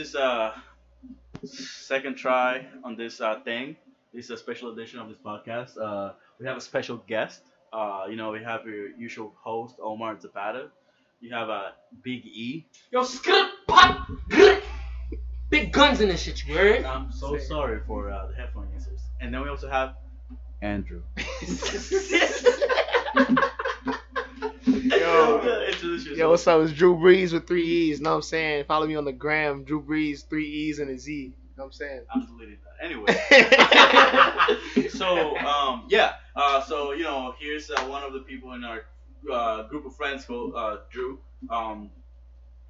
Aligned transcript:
is 0.00 0.14
a 0.14 0.54
second 1.44 2.16
try 2.16 2.66
on 2.84 2.96
this 2.96 3.20
uh, 3.20 3.38
thing. 3.44 3.76
This 4.14 4.24
is 4.24 4.30
a 4.30 4.36
special 4.38 4.72
edition 4.72 4.98
of 4.98 5.08
this 5.08 5.18
podcast. 5.18 5.76
Uh, 5.78 6.14
we 6.40 6.46
have 6.46 6.56
a 6.56 6.60
special 6.60 6.96
guest. 7.06 7.42
Uh, 7.72 8.06
you 8.08 8.16
know, 8.16 8.32
we 8.32 8.42
have 8.42 8.64
your 8.64 8.88
usual 8.96 9.34
host 9.38 9.76
Omar 9.80 10.18
Zapata. 10.18 10.70
You 11.20 11.34
have 11.34 11.50
a 11.50 11.74
Big 12.02 12.24
E. 12.24 12.66
Yo, 12.90 13.02
script 13.02 13.50
pop, 13.68 14.08
big 15.50 15.70
guns 15.70 16.00
in 16.00 16.08
this 16.08 16.22
shit. 16.22 16.42
You 16.46 16.54
heard? 16.54 16.84
I'm 16.84 17.12
so 17.12 17.36
Say 17.36 17.44
sorry 17.44 17.80
for 17.86 18.10
uh, 18.10 18.28
the 18.28 18.34
headphone 18.34 18.68
users. 18.72 19.00
And 19.20 19.34
then 19.34 19.42
we 19.42 19.50
also 19.50 19.68
have 19.68 19.96
Andrew. 20.62 21.02
Yo. 25.12 25.36
Introduce 25.66 26.04
yourself. 26.04 26.18
Yo, 26.18 26.30
what's 26.30 26.46
up? 26.46 26.60
It's 26.62 26.72
Drew 26.72 26.96
Brees 26.96 27.32
with 27.32 27.46
three 27.46 27.64
E's. 27.66 28.00
Know 28.00 28.10
what 28.10 28.16
I'm 28.16 28.22
saying? 28.22 28.64
Follow 28.64 28.86
me 28.86 28.96
on 28.96 29.04
the 29.04 29.12
gram, 29.12 29.64
Drew 29.64 29.82
Brees, 29.82 30.26
three 30.28 30.48
E's 30.48 30.78
and 30.78 30.90
a 30.90 30.98
Z. 30.98 31.32
Know 31.56 31.64
what 31.64 31.66
I'm 31.66 31.72
saying? 31.72 32.02
I'm 32.14 32.26
deleting 32.26 32.58
that. 32.64 32.70
Anyway. 32.82 33.12
so 34.88 35.36
um 35.38 35.84
yeah 35.88 36.14
uh 36.34 36.62
so 36.62 36.92
you 36.92 37.02
know 37.02 37.34
here's 37.38 37.70
uh, 37.70 37.82
one 37.84 38.02
of 38.02 38.12
the 38.14 38.20
people 38.20 38.54
in 38.54 38.64
our 38.64 38.84
uh, 39.30 39.64
group 39.64 39.84
of 39.84 39.94
friends 39.94 40.24
called 40.24 40.54
uh, 40.56 40.78
Drew 40.90 41.18
um 41.50 41.90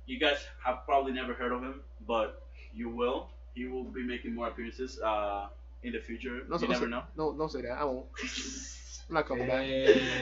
you 0.06 0.18
guys 0.18 0.38
have 0.64 0.84
probably 0.84 1.12
never 1.12 1.32
heard 1.32 1.52
of 1.52 1.62
him 1.62 1.82
but 2.06 2.42
you 2.74 2.88
will 2.88 3.28
he 3.54 3.66
will 3.66 3.84
be 3.84 4.02
making 4.02 4.34
more 4.34 4.48
appearances 4.48 4.98
uh 5.00 5.46
in 5.84 5.92
the 5.92 6.00
future 6.00 6.40
No, 6.48 6.56
you 6.58 6.66
no, 6.66 6.72
never 6.72 6.88
no, 6.88 6.96
know 6.98 7.04
no, 7.32 7.38
don't 7.38 7.52
say 7.52 7.62
that. 7.62 7.78
I 7.78 7.84
won't. 7.84 8.06
I'm 9.10 9.14
not 9.14 9.26
coming 9.26 9.46
back. 9.48 9.66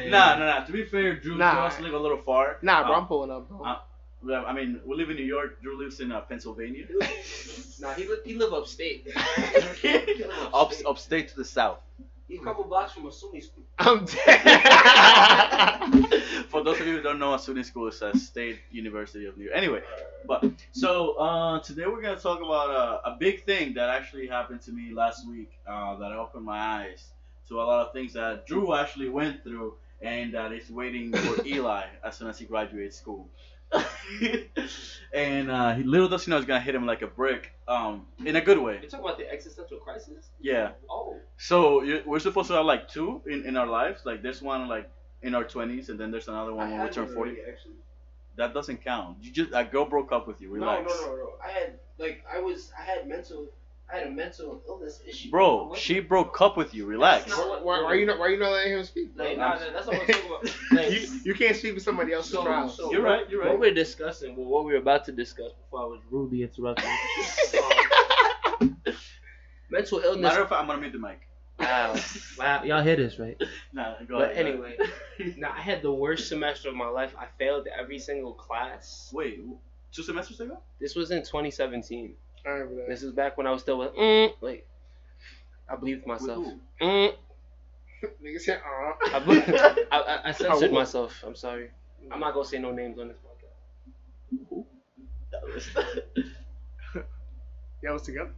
nah 0.08 0.36
nah 0.38 0.46
nah 0.46 0.64
to 0.64 0.72
be 0.72 0.84
fair 0.84 1.16
Drew 1.16 1.36
Nah. 1.36 1.68
does 1.68 1.78
live 1.80 1.92
a 1.92 1.98
little 1.98 2.16
far 2.22 2.56
Nah, 2.62 2.84
bro, 2.86 2.94
Uh, 2.94 2.98
I'm 3.00 3.06
pulling 3.06 3.30
up, 3.30 3.46
bro. 3.48 3.62
uh, 3.64 3.80
I 4.46 4.52
mean 4.54 4.80
we 4.86 4.96
live 4.96 5.10
in 5.10 5.16
New 5.16 5.26
York 5.36 5.60
Drew 5.60 5.78
lives 5.78 6.00
in 6.00 6.10
uh, 6.10 6.22
Pennsylvania 6.22 6.86
Nah, 7.80 7.92
he 7.94 8.08
li- 8.08 8.22
he 8.24 8.34
live 8.34 8.52
upstate. 8.54 9.06
Up, 10.54 10.72
upstate 10.86 11.28
to 11.28 11.36
the 11.36 11.44
south 11.44 11.78
He 12.28 12.36
a 12.36 12.40
couple 12.40 12.64
blocks 12.64 12.92
from 12.94 13.04
a 13.06 13.10
SUNY 13.10 13.40
school. 13.42 13.64
I'm 13.78 14.04
dead. 14.12 14.40
For 16.50 16.64
those 16.64 16.80
of 16.80 16.86
you 16.86 16.96
who 16.96 17.02
don't 17.02 17.18
know, 17.18 17.34
a 17.34 17.38
SUNY 17.38 17.64
School 17.64 17.86
is 17.88 18.00
a 18.02 18.16
state 18.18 18.58
university 18.70 19.26
of 19.26 19.36
New 19.38 19.44
York. 19.44 19.56
Anyway, 19.56 19.82
but 20.26 20.40
so 20.72 20.90
uh, 21.26 21.60
today 21.60 21.86
we're 21.86 22.02
gonna 22.02 22.18
talk 22.28 22.40
about 22.40 22.68
a, 22.70 23.10
a 23.10 23.16
big 23.18 23.44
thing 23.44 23.74
that 23.74 23.88
actually 23.90 24.26
happened 24.26 24.60
to 24.62 24.72
me 24.72 24.84
last 24.92 25.28
week. 25.28 25.50
Uh, 25.66 25.96
that 26.00 26.10
opened 26.12 26.44
my 26.44 26.58
eyes 26.58 27.02
to 27.48 27.60
a 27.60 27.64
lot 27.64 27.86
of 27.86 27.92
things 27.92 28.12
that 28.14 28.46
Drew 28.46 28.74
actually 28.74 29.08
went 29.08 29.42
through, 29.42 29.74
and 30.02 30.34
that 30.34 30.52
is 30.52 30.70
waiting 30.70 31.12
for 31.12 31.42
Eli 31.46 31.84
as 32.04 32.16
soon 32.16 32.28
as 32.28 32.38
he 32.38 32.44
graduates 32.44 32.96
school. 32.96 33.28
and 35.14 35.50
uh, 35.50 35.74
he 35.74 35.82
little 35.82 36.08
does 36.08 36.24
he 36.24 36.30
know 36.30 36.38
it's 36.38 36.46
gonna 36.46 36.60
hit 36.60 36.74
him 36.74 36.86
like 36.86 37.02
a 37.02 37.06
brick, 37.06 37.52
um, 37.66 38.06
in 38.24 38.36
a 38.36 38.40
good 38.40 38.58
way. 38.58 38.80
You 38.82 38.88
talking 38.88 39.04
about 39.04 39.18
the 39.18 39.30
existential 39.30 39.78
crisis? 39.78 40.30
Yeah. 40.40 40.70
Oh. 40.88 41.16
So 41.36 42.02
we're 42.06 42.18
supposed 42.18 42.48
to 42.48 42.54
have 42.54 42.64
like 42.64 42.88
two 42.88 43.20
in, 43.26 43.44
in 43.44 43.56
our 43.56 43.66
lives. 43.66 44.02
Like 44.04 44.22
there's 44.22 44.40
one 44.40 44.68
like 44.68 44.90
in 45.22 45.34
our 45.34 45.44
twenties, 45.44 45.90
and 45.90 46.00
then 46.00 46.10
there's 46.10 46.28
another 46.28 46.54
one 46.54 46.70
when 46.70 46.82
we 46.82 46.88
turn 46.90 47.12
forty. 47.14 47.36
actually. 47.46 47.74
That 48.36 48.54
doesn't 48.54 48.84
count. 48.84 49.18
You 49.20 49.32
just 49.32 49.50
a 49.52 49.64
girl 49.64 49.84
broke 49.84 50.12
up 50.12 50.26
with 50.28 50.40
you. 50.40 50.50
Relax. 50.50 50.88
No, 50.88 50.94
no, 50.94 51.06
no, 51.06 51.16
no. 51.16 51.30
I 51.44 51.50
had 51.50 51.78
like 51.98 52.24
I 52.32 52.40
was 52.40 52.72
I 52.78 52.82
had 52.82 53.06
mental 53.08 53.48
I 53.90 53.96
had 53.98 54.06
a 54.08 54.10
mental 54.10 54.62
illness 54.68 55.00
issue. 55.08 55.30
Bro, 55.30 55.68
What? 55.68 55.78
she 55.78 56.00
broke 56.00 56.40
up 56.42 56.56
with 56.58 56.74
you. 56.74 56.84
Relax. 56.84 57.24
That's 57.24 57.38
not- 57.38 57.64
why, 57.64 57.82
why 57.82 57.94
you 57.94 58.04
not? 58.06 58.18
Why 58.18 58.28
you 58.28 58.38
not 58.38 58.52
letting 58.52 58.72
him 58.74 58.84
speak? 58.84 59.16
bro? 59.16 59.24
Like, 59.26 59.38
nah, 59.38 59.54
nah, 59.54 59.58
that's 59.72 59.86
what 59.86 60.00
I'm 60.00 60.06
talking 60.06 60.26
about. 60.30 60.54
Like, 60.72 60.90
you, 60.90 61.08
you 61.24 61.34
can't 61.34 61.56
speak 61.56 61.72
with 61.74 61.82
somebody 61.82 62.12
else's 62.12 62.32
So- 62.32 62.44
trial. 62.44 62.68
so- 62.68 62.92
You're 62.92 63.02
right. 63.02 63.28
You're 63.30 63.40
right. 63.40 63.50
What 63.50 63.60
we're 63.60 63.72
discussing, 63.74 64.36
well, 64.36 64.46
what 64.46 64.64
we 64.66 64.72
were 64.72 64.78
about 64.78 65.04
to 65.06 65.12
discuss 65.12 65.52
before 65.52 65.80
I 65.80 65.84
was 65.86 66.00
rudely 66.10 66.42
interrupted. 66.42 66.84
mental 69.70 69.98
illness. 70.00 70.22
Matter 70.22 70.42
of 70.42 70.48
fact, 70.48 70.60
I'm 70.60 70.66
gonna 70.66 70.80
mute 70.80 70.92
the 70.92 70.98
mic. 70.98 71.20
wow, 71.58 71.96
wow, 72.38 72.62
y'all 72.62 72.82
hear 72.82 72.94
this, 72.96 73.18
right? 73.18 73.36
Nah, 73.72 73.94
go 74.06 74.18
But 74.18 74.30
ahead. 74.32 74.44
go 74.46 74.50
anyway, 74.52 74.76
ahead. 75.18 75.38
nah, 75.38 75.50
I 75.52 75.60
had 75.60 75.82
the 75.82 75.92
worst 75.92 76.28
semester 76.28 76.68
of 76.68 76.74
my 76.76 76.86
life. 76.88 77.14
I 77.18 77.26
failed 77.38 77.66
every 77.76 77.98
single 77.98 78.32
class. 78.32 79.10
Wait, 79.12 79.40
two 79.92 80.02
semesters 80.04 80.38
ago? 80.40 80.58
This 80.80 80.94
was 80.94 81.10
in 81.10 81.18
2017. 81.22 82.14
I 82.46 82.48
remember 82.50 82.76
that. 82.82 82.88
This 82.88 83.02
is 83.02 83.12
back 83.12 83.36
when 83.36 83.46
I 83.46 83.50
was 83.50 83.62
still 83.62 83.78
with, 83.78 83.94
mm, 83.94 84.32
like, 84.40 84.66
I 85.68 85.76
believed 85.76 86.06
myself. 86.06 86.46
Mm, 86.80 87.12
Nigga 88.24 88.40
said, 88.40 88.60
uh. 88.64 89.16
I, 89.16 89.18
be- 89.18 89.42
I, 89.90 89.98
I, 89.98 90.28
I 90.28 90.32
censored 90.32 90.72
myself. 90.72 91.24
I'm 91.26 91.34
sorry. 91.34 91.70
I'm 92.12 92.20
not 92.20 92.32
gonna 92.34 92.46
say 92.46 92.58
no 92.58 92.70
names 92.70 93.00
on 93.00 93.08
this 93.08 93.16
podcast. 93.18 94.64
Y'all 97.82 97.94
was 97.94 98.02
together? 98.02 98.30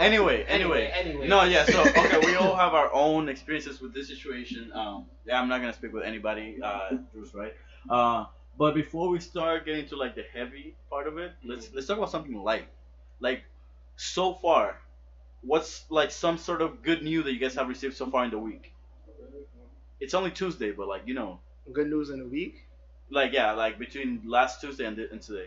Anyway, 0.00 0.44
anyway, 0.48 0.90
anyway. 0.92 1.28
No, 1.28 1.44
yeah. 1.44 1.64
So 1.66 1.80
okay, 1.82 2.18
we 2.26 2.34
all 2.34 2.56
have 2.56 2.74
our 2.74 2.92
own 2.92 3.28
experiences 3.28 3.80
with 3.80 3.94
this 3.94 4.08
situation. 4.08 4.72
Um, 4.74 5.06
yeah, 5.24 5.40
I'm 5.40 5.48
not 5.48 5.60
gonna 5.60 5.72
speak 5.72 5.92
with 5.92 6.02
anybody. 6.04 6.58
Uh, 6.60 6.96
Drew's 7.12 7.32
right. 7.34 7.54
Uh, 7.88 8.24
but 8.58 8.74
before 8.74 9.08
we 9.08 9.20
start 9.20 9.64
getting 9.64 9.86
to 9.88 9.96
like 9.96 10.14
the 10.14 10.24
heavy 10.32 10.74
part 10.90 11.06
of 11.06 11.18
it, 11.18 11.32
mm-hmm. 11.32 11.50
let's 11.50 11.70
let's 11.74 11.86
talk 11.86 11.98
about 11.98 12.10
something 12.10 12.42
light. 12.42 12.66
Like, 13.20 13.42
so 13.96 14.34
far, 14.34 14.76
what's 15.42 15.84
like 15.90 16.10
some 16.10 16.38
sort 16.38 16.62
of 16.62 16.82
good 16.82 17.02
news 17.02 17.24
that 17.24 17.32
you 17.32 17.38
guys 17.38 17.54
have 17.54 17.68
received 17.68 17.96
so 17.96 18.10
far 18.10 18.24
in 18.24 18.30
the 18.30 18.38
week? 18.38 18.72
It's 20.00 20.14
only 20.14 20.30
Tuesday, 20.32 20.72
but 20.72 20.88
like 20.88 21.02
you 21.06 21.14
know, 21.14 21.38
Good 21.72 21.88
news 21.88 22.10
in 22.10 22.20
a 22.20 22.24
week. 22.24 22.66
like 23.10 23.32
yeah, 23.32 23.52
like 23.52 23.78
between 23.78 24.22
last 24.24 24.60
Tuesday 24.60 24.84
and, 24.84 24.98
and 24.98 25.20
today. 25.20 25.46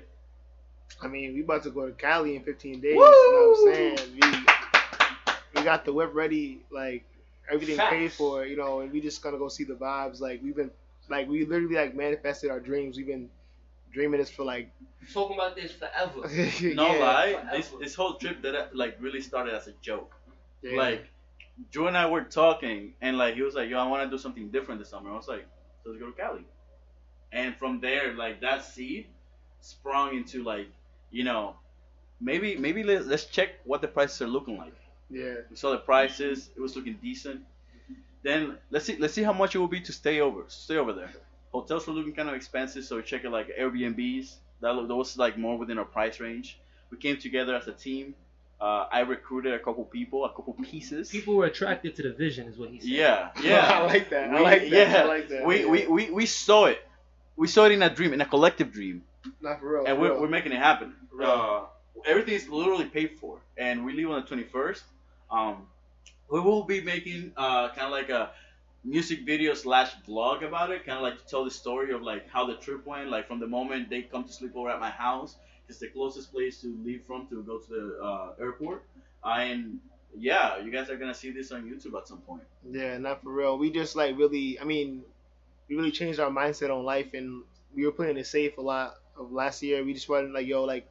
I 1.02 1.08
mean, 1.08 1.34
we 1.34 1.42
about 1.42 1.64
to 1.64 1.72
go 1.72 1.88
to 1.88 1.92
Cali 1.94 2.36
in 2.36 2.44
15 2.44 2.80
days. 2.80 2.96
Woo! 2.96 3.04
You 3.04 3.32
know 3.34 3.50
what 3.50 3.70
I'm 3.70 3.98
saying? 3.98 4.20
We, 4.22 5.60
we 5.60 5.64
got 5.64 5.84
the 5.84 5.92
whip 5.92 6.12
ready, 6.14 6.62
like 6.72 7.04
everything 7.52 7.78
Facts. 7.78 7.92
paid 7.92 8.12
for, 8.14 8.46
you 8.46 8.56
know, 8.56 8.82
and 8.82 8.92
we 8.92 9.02
just 9.02 9.22
gonna 9.22 9.38
go 9.38 9.50
see 9.50 9.64
the 9.64 9.74
vibes. 9.74 10.22
Like 10.22 10.42
we've 10.44 10.56
been, 10.56 10.72
like 11.10 11.28
we 11.28 11.46
literally 11.46 11.76
like 11.76 11.96
manifested 11.96 12.50
our 12.52 12.60
dreams. 12.60 12.98
We've 12.98 13.08
been 13.08 13.30
dreaming 13.92 14.20
this 14.20 14.30
for 14.30 14.44
like, 14.44 14.72
talking 15.14 15.36
about 15.38 15.56
this 15.56 15.72
forever. 15.72 16.22
No 16.76 16.94
yeah, 16.94 17.00
lie, 17.00 17.32
forever. 17.34 17.50
this 17.58 17.70
this 17.80 17.96
whole 17.96 18.16
trip 18.16 18.42
that 18.44 18.76
like 18.76 18.98
really 19.00 19.22
started 19.22 19.54
as 19.54 19.68
a 19.68 19.74
joke. 19.82 20.14
yeah. 20.62 20.78
Like, 20.78 21.06
Drew 21.72 21.88
and 21.88 21.98
I 21.98 22.10
were 22.10 22.24
talking, 22.24 22.94
and 23.02 23.18
like 23.18 23.36
he 23.36 23.42
was 23.42 23.56
like, 23.56 23.70
"Yo, 23.70 23.78
I 23.80 23.88
want 23.88 24.04
to 24.04 24.10
do 24.16 24.18
something 24.22 24.50
different 24.50 24.80
this 24.80 24.90
summer." 24.90 25.10
I 25.12 25.16
was 25.16 25.28
like, 25.28 25.46
"So 25.84 25.90
let's 25.92 26.00
go 26.02 26.08
to 26.08 26.14
Cali." 26.14 26.46
And 27.32 27.56
from 27.56 27.80
there, 27.82 28.14
like 28.14 28.42
that 28.42 28.64
seed 28.66 29.08
sprung 29.62 30.16
into 30.16 30.44
like, 30.44 30.68
you 31.12 31.24
know, 31.24 31.56
maybe 32.22 32.56
maybe 32.58 32.84
let, 32.84 33.08
let's 33.08 33.26
check 33.26 33.50
what 33.66 33.82
the 33.82 33.88
prices 33.88 34.22
are 34.22 34.28
looking 34.28 34.58
like. 34.58 34.74
yeah, 35.10 35.36
We 35.50 35.56
saw 35.56 35.72
the 35.72 35.80
prices; 35.80 36.50
it 36.56 36.62
was 36.62 36.76
looking 36.76 36.98
decent. 37.02 37.42
Then 38.26 38.58
let's 38.72 38.86
see 38.88 38.98
let's 38.98 39.14
see 39.14 39.22
how 39.30 39.34
much 39.42 39.52
it 39.56 39.60
will 39.60 39.74
be 39.78 39.82
to 39.90 39.94
stay 40.02 40.20
over 40.28 40.42
stay 40.48 40.78
over 40.84 40.94
there. 41.00 41.12
Hotels 41.52 41.86
were 41.88 41.94
looking 41.94 42.14
kind 42.20 42.28
of 42.28 42.36
expensive, 42.42 42.84
so 42.84 42.96
we 42.98 43.04
checked 43.04 43.24
it 43.24 43.30
like 43.30 43.48
Airbnbs. 43.62 44.26
That 44.62 44.74
lo- 44.76 44.88
that 44.88 44.96
was 45.04 45.16
like 45.26 45.38
more 45.38 45.58
within 45.62 45.78
our 45.78 45.86
price 45.98 46.20
range. 46.20 46.48
We 46.92 46.98
came 46.98 47.18
together 47.18 47.54
as 47.56 47.68
a 47.68 47.74
team. 47.88 48.16
Uh, 48.60 48.88
I 48.92 49.02
recruited 49.02 49.54
a 49.54 49.60
couple 49.60 49.84
people, 50.00 50.26
a 50.26 50.30
couple 50.38 50.54
pieces. 50.72 51.10
People 51.12 51.36
were 51.36 51.46
attracted 51.46 51.96
to 51.98 52.02
the 52.08 52.14
vision, 52.14 52.48
is 52.48 52.58
what 52.58 52.70
he 52.70 52.80
said. 52.80 52.90
Yeah, 52.90 53.30
yeah. 53.44 53.70
I 53.80 53.86
like 53.94 54.10
that. 54.10 54.30
I 54.32 54.38
We- 54.38 54.42
like 54.52 54.62
that. 54.62 54.70
Yeah, 54.72 55.02
I 55.04 55.06
like 55.16 55.28
that. 55.30 55.46
we, 55.46 55.60
yeah. 55.60 55.68
we, 55.74 55.88
we, 55.88 56.04
we 56.20 56.26
saw 56.26 56.66
it. 56.66 56.80
We 57.36 57.48
saw 57.48 57.66
it 57.66 57.74
in 57.74 57.84
a 57.84 57.90
dream, 57.94 58.12
in 58.14 58.22
a 58.22 58.26
collective 58.26 58.72
dream, 58.72 59.04
not 59.42 59.60
for 59.60 59.68
real. 59.74 59.86
and 59.86 59.96
for 59.98 60.02
we're, 60.02 60.12
real. 60.14 60.22
we're 60.22 60.30
making 60.38 60.54
it 60.54 60.60
happen. 60.70 60.96
Uh, 61.22 61.66
everything 62.08 62.34
is 62.34 62.48
literally 62.50 62.86
paid 62.86 63.12
for, 63.20 63.40
and 63.58 63.86
we 63.86 63.92
leave 63.94 64.10
on 64.10 64.18
the 64.24 64.28
21st. 64.36 64.82
Um, 65.30 65.68
we 66.30 66.40
will 66.40 66.64
be 66.64 66.82
making 66.82 67.32
uh, 67.38 67.70
kind 67.70 67.82
of 67.88 67.92
like 67.92 68.10
a 68.10 68.32
music 68.84 69.26
video 69.26 69.54
slash 69.54 69.92
vlog 70.08 70.44
about 70.44 70.72
it, 70.72 70.86
kind 70.86 70.98
of 70.98 71.04
like 71.04 71.18
to 71.18 71.26
tell 71.28 71.44
the 71.44 71.52
story 71.52 71.92
of 71.92 72.02
like 72.02 72.30
how 72.30 72.46
the 72.46 72.56
trip 72.56 72.86
went, 72.86 73.10
like 73.10 73.28
from 73.28 73.40
the 73.40 73.48
moment 73.48 73.90
they 73.90 74.04
come 74.04 74.24
to 74.24 74.32
sleep 74.32 74.56
over 74.56 74.70
at 74.70 74.80
my 74.80 74.90
house. 74.90 75.36
It's 75.68 75.80
the 75.80 75.88
closest 75.88 76.32
place 76.32 76.62
to 76.62 76.78
leave 76.84 77.04
from 77.08 77.28
to 77.28 77.42
go 77.44 77.58
to 77.58 77.70
the 77.70 78.04
uh, 78.04 78.34
airport. 78.40 78.84
and 79.24 79.80
yeah, 80.18 80.60
you 80.60 80.72
guys 80.72 80.90
are 80.90 80.98
gonna 80.98 81.14
see 81.14 81.32
this 81.32 81.52
on 81.52 81.64
YouTube 81.64 81.98
at 81.98 82.08
some 82.08 82.20
point. 82.20 82.44
Yeah, 82.70 82.98
not 82.98 83.22
for 83.24 83.32
real. 83.32 83.58
We 83.58 83.72
just 83.72 83.96
like 83.96 84.18
really, 84.18 84.60
I 84.60 84.64
mean, 84.64 85.04
we 85.68 85.76
really 85.76 85.92
changed 85.92 86.20
our 86.20 86.30
mindset 86.30 86.70
on 86.70 86.86
life, 86.86 87.14
and 87.14 87.44
we 87.76 87.86
were 87.86 87.92
playing 87.92 88.18
it 88.18 88.28
safe 88.28 88.58
a 88.58 88.62
lot 88.62 88.96
of 89.18 89.32
last 89.32 89.62
year. 89.64 89.84
We 89.84 89.94
just 89.94 90.08
wanted 90.08 90.32
like, 90.32 90.48
yo, 90.48 90.64
like, 90.64 90.88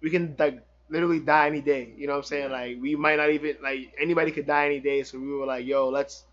we 0.00 0.10
can 0.10 0.36
like 0.38 0.62
literally 0.90 1.20
die 1.20 1.46
any 1.48 1.62
day. 1.62 1.94
You 1.96 2.06
know 2.08 2.14
what 2.14 2.18
I'm 2.20 2.24
saying? 2.24 2.50
Like, 2.52 2.78
we 2.80 2.96
might 2.96 3.16
not 3.16 3.30
even 3.30 3.56
like 3.62 3.94
anybody 4.00 4.32
could 4.32 4.46
die 4.46 4.66
any 4.66 4.80
day. 4.80 5.02
So 5.04 5.18
we 5.20 5.32
were 5.32 5.46
like, 5.46 5.66
yo, 5.66 5.88
let's 5.88 6.24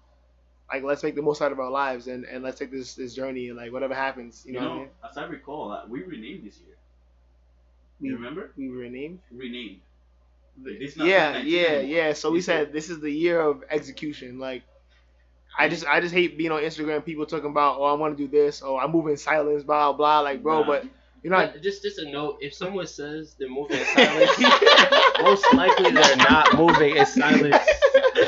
like 0.71 0.83
let's 0.83 1.03
make 1.03 1.15
the 1.15 1.21
most 1.23 1.41
out 1.41 1.51
of 1.51 1.59
our 1.59 1.71
lives, 1.71 2.07
and 2.07 2.25
and 2.25 2.43
let's 2.43 2.59
take 2.59 2.71
this 2.71 2.95
this 2.95 3.13
journey, 3.15 3.49
and 3.49 3.57
like 3.57 3.71
whatever 3.71 3.95
happens, 3.95 4.43
you 4.45 4.53
You 4.53 4.59
know, 4.59 4.65
know, 4.65 4.73
I 4.73 4.77
mean? 4.79 4.89
as 5.09 5.17
I 5.17 5.25
recall, 5.25 5.71
uh, 5.71 5.85
we 5.87 6.03
renamed 6.03 6.45
this 6.45 6.59
year. 6.59 6.77
We, 7.99 8.09
you 8.09 8.15
remember? 8.15 8.53
we 8.57 8.69
renamed. 8.69 9.19
Renamed. 9.31 9.81
Like, 10.63 10.79
this 10.79 10.91
is 10.93 10.97
not 10.97 11.07
Yeah, 11.07 11.37
yeah, 11.39 11.79
anymore. 11.79 11.81
yeah. 11.81 12.13
So 12.13 12.31
we 12.31 12.41
said 12.41 12.71
this 12.73 12.89
is 12.89 12.99
the 12.99 13.11
year 13.11 13.39
of 13.41 13.63
execution. 13.69 14.39
Like, 14.39 14.63
I 15.57 15.69
just, 15.69 15.85
I 15.85 15.99
just 16.01 16.13
hate 16.13 16.37
being 16.37 16.51
on 16.51 16.61
Instagram. 16.61 17.03
People 17.05 17.25
talking 17.25 17.49
about, 17.51 17.77
oh, 17.79 17.83
I 17.85 17.93
want 17.93 18.17
to 18.17 18.23
do 18.27 18.29
this. 18.29 18.61
Oh, 18.63 18.77
I'm 18.77 18.91
moving 18.91 19.11
in 19.11 19.17
silence, 19.17 19.63
blah 19.63 19.93
blah. 19.93 20.21
Like, 20.21 20.41
bro, 20.43 20.61
Nah. 20.61 20.65
but 20.65 20.85
You're 21.23 21.33
not. 21.33 21.53
But 21.53 21.63
just 21.63 21.81
just 21.81 21.99
a 21.99 22.09
note: 22.09 22.37
if 22.41 22.53
someone 22.53 22.87
says 22.87 23.35
they're 23.39 23.49
moving 23.49 23.77
in 23.79 23.85
silence, 23.85 24.31
most 25.21 25.45
likely 25.53 25.91
they're 25.91 26.15
not 26.17 26.55
moving 26.57 26.95
in 26.97 27.05
silence. 27.05 27.57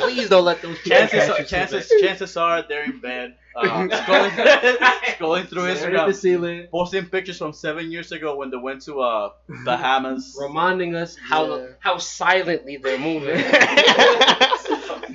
Please 0.01 0.29
don't 0.29 0.45
let 0.45 0.61
those 0.61 0.77
Chances 0.83 1.19
catch 1.27 1.39
are, 1.39 1.43
chances 1.43 1.91
chances 2.01 2.37
are 2.37 2.63
they're 2.67 2.83
in 2.85 2.99
bed, 2.99 3.35
uh, 3.55 3.63
scrolling, 3.87 4.31
scrolling 5.17 5.47
through 5.47 5.75
Staring 5.75 5.95
at 5.95 6.05
the 6.07 6.11
Instagram, 6.11 6.15
ceiling, 6.15 6.67
posting 6.71 7.05
pictures 7.05 7.37
from 7.37 7.53
seven 7.53 7.91
years 7.91 8.11
ago 8.11 8.35
when 8.35 8.49
they 8.49 8.57
went 8.57 8.81
to 8.83 9.01
uh 9.01 9.29
Bahamas. 9.65 10.35
reminding 10.39 10.95
us 10.95 11.15
how 11.17 11.57
Yeah. 11.57 11.67
how 11.79 11.97
silently 11.97 12.77
they're 12.77 12.99
moving. 12.99 13.37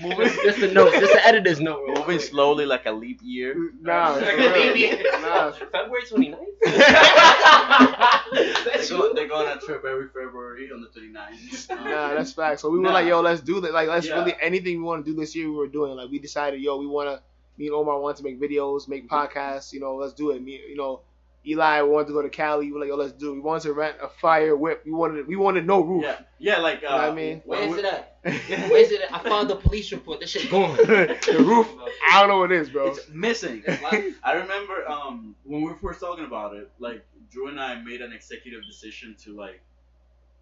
Moving, 0.05 0.29
just 0.45 0.59
a 0.59 0.73
note, 0.73 0.93
just 0.93 1.12
the 1.12 1.27
editor's 1.27 1.61
note. 1.61 1.81
real 1.87 1.97
moving 1.97 2.03
quick. 2.05 2.21
slowly 2.21 2.67
like 2.67 2.85
a 2.87 2.93
leap 2.93 3.21
year. 3.23 3.71
Nah, 3.81 4.15
Like 4.17 4.35
a 4.35 4.37
baby. 4.53 5.03
Nah. 5.23 5.53
February 5.53 6.03
29th? 6.03 6.65
They 8.33 8.71
That's 8.71 8.91
go, 8.91 9.09
you. 9.09 9.15
they 9.15 9.27
go 9.27 9.37
on 9.37 9.56
a 9.56 9.61
trip 9.61 9.85
every 9.85 10.09
February 10.09 10.71
on 10.73 10.81
the 10.81 10.89
29th. 10.89 11.71
Um, 11.71 11.85
Nah, 11.85 12.15
that's 12.15 12.33
facts. 12.33 12.62
So 12.62 12.71
we 12.71 12.79
were 12.79 12.91
like, 12.91 13.06
yo, 13.06 13.21
let's 13.21 13.41
do 13.41 13.61
that. 13.61 13.73
Like, 13.73 13.89
let's 13.89 14.06
Yeah. 14.06 14.17
really 14.17 14.35
anything 14.41 14.79
we 14.79 14.83
want 14.85 15.05
to 15.05 15.11
do 15.12 15.19
this 15.19 15.35
year. 15.35 15.49
We 15.49 15.56
were 15.56 15.69
doing. 15.69 15.97
Like, 15.97 16.11
we 16.11 16.19
decided, 16.19 16.61
yo, 16.61 16.77
we 16.79 16.87
want 16.87 17.09
to. 17.09 17.23
Me 17.56 17.67
and 17.67 17.75
Omar 17.75 18.01
want 18.01 18.17
to 18.17 18.25
make 18.25 18.41
videos, 18.41 18.89
make 18.89 19.09
podcasts. 19.09 19.73
You 19.73 19.81
know, 19.81 19.95
let's 19.95 20.12
do 20.12 20.31
it. 20.33 20.43
Me, 20.43 20.61
you 20.69 20.77
know, 20.77 21.01
Eli 21.46 21.82
wanted 21.82 22.06
to 22.08 22.12
go 22.14 22.23
to 22.23 22.29
Cali. 22.31 22.67
We 22.67 22.73
were 22.73 22.81
like, 22.81 22.88
yo, 22.88 22.96
let's 22.96 23.12
do. 23.12 23.31
it. 23.31 23.35
We 23.35 23.41
wanted 23.41 23.64
to 23.64 23.73
rent 23.75 23.96
a 24.02 24.08
fire 24.08 24.56
whip. 24.56 24.82
We 24.85 24.93
wanted. 24.93 25.26
We 25.26 25.37
wanted 25.37 25.67
no 25.67 25.81
roof. 25.82 26.02
yeah, 26.05 26.19
yeah, 26.38 26.58
like 26.58 26.79
uh, 26.82 26.91
know 26.91 26.96
what 26.96 27.11
I 27.11 27.14
mean? 27.14 27.43
Where's 27.44 27.76
it 27.76 27.85
at? 27.85 28.17
Where's 28.25 28.91
it 28.91 29.02
at? 29.02 29.14
I 29.14 29.19
found 29.29 29.50
the 29.50 29.56
police 29.56 29.93
report. 29.93 30.20
This 30.20 30.31
shit 30.31 30.50
gone. 30.50 30.76
the 30.76 31.37
roof. 31.46 31.69
I 32.11 32.20
don't 32.20 32.29
know 32.29 32.38
what 32.38 32.52
it 32.52 32.61
is, 32.61 32.70
bro. 32.70 32.88
It's 32.88 33.08
missing. 33.11 33.62
It's 33.67 33.82
life. 33.82 34.14
I 34.23 34.32
remember 34.35 34.88
um 34.88 35.35
when 35.44 35.62
we 35.62 35.69
were 35.69 35.76
first 35.76 36.00
talking 36.00 36.25
about 36.25 36.55
it, 36.56 36.70
like 36.79 37.05
Drew 37.31 37.49
and 37.49 37.61
I 37.61 37.75
made 37.82 38.00
an 38.00 38.12
executive 38.12 38.64
decision 38.67 39.14
to 39.25 39.37
like 39.37 39.61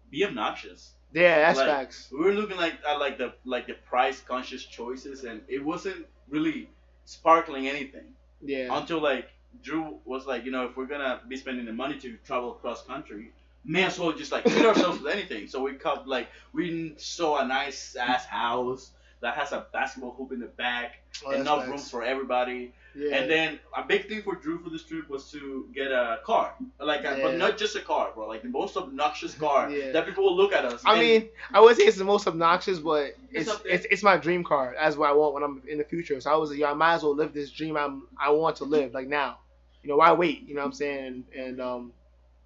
be 0.09 0.23
obnoxious. 0.25 0.91
Yeah, 1.13 1.39
that's 1.39 1.59
Like, 1.59 1.67
facts. 1.67 2.09
We 2.11 2.19
were 2.23 2.31
looking 2.33 2.57
like 2.57 2.75
at 2.87 2.99
like 2.99 3.17
the 3.17 3.33
like 3.45 3.67
the 3.67 3.73
price 3.73 4.21
conscious 4.21 4.63
choices, 4.63 5.25
and 5.25 5.41
it 5.47 5.63
wasn't 5.63 6.05
really 6.29 6.69
sparkling 7.05 7.67
anything 7.67 8.05
Yeah. 8.41 8.69
until 8.77 9.01
like 9.01 9.27
Drew 9.61 9.99
was 10.05 10.25
like, 10.25 10.45
you 10.45 10.51
know, 10.51 10.65
if 10.65 10.75
we're 10.77 10.85
gonna 10.85 11.21
be 11.27 11.37
spending 11.37 11.65
the 11.65 11.73
money 11.73 11.97
to 11.99 12.17
travel 12.25 12.53
cross 12.53 12.83
country, 12.85 13.31
may 13.65 13.83
as 13.83 13.97
well 13.99 14.11
just 14.11 14.31
like 14.31 14.43
treat 14.45 14.65
ourselves 14.65 15.01
with 15.01 15.11
anything. 15.13 15.47
So 15.47 15.61
we 15.63 15.73
cut 15.73 16.07
like 16.07 16.27
we 16.53 16.93
saw 16.97 17.39
a 17.39 17.45
nice 17.47 17.95
ass 17.95 18.25
house 18.25 18.91
that 19.21 19.35
has 19.35 19.53
a 19.53 19.65
basketball 19.71 20.11
hoop 20.17 20.33
in 20.33 20.39
the 20.41 20.47
back, 20.47 20.99
Oh, 21.25 21.31
enough 21.31 21.59
facts. 21.59 21.69
room 21.69 21.77
for 21.79 22.03
everybody. 22.03 22.73
Yeah. 22.95 23.15
And 23.15 23.31
then 23.31 23.59
a 23.75 23.81
big 23.83 24.07
thing 24.07 24.21
for 24.21 24.35
Drew 24.35 24.59
for 24.59 24.69
this 24.69 24.83
trip 24.83 25.09
was 25.09 25.31
to 25.31 25.67
get 25.73 25.91
a 25.91 26.19
car, 26.25 26.53
like, 26.79 27.05
a, 27.05 27.17
but 27.23 27.37
not 27.37 27.57
just 27.57 27.75
a 27.75 27.79
car, 27.79 28.11
bro. 28.13 28.27
Like 28.27 28.43
the 28.43 28.49
most 28.49 28.75
obnoxious 28.77 29.33
car 29.33 29.69
Yeah. 29.71 29.93
that 29.93 30.05
people 30.05 30.25
will 30.25 30.35
look 30.35 30.53
at 30.53 30.65
us. 30.65 30.81
I 30.85 30.99
mean, 30.99 31.29
I 31.53 31.59
would 31.61 31.75
say 31.77 31.83
it's 31.83 31.97
the 31.97 32.03
most 32.03 32.27
obnoxious, 32.27 32.79
but 32.79 33.15
It's 33.31 33.49
it's 33.49 33.61
it's, 33.65 33.85
it's 33.89 34.03
my 34.03 34.17
dream 34.17 34.43
car. 34.43 34.75
That's 34.77 34.95
what 34.97 35.09
I 35.09 35.13
want 35.13 35.33
when 35.33 35.41
I'm 35.43 35.63
in 35.67 35.77
the 35.79 35.83
future. 35.85 36.19
So 36.21 36.31
I 36.31 36.35
was 36.35 36.51
like, 36.51 36.59
yo, 36.59 36.67
I 36.69 36.73
might 36.73 36.95
as 36.95 37.03
well 37.03 37.15
live 37.15 37.33
this 37.33 37.49
dream 37.49 37.77
I'm 37.77 38.07
I 38.19 38.29
want 38.29 38.57
to 38.57 38.65
live 38.65 38.93
like 38.93 39.07
now. 39.07 39.39
You 39.83 39.89
know, 39.89 39.97
why 39.97 40.11
wait? 40.13 40.47
You 40.47 40.55
know 40.55 40.61
what 40.61 40.67
I'm 40.67 40.73
saying? 40.73 41.25
And 41.37 41.61
um, 41.61 41.93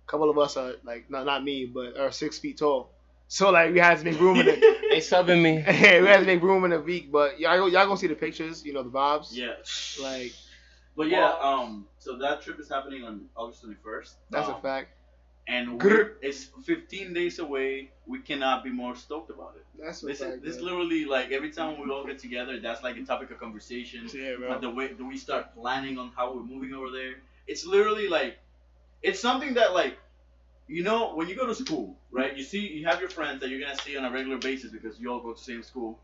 a 0.07 0.11
couple 0.11 0.29
of 0.29 0.37
us 0.37 0.57
are 0.57 0.73
like 0.83 1.09
not 1.09 1.25
not 1.25 1.43
me, 1.43 1.65
but 1.65 1.97
are 1.97 2.11
six 2.11 2.37
feet 2.39 2.57
tall. 2.57 2.89
So 3.29 3.49
like 3.51 3.73
we 3.73 3.79
had 3.79 3.97
to 3.97 4.05
make 4.05 4.19
room 4.21 4.37
in 4.39 4.47
it. 4.47 4.59
They 4.89 4.99
subbing 4.99 5.41
me. 5.43 5.57
Yeah, 5.67 5.99
we 6.01 6.07
had 6.07 6.21
to 6.21 6.25
make 6.25 6.41
room 6.41 6.63
in 6.63 6.71
the 6.71 6.79
week, 6.79 7.11
but 7.11 7.37
y'all 7.41 7.57
y'all 7.69 7.85
gonna 7.85 7.97
see 7.97 8.07
the 8.07 8.15
pictures. 8.15 8.65
You 8.65 8.71
know 8.71 8.83
the 8.83 8.89
vibes. 8.89 9.33
yeah, 9.33 9.51
Like 10.01 10.31
but 10.95 11.09
yeah, 11.09 11.35
um, 11.41 11.85
so 11.99 12.17
that 12.19 12.41
trip 12.41 12.57
is 12.59 12.69
happening 12.69 13.03
on 13.03 13.27
August 13.35 13.61
twenty 13.61 13.75
first. 13.83 14.15
that's 14.31 14.47
um, 14.47 14.55
a 14.55 14.61
fact. 14.61 14.91
And 15.49 15.81
we're, 15.81 16.17
it's 16.21 16.49
15 16.65 17.13
days 17.13 17.39
away. 17.39 17.91
We 18.05 18.19
cannot 18.19 18.63
be 18.65 18.69
more 18.69 18.95
stoked 18.95 19.29
about 19.29 19.55
it. 19.55 19.65
That's 19.81 20.03
a 20.03 20.07
This 20.07 20.19
fact. 20.19 20.33
is 20.35 20.41
this 20.41 20.55
man. 20.57 20.65
literally 20.65 21.05
like 21.05 21.31
every 21.31 21.51
time 21.51 21.79
we 21.79 21.89
all 21.89 22.05
get 22.05 22.19
together, 22.19 22.59
that's 22.59 22.83
like 22.83 22.97
a 22.97 23.03
topic 23.03 23.31
of 23.31 23.39
conversation. 23.39 24.09
yeah, 24.13 24.35
bro. 24.37 24.49
But 24.49 24.61
the 24.61 24.69
way 24.69 24.89
do 24.93 25.07
we 25.07 25.17
start 25.17 25.53
planning 25.55 25.97
on 25.97 26.11
how 26.15 26.33
we're 26.33 26.43
moving 26.43 26.73
over 26.73 26.91
there? 26.91 27.15
It's 27.47 27.65
literally 27.65 28.09
like 28.09 28.39
it's 29.01 29.19
something 29.21 29.53
that 29.53 29.73
like 29.73 29.97
you 30.67 30.83
know 30.83 31.15
when 31.15 31.29
you 31.29 31.35
go 31.35 31.45
to 31.47 31.55
school, 31.55 31.95
right? 32.11 32.35
You 32.35 32.43
see 32.43 32.67
you 32.67 32.85
have 32.87 32.99
your 32.99 33.09
friends 33.09 33.39
that 33.41 33.49
you're 33.49 33.61
gonna 33.61 33.77
see 33.81 33.95
on 33.95 34.03
a 34.03 34.11
regular 34.11 34.37
basis 34.37 34.71
because 34.71 34.99
you 34.99 35.09
all 35.11 35.21
go 35.21 35.31
to 35.31 35.39
the 35.39 35.43
same 35.45 35.63
school. 35.63 35.97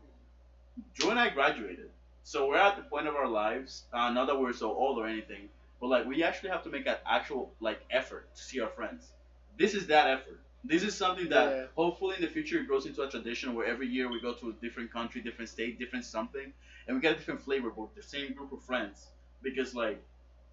Joe 0.94 1.10
and 1.10 1.20
I 1.20 1.28
graduated, 1.28 1.90
so 2.22 2.48
we're 2.48 2.56
at 2.56 2.76
the 2.76 2.82
point 2.82 3.06
of 3.08 3.14
our 3.14 3.28
lives. 3.28 3.84
Uh, 3.92 4.10
not 4.10 4.26
that 4.28 4.40
we're 4.40 4.54
so 4.54 4.72
old 4.74 4.98
or 4.98 5.06
anything, 5.06 5.50
but 5.80 5.88
like 5.88 6.06
we 6.06 6.24
actually 6.24 6.48
have 6.50 6.62
to 6.64 6.70
make 6.70 6.86
an 6.86 6.96
actual 7.06 7.52
like 7.60 7.80
effort 7.90 8.34
to 8.34 8.42
see 8.42 8.60
our 8.60 8.70
friends. 8.70 9.10
This 9.58 9.74
is 9.74 9.86
that 9.88 10.08
effort. 10.08 10.40
This 10.64 10.82
is 10.82 10.94
something 10.96 11.28
that 11.28 11.50
Yeah. 11.56 11.66
hopefully 11.76 12.16
in 12.16 12.22
the 12.22 12.28
future 12.28 12.58
it 12.60 12.66
grows 12.66 12.86
into 12.86 13.02
a 13.02 13.10
tradition 13.10 13.54
where 13.54 13.66
every 13.66 13.86
year 13.86 14.08
we 14.10 14.20
go 14.20 14.32
to 14.34 14.48
a 14.50 14.52
different 14.54 14.90
country, 14.90 15.20
different 15.20 15.50
state, 15.50 15.78
different 15.78 16.04
something, 16.04 16.52
and 16.86 16.96
we 16.96 17.00
get 17.02 17.12
a 17.12 17.16
different 17.16 17.42
flavor, 17.42 17.70
but 17.70 17.94
the 17.94 18.02
same 18.02 18.32
group 18.32 18.52
of 18.52 18.62
friends. 18.62 19.08
Because 19.42 19.74
like 19.74 20.02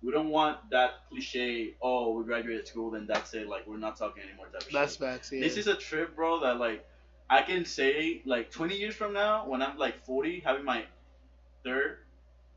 we 0.03 0.12
don't 0.12 0.30
want 0.30 0.57
that 0.69 0.92
cliche, 1.09 1.75
oh 1.81 2.12
we 2.13 2.24
graduated 2.25 2.68
school 2.68 2.92
then 2.92 3.06
that's 3.07 3.33
it, 3.33 3.48
like 3.48 3.65
we're 3.68 3.77
not 3.77 3.95
talking 3.98 4.24
anymore 4.24 4.48
type 4.48 4.63
of 4.63 4.71
That's 4.71 4.94
shit. 4.94 5.00
facts. 5.01 5.31
Yeah. 5.31 5.39
This 5.42 5.56
is 5.57 5.68
a 5.68 5.75
trip, 5.75 6.15
bro, 6.15 6.39
that 6.42 6.57
like 6.57 6.86
I 7.30 7.42
can 7.44 7.63
say 7.63 8.21
like 8.25 8.51
20 8.51 8.75
years 8.75 8.95
from 8.95 9.13
now 9.13 9.48
when 9.48 9.62
I'm 9.62 9.77
like 9.77 10.03
40, 10.06 10.42
having 10.42 10.65
my 10.65 10.83
third 11.63 12.00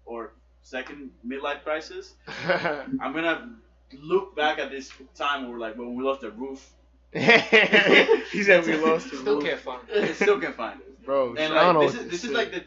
or 0.06 0.32
second 0.62 1.10
midlife 1.24 1.62
crisis, 1.62 2.14
I'm 2.48 3.12
gonna 3.12 3.54
look 4.02 4.34
back 4.36 4.58
at 4.58 4.70
this 4.70 4.90
time 5.14 5.42
where 5.42 5.52
we're 5.52 5.58
like 5.58 5.76
when 5.76 5.94
we 5.94 6.02
lost 6.04 6.20
the 6.22 6.30
roof, 6.30 6.70
he 7.12 8.42
said 8.42 8.64
we 8.66 8.74
lost 8.76 9.12
it. 9.12 9.16
Still 9.18 9.40
can't 9.40 9.60
find 9.60 9.80
it. 9.88 10.14
Still 10.16 10.40
can't 10.40 10.54
find 10.56 10.80
it. 10.80 11.04
Bro, 11.04 11.36
And 11.36 11.52
I 11.52 11.62
don't 11.64 11.74
know 11.74 11.80
like 11.80 11.92
this 11.92 11.96
what 11.96 12.06
is 12.06 12.10
this 12.12 12.20
to 12.22 12.26
is 12.28 12.32
like 12.32 12.50
the, 12.52 12.60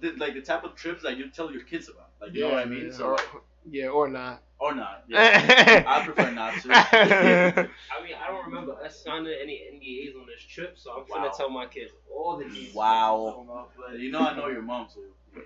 the, 0.00 0.10
the 0.12 0.16
like 0.18 0.34
the 0.34 0.40
type 0.40 0.64
of 0.64 0.74
trips 0.74 1.02
that 1.02 1.16
you 1.18 1.28
tell 1.28 1.52
your 1.52 1.62
kids 1.62 1.88
about, 1.88 2.08
like 2.20 2.34
you 2.34 2.40
know 2.40 2.50
what 2.50 2.58
I 2.60 2.64
mean? 2.64 2.84
man. 2.84 2.92
So 2.92 3.04
or, 3.04 3.10
like, 3.12 3.26
yeah, 3.70 3.88
or 3.88 4.08
not. 4.08 4.42
or 4.58 4.74
not. 4.74 5.04
Yeah. 5.08 5.84
I 5.86 6.04
prefer 6.04 6.30
not 6.30 6.54
to. 6.62 6.72
I 6.72 8.02
mean, 8.02 8.14
I 8.20 8.28
don't 8.28 8.46
remember 8.46 8.72
us 8.82 9.02
signing 9.02 9.34
any 9.40 9.60
NDAs 9.72 10.18
on 10.20 10.26
this 10.26 10.42
trip, 10.42 10.78
so 10.78 10.90
I'm 10.92 11.00
Wow. 11.08 11.16
gonna 11.18 11.30
tell 11.36 11.50
my 11.50 11.66
kids 11.66 11.92
all 12.12 12.38
the 12.38 12.44
details. 12.44 12.74
Wow. 12.74 13.66
You 13.96 14.10
know 14.10 14.20
I 14.20 14.34
know 14.36 14.48
your 14.48 14.62
mom 14.62 14.88
too. 14.92 15.00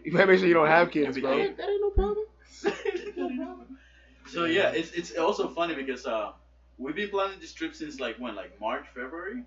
you 0.05 0.13
better 0.13 0.27
make 0.27 0.39
sure 0.39 0.49
you 0.49 0.55
don't 0.55 0.69
have 0.69 0.91
kids, 0.91 1.09
Every 1.09 1.23
bro. 1.23 1.37
day. 1.37 1.53
That 1.57 1.69
ain't 1.69 1.81
no 1.81 1.91
problem. 1.91 2.25
so 4.27 4.45
yeah, 4.45 4.71
it's 4.71 4.91
it's 4.93 5.17
also 5.17 5.49
funny 5.49 5.75
because 5.75 6.07
uh 6.07 6.33
we've 6.79 6.95
been 6.97 7.09
planning 7.11 7.39
this 7.41 7.53
trip 7.53 7.75
since 7.75 8.01
like 8.01 8.17
when 8.19 8.35
like 8.35 8.59
March 8.61 8.87
February. 8.95 9.45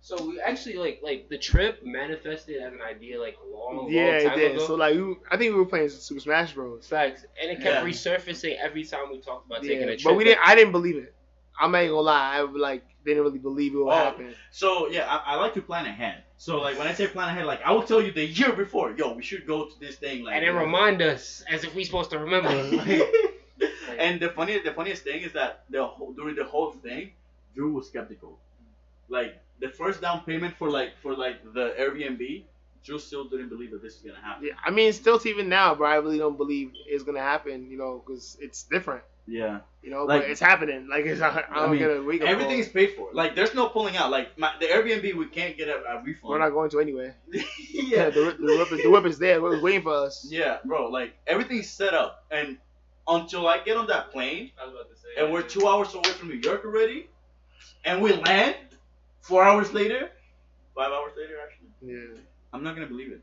So 0.00 0.28
we 0.28 0.40
actually 0.40 0.76
like 0.76 1.00
like 1.02 1.28
the 1.28 1.38
trip 1.38 1.80
manifested 1.84 2.62
as 2.62 2.72
an 2.72 2.80
idea 2.82 3.20
like 3.20 3.36
a 3.44 3.48
long, 3.56 3.90
Yeah, 3.90 4.02
long 4.18 4.32
it 4.32 4.34
did. 4.36 4.52
ago. 4.52 4.66
So 4.66 4.74
like, 4.76 4.94
we, 4.94 5.16
I 5.30 5.36
think 5.36 5.52
we 5.52 5.58
were 5.58 5.66
playing 5.66 5.88
Super 5.88 6.20
Smash 6.20 6.54
Bros. 6.54 6.86
Facts, 6.86 7.24
and 7.40 7.50
it 7.50 7.60
kept 7.60 7.82
Yeah. 7.82 7.84
resurfacing 7.84 8.56
every 8.58 8.84
time 8.84 9.10
we 9.10 9.20
talked 9.20 9.46
about 9.46 9.62
taking 9.62 9.82
a 9.88 9.96
trip. 9.96 10.02
but 10.04 10.14
we 10.16 10.24
didn't. 10.24 10.40
I 10.44 10.54
didn't 10.54 10.72
believe 10.72 10.96
it. 10.96 11.14
I'm 11.60 11.72
not 11.72 11.78
even 11.82 11.90
gonna 11.92 12.02
lie. 12.02 12.36
I 12.36 12.40
like 12.42 12.84
didn't 13.04 13.22
really 13.24 13.38
believe 13.38 13.74
it 13.74 13.78
would 13.78 13.90
Oh. 13.92 13.96
happen. 13.96 14.34
So 14.52 14.88
yeah, 14.88 15.06
I, 15.06 15.32
I 15.32 15.36
like 15.36 15.54
to 15.54 15.62
plan 15.62 15.86
ahead. 15.86 16.22
So 16.36 16.60
like 16.60 16.78
when 16.78 16.86
I 16.86 16.92
say 16.92 17.08
plan 17.08 17.28
ahead, 17.30 17.46
like 17.46 17.60
I 17.64 17.72
will 17.72 17.82
tell 17.82 18.00
you 18.00 18.12
the 18.12 18.24
year 18.24 18.52
before, 18.52 18.92
yo, 18.96 19.12
we 19.14 19.22
should 19.22 19.46
go 19.46 19.64
to 19.64 19.80
this 19.80 19.96
thing. 19.96 20.22
Like 20.22 20.36
and 20.36 20.44
then 20.44 20.54
remind 20.54 21.02
us 21.02 21.42
as 21.50 21.64
if 21.64 21.74
we're 21.74 21.84
supposed 21.84 22.10
to 22.10 22.18
remember. 22.20 22.62
Like, 22.76 23.02
and 23.98 24.20
the 24.20 24.30
funniest, 24.30 24.64
the 24.64 24.72
funniest 24.72 25.02
thing 25.02 25.22
is 25.22 25.32
that 25.32 25.64
the 25.70 25.84
whole, 25.84 26.12
during 26.12 26.36
the 26.36 26.44
whole 26.44 26.72
thing, 26.72 27.12
Drew 27.54 27.72
was 27.72 27.88
skeptical. 27.88 28.38
Like 29.08 29.40
the 29.60 29.68
first 29.70 30.00
down 30.00 30.24
payment 30.24 30.56
for 30.56 30.70
like 30.70 30.92
for 31.02 31.14
like 31.14 31.36
the 31.54 31.74
Airbnb, 31.78 32.44
Drew 32.84 32.98
still 32.98 33.24
didn't 33.28 33.48
believe 33.48 33.70
that 33.72 33.82
this 33.82 33.94
is 33.96 34.02
gonna 34.02 34.20
happen. 34.20 34.46
Yeah, 34.46 34.54
I 34.64 34.70
mean, 34.70 34.92
still 34.92 35.18
to 35.18 35.28
even 35.28 35.48
now, 35.48 35.74
bro. 35.74 35.88
I 35.88 35.96
really 35.96 36.18
don't 36.18 36.36
believe 36.36 36.72
it's 36.86 37.04
gonna 37.04 37.20
happen. 37.20 37.70
You 37.70 37.78
know, 37.78 38.02
because 38.04 38.36
it's 38.40 38.62
different. 38.64 39.02
Yeah. 39.28 39.60
You 39.82 39.90
know, 39.90 40.04
Like- 40.04 40.22
but 40.22 40.30
it's 40.30 40.40
happening. 40.40 40.88
Like 40.88 41.04
it's, 41.04 41.20
I, 41.20 41.44
I 41.50 41.60
don't 41.60 41.70
mean, 41.72 41.80
get 41.80 41.90
a 41.90 42.02
wake 42.02 42.22
up 42.22 42.28
Everything 42.28 42.58
is 42.58 42.68
paid 42.68 42.94
for. 42.96 43.10
Like 43.12 43.34
there's 43.34 43.54
no 43.54 43.68
pulling 43.68 43.96
out. 43.96 44.10
Like 44.10 44.36
my, 44.38 44.52
the 44.58 44.66
Airbnb, 44.66 45.14
we 45.14 45.26
can't 45.26 45.56
get 45.56 45.68
a, 45.68 45.82
a 45.84 46.02
refund. 46.02 46.30
We're 46.30 46.38
not 46.38 46.50
going 46.50 46.70
to 46.70 46.80
anyway. 46.80 47.14
Yeah, 47.32 47.42
yeah. 47.72 48.10
the, 48.16 48.36
the, 48.38 48.56
whip, 48.58 48.72
is- 48.72 48.82
the 48.82 48.90
whip 48.90 49.04
is 49.06 49.18
there. 49.18 49.40
We're 49.42 49.60
waiting 49.60 49.82
for 49.82 49.94
us. 49.94 50.26
Yeah, 50.30 50.58
bro. 50.64 50.88
Like 50.88 51.14
everything's 51.26 51.68
set 51.68 51.94
up, 51.94 52.24
and 52.30 52.58
until 53.08 53.46
I 53.48 53.58
get 53.58 53.76
on 53.76 53.86
that 53.88 54.10
plane, 54.12 54.50
I 54.60 54.66
was 54.66 54.74
about 54.74 54.88
to 54.90 54.96
say. 54.96 55.22
and 55.24 55.32
we're 55.32 55.42
two 55.42 55.66
hours 55.66 55.94
away 55.94 56.10
from 56.10 56.28
New 56.28 56.36
York 56.36 56.64
already, 56.64 57.08
and 57.84 58.02
we 58.02 58.12
land 58.12 58.56
four 59.20 59.42
hours 59.44 59.72
later, 59.72 60.10
five 60.76 60.92
hours 60.92 61.12
later 61.16 61.34
actually, 61.42 61.68
Yeah. 61.80 62.20
I'm 62.52 62.62
not 62.62 62.74
gonna 62.74 62.86
believe 62.86 63.12
it. 63.12 63.22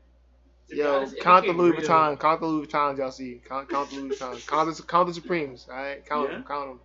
To 0.70 0.76
Yo, 0.76 0.96
honest, 0.96 1.18
count 1.20 1.46
the 1.46 1.52
became 1.52 1.58
Louis 1.58 1.70
real. 1.72 1.80
Vuitton. 1.82 2.18
Count 2.18 2.40
the 2.40 2.46
Louis 2.46 2.66
Vuittons, 2.66 2.98
y'all 2.98 3.10
see. 3.12 3.40
Count, 3.48 3.68
count 3.68 3.90
the 3.90 3.96
Louis 3.96 4.10
Vuittons. 4.16 4.46
Count 4.46 4.76
the, 4.76 4.82
count 4.82 5.08
the 5.08 5.14
Supremes. 5.14 5.66
All 5.70 5.76
right, 5.76 6.04
count 6.04 6.28
Yeah. 6.28 6.34
them. 6.36 6.44
Count 6.44 6.68
them. 6.68 6.80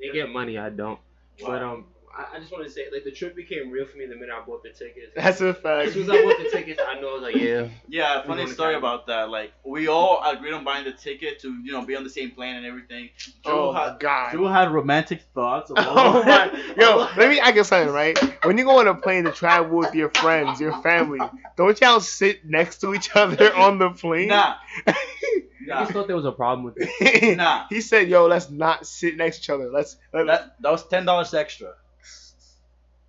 They 0.00 0.08
get 0.12 0.30
money, 0.30 0.56
I 0.58 0.70
don't. 0.70 0.98
But 1.38 1.62
um, 1.62 1.84
I, 2.16 2.36
I 2.36 2.38
just 2.40 2.52
want 2.52 2.64
to 2.64 2.70
say, 2.70 2.86
like, 2.92 3.04
the 3.04 3.10
trip 3.10 3.36
became 3.36 3.70
real 3.70 3.86
for 3.86 3.96
me 3.96 4.06
the 4.06 4.14
minute 4.14 4.30
I 4.34 4.44
bought 4.44 4.62
the 4.62 4.70
tickets. 4.70 5.12
That's 5.14 5.40
a 5.40 5.54
fact. 5.54 5.88
As 5.88 5.94
fact. 5.94 5.94
soon 5.94 6.02
as 6.04 6.10
I 6.10 6.22
bought 6.22 6.38
the 6.38 6.50
tickets, 6.50 6.80
I 6.86 7.00
know 7.00 7.10
I 7.10 7.12
was 7.14 7.22
like, 7.22 7.36
yeah. 7.36 7.68
Yeah, 7.88 8.22
funny 8.22 8.46
story 8.46 8.74
Cali. 8.74 8.74
about 8.76 9.06
that. 9.06 9.30
Like 9.30 9.52
we 9.64 9.88
all 9.88 10.22
agreed 10.24 10.52
on 10.52 10.64
buying 10.64 10.84
the 10.84 10.92
ticket 10.92 11.40
to 11.40 11.48
you 11.62 11.72
know 11.72 11.84
be 11.84 11.96
on 11.96 12.04
the 12.04 12.10
same 12.10 12.30
plane 12.32 12.56
and 12.56 12.66
everything. 12.66 13.10
Drew 13.44 13.52
Oh 13.52 13.72
my 13.72 13.84
had, 13.88 13.98
god. 14.00 14.32
Drew 14.32 14.44
had 14.46 14.70
romantic 14.70 15.22
thoughts. 15.34 15.70
Of 15.70 15.78
Oh 15.78 16.22
my, 16.24 16.74
yo, 16.76 17.08
let 17.16 17.28
me 17.28 17.38
ask 17.40 17.54
you 17.54 17.64
something, 17.64 17.92
right? 17.92 18.18
When 18.44 18.58
you 18.58 18.64
go 18.64 18.78
on 18.78 18.88
a 18.88 18.94
plane 18.94 19.24
to 19.24 19.32
travel 19.32 19.78
with 19.78 19.94
your 19.94 20.10
friends, 20.10 20.60
your 20.60 20.80
family, 20.82 21.20
don't 21.56 21.80
y'all 21.80 22.00
sit 22.00 22.44
next 22.44 22.78
to 22.82 22.94
each 22.94 23.14
other 23.14 23.54
on 23.56 23.78
the 23.78 23.90
plane? 23.90 24.28
Nah, 24.28 24.54
I 24.86 24.94
nah, 25.66 25.80
just 25.80 25.92
thought 25.92 26.06
there 26.06 26.16
was 26.16 26.24
a 26.24 26.32
problem 26.32 26.64
with 26.64 26.74
it. 26.78 27.36
nah. 27.36 27.66
he 27.68 27.80
said, 27.80 28.08
"Yo, 28.08 28.26
let's 28.26 28.50
not 28.50 28.86
sit 28.86 29.16
next 29.16 29.38
to 29.38 29.42
each 29.42 29.50
other. 29.50 29.70
Let's." 29.70 29.96
let, 30.12 30.26
That 30.26 30.56
that 30.62 30.70
was 30.70 30.86
ten 30.86 31.04
dollars 31.04 31.34
extra. 31.34 31.74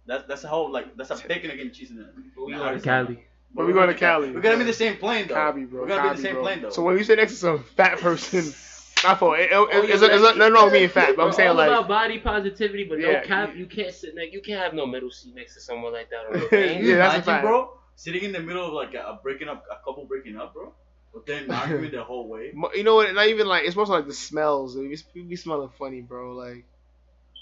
That 0.07 0.27
that's 0.27 0.43
a 0.43 0.47
whole 0.47 0.71
like 0.71 0.95
that's 0.97 1.11
a 1.11 1.27
bacon 1.27 1.51
and 1.51 1.73
cheese 1.73 1.91
in 1.91 1.99
it. 1.99 2.05
But 2.35 2.45
we 2.45 2.51
Nah, 2.53 2.59
going 2.59 2.79
to 2.79 2.83
Cali. 2.83 3.25
But 3.53 3.67
we 3.67 3.73
going 3.73 3.87
to 3.89 3.93
Cali. 3.93 4.31
We're 4.31 4.41
gonna 4.41 4.55
be 4.55 4.61
in 4.61 4.67
the 4.67 4.73
same 4.73 4.97
plane 4.97 5.27
though. 5.27 5.35
Cali, 5.35 5.65
bro. 5.65 5.81
We're 5.81 5.87
gonna 5.87 6.01
be 6.03 6.07
in 6.09 6.15
the 6.15 6.21
same 6.21 6.33
bro. 6.35 6.43
plane 6.43 6.61
though. 6.61 6.69
So 6.69 6.81
when 6.83 6.97
you 6.97 7.03
sit 7.03 7.17
next 7.17 7.33
to 7.33 7.37
some 7.37 7.63
fat 7.63 7.99
person, 7.99 8.39
my 9.03 9.15
fault. 9.15 9.39
It, 9.39 9.51
it, 9.51 9.53
Oh, 9.53 9.67
it's, 9.71 9.89
yeah, 9.89 10.07
it's, 10.07 10.23
it's 10.23 10.37
nothing 10.37 10.53
wrong 10.53 10.65
with 10.65 10.73
being 10.73 10.89
fat, 10.89 11.15
but 11.15 11.23
I'm 11.23 11.27
We're 11.29 11.31
saying 11.33 11.49
all 11.49 11.55
like, 11.55 11.69
about 11.69 11.87
body 11.87 12.19
positivity, 12.19 12.85
but 12.85 12.99
Yeah. 12.99 13.19
no 13.19 13.21
cap. 13.27 13.55
You 13.55 13.65
can't 13.65 13.93
sit 13.93 14.15
next. 14.15 14.33
You 14.33 14.41
can't 14.41 14.61
have 14.61 14.73
no 14.73 14.85
middle 14.85 15.11
seat 15.11 15.35
next 15.35 15.53
to 15.55 15.61
someone 15.61 15.93
like 15.93 16.09
that 16.09 16.25
on 16.27 16.33
the 16.33 16.39
Yeah, 16.39 16.47
plane. 16.49 16.79
Can 16.81 16.89
that's 16.89 16.89
a 16.89 17.17
imagine, 17.17 17.23
fact. 17.25 17.43
bro, 17.43 17.69
sitting 17.95 18.23
in 18.23 18.31
the 18.31 18.39
middle 18.39 18.65
of 18.65 18.73
like 18.73 18.93
a, 18.93 18.99
a 18.99 19.19
breaking 19.21 19.49
up, 19.49 19.63
a 19.71 19.75
couple 19.85 20.05
breaking 20.05 20.37
up, 20.37 20.53
bro, 20.53 20.73
but 21.13 21.25
then 21.25 21.51
arguing 21.51 21.91
the 21.91 22.03
whole 22.03 22.27
way. 22.29 22.53
you 22.75 22.83
know 22.83 22.95
what? 22.95 23.13
Not 23.13 23.27
even 23.27 23.47
like 23.47 23.65
it's 23.65 23.75
mostly 23.75 23.95
like 23.97 24.07
the 24.07 24.13
smells. 24.13 24.75
We 24.75 24.95
be, 25.13 25.21
be 25.23 25.35
smelling 25.35 25.69
funny, 25.77 26.01
bro. 26.01 26.33
Like, 26.33 26.65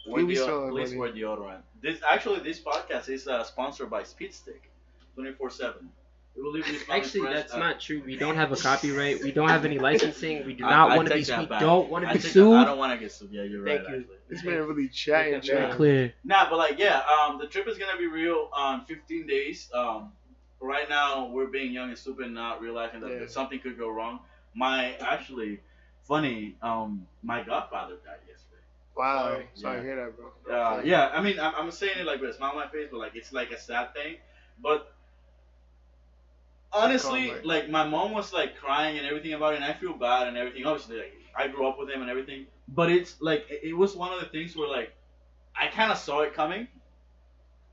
Wear 0.07 0.25
we 0.25 0.33
deo- 0.35 0.45
smelling 0.45 0.69
please 0.71 0.89
funny. 0.89 0.99
wear 0.99 1.11
deodorant. 1.11 1.61
This 1.81 1.99
actually, 2.09 2.39
this 2.39 2.59
podcast 2.59 3.09
is 3.09 3.27
uh, 3.27 3.43
sponsored 3.43 3.89
by 3.89 4.03
Speed 4.03 4.33
Stick, 4.33 4.69
twenty 5.15 5.31
four 5.33 5.49
seven. 5.49 5.89
We 6.35 6.43
will 6.43 6.51
leave 6.51 6.67
you 6.67 6.77
smelling 6.79 7.01
Actually, 7.03 7.33
that's 7.33 7.53
uh, 7.53 7.57
not 7.59 7.79
true. 7.81 8.01
We 8.05 8.15
don't 8.15 8.35
have 8.35 8.51
a 8.51 8.55
copyright. 8.55 9.21
We 9.21 9.31
don't 9.31 9.49
have 9.49 9.65
any 9.65 9.77
licensing. 9.89 10.45
We 10.45 10.53
do 10.53 10.65
I- 10.65 10.69
not 10.69 10.95
want 10.97 11.09
to 11.09 11.15
be. 11.15 11.23
that 11.23 11.39
We 11.39 11.45
back. 11.47 11.59
don't 11.59 11.89
want 11.89 12.05
to 12.07 12.13
be 12.13 12.19
think 12.19 12.33
sued. 12.33 12.53
I 12.55 12.63
don't 12.65 12.77
want 12.77 12.93
to 12.93 12.97
get 12.99 13.11
sued. 13.11 13.29
Yeah, 13.31 13.43
you're 13.43 13.65
Thank 13.65 13.81
right. 13.81 13.89
you. 13.89 13.95
Actually. 14.01 14.15
this 14.29 14.43
man 14.43 14.61
really 14.67 14.87
chatting. 14.89 15.33
Make 15.33 15.41
that 15.43 15.47
very 15.51 15.67
now. 15.69 15.75
clear. 15.75 16.13
Nah, 16.23 16.49
but 16.49 16.57
like 16.57 16.79
yeah, 16.79 17.01
um, 17.21 17.37
the 17.39 17.47
trip 17.47 17.67
is 17.67 17.77
gonna 17.77 17.97
be 17.97 18.07
real 18.07 18.49
on 18.53 18.85
15 18.85 19.27
days. 19.27 19.69
Um, 19.73 20.11
right 20.61 20.87
now 20.89 21.27
we're 21.27 21.47
being 21.47 21.71
young 21.73 21.89
and 21.89 21.97
stupid, 21.97 22.25
and 22.25 22.35
not 22.35 22.61
realizing 22.61 23.01
that 23.01 23.11
Yeah. 23.11 23.27
something 23.27 23.59
could 23.59 23.77
go 23.77 23.89
wrong. 23.89 24.19
My 24.55 24.93
actually 25.01 25.59
funny, 26.03 26.55
um, 26.61 27.05
my 27.21 27.43
godfather 27.43 27.95
died 28.05 28.17
yesterday. 28.27 28.28
Wow, 28.99 29.23
Sorry. 29.23 29.47
sorry 29.53 29.77
Yeah. 29.77 29.81
to 29.81 29.85
hear 29.87 29.95
that, 29.95 30.15
bro. 30.17 30.27
Uh, 30.53 30.81
yeah, 30.83 31.09
I 31.13 31.21
mean, 31.21 31.39
I'm, 31.39 31.53
I'm 31.55 31.71
saying 31.71 31.97
it 31.99 32.05
like 32.05 32.19
with 32.21 32.31
a 32.31 32.33
smile 32.33 32.51
on 32.51 32.55
my 32.57 32.67
face, 32.67 32.87
but 32.91 32.99
like 32.99 33.15
it's 33.15 33.31
like 33.31 33.51
a 33.51 33.57
sad 33.57 33.93
thing. 33.93 34.17
But 34.61 34.87
honestly, 36.73 37.29
Calm, 37.29 37.39
like 37.43 37.69
my 37.69 37.83
mom 37.83 38.11
was 38.11 38.33
like 38.33 38.55
crying 38.55 38.97
and 38.97 39.05
everything 39.07 39.33
about 39.33 39.53
it, 39.53 39.57
and 39.57 39.65
I 39.65 39.73
feel 39.73 39.93
bad 39.93 40.27
and 40.27 40.37
everything. 40.37 40.65
Obviously, 40.65 40.97
like 40.97 41.13
I 41.35 41.47
grew 41.47 41.67
up 41.67 41.77
with 41.79 41.89
him 41.89 42.01
and 42.01 42.09
everything, 42.09 42.47
but 42.67 42.89
it's 42.89 43.15
like 43.21 43.45
it 43.49 43.61
it 43.69 43.73
was 43.73 43.95
one 43.95 44.11
of 44.11 44.19
the 44.19 44.27
things 44.27 44.55
where 44.55 44.67
like 44.67 44.91
I 45.55 45.67
kind 45.67 45.91
of 45.91 45.97
saw 45.97 46.21
it 46.21 46.33
coming. 46.33 46.67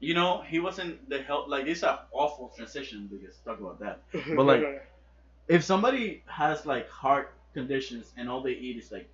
You 0.00 0.14
know, 0.14 0.42
he 0.42 0.58
wasn't 0.58 1.08
the 1.08 1.20
help. 1.20 1.48
Like 1.48 1.66
it's 1.66 1.82
an 1.82 1.96
awful 2.12 2.48
transition 2.56 3.08
because 3.10 3.38
talk 3.44 3.60
about 3.60 3.78
that. 3.80 4.02
But, 4.34 4.44
like, 4.46 4.68
If 5.48 5.64
somebody 5.64 6.22
has 6.26 6.66
like 6.66 6.88
heart 6.88 7.34
conditions 7.54 8.12
and 8.16 8.28
all 8.28 8.42
they 8.42 8.52
eat 8.52 8.76
is 8.78 8.92
like 8.92 9.08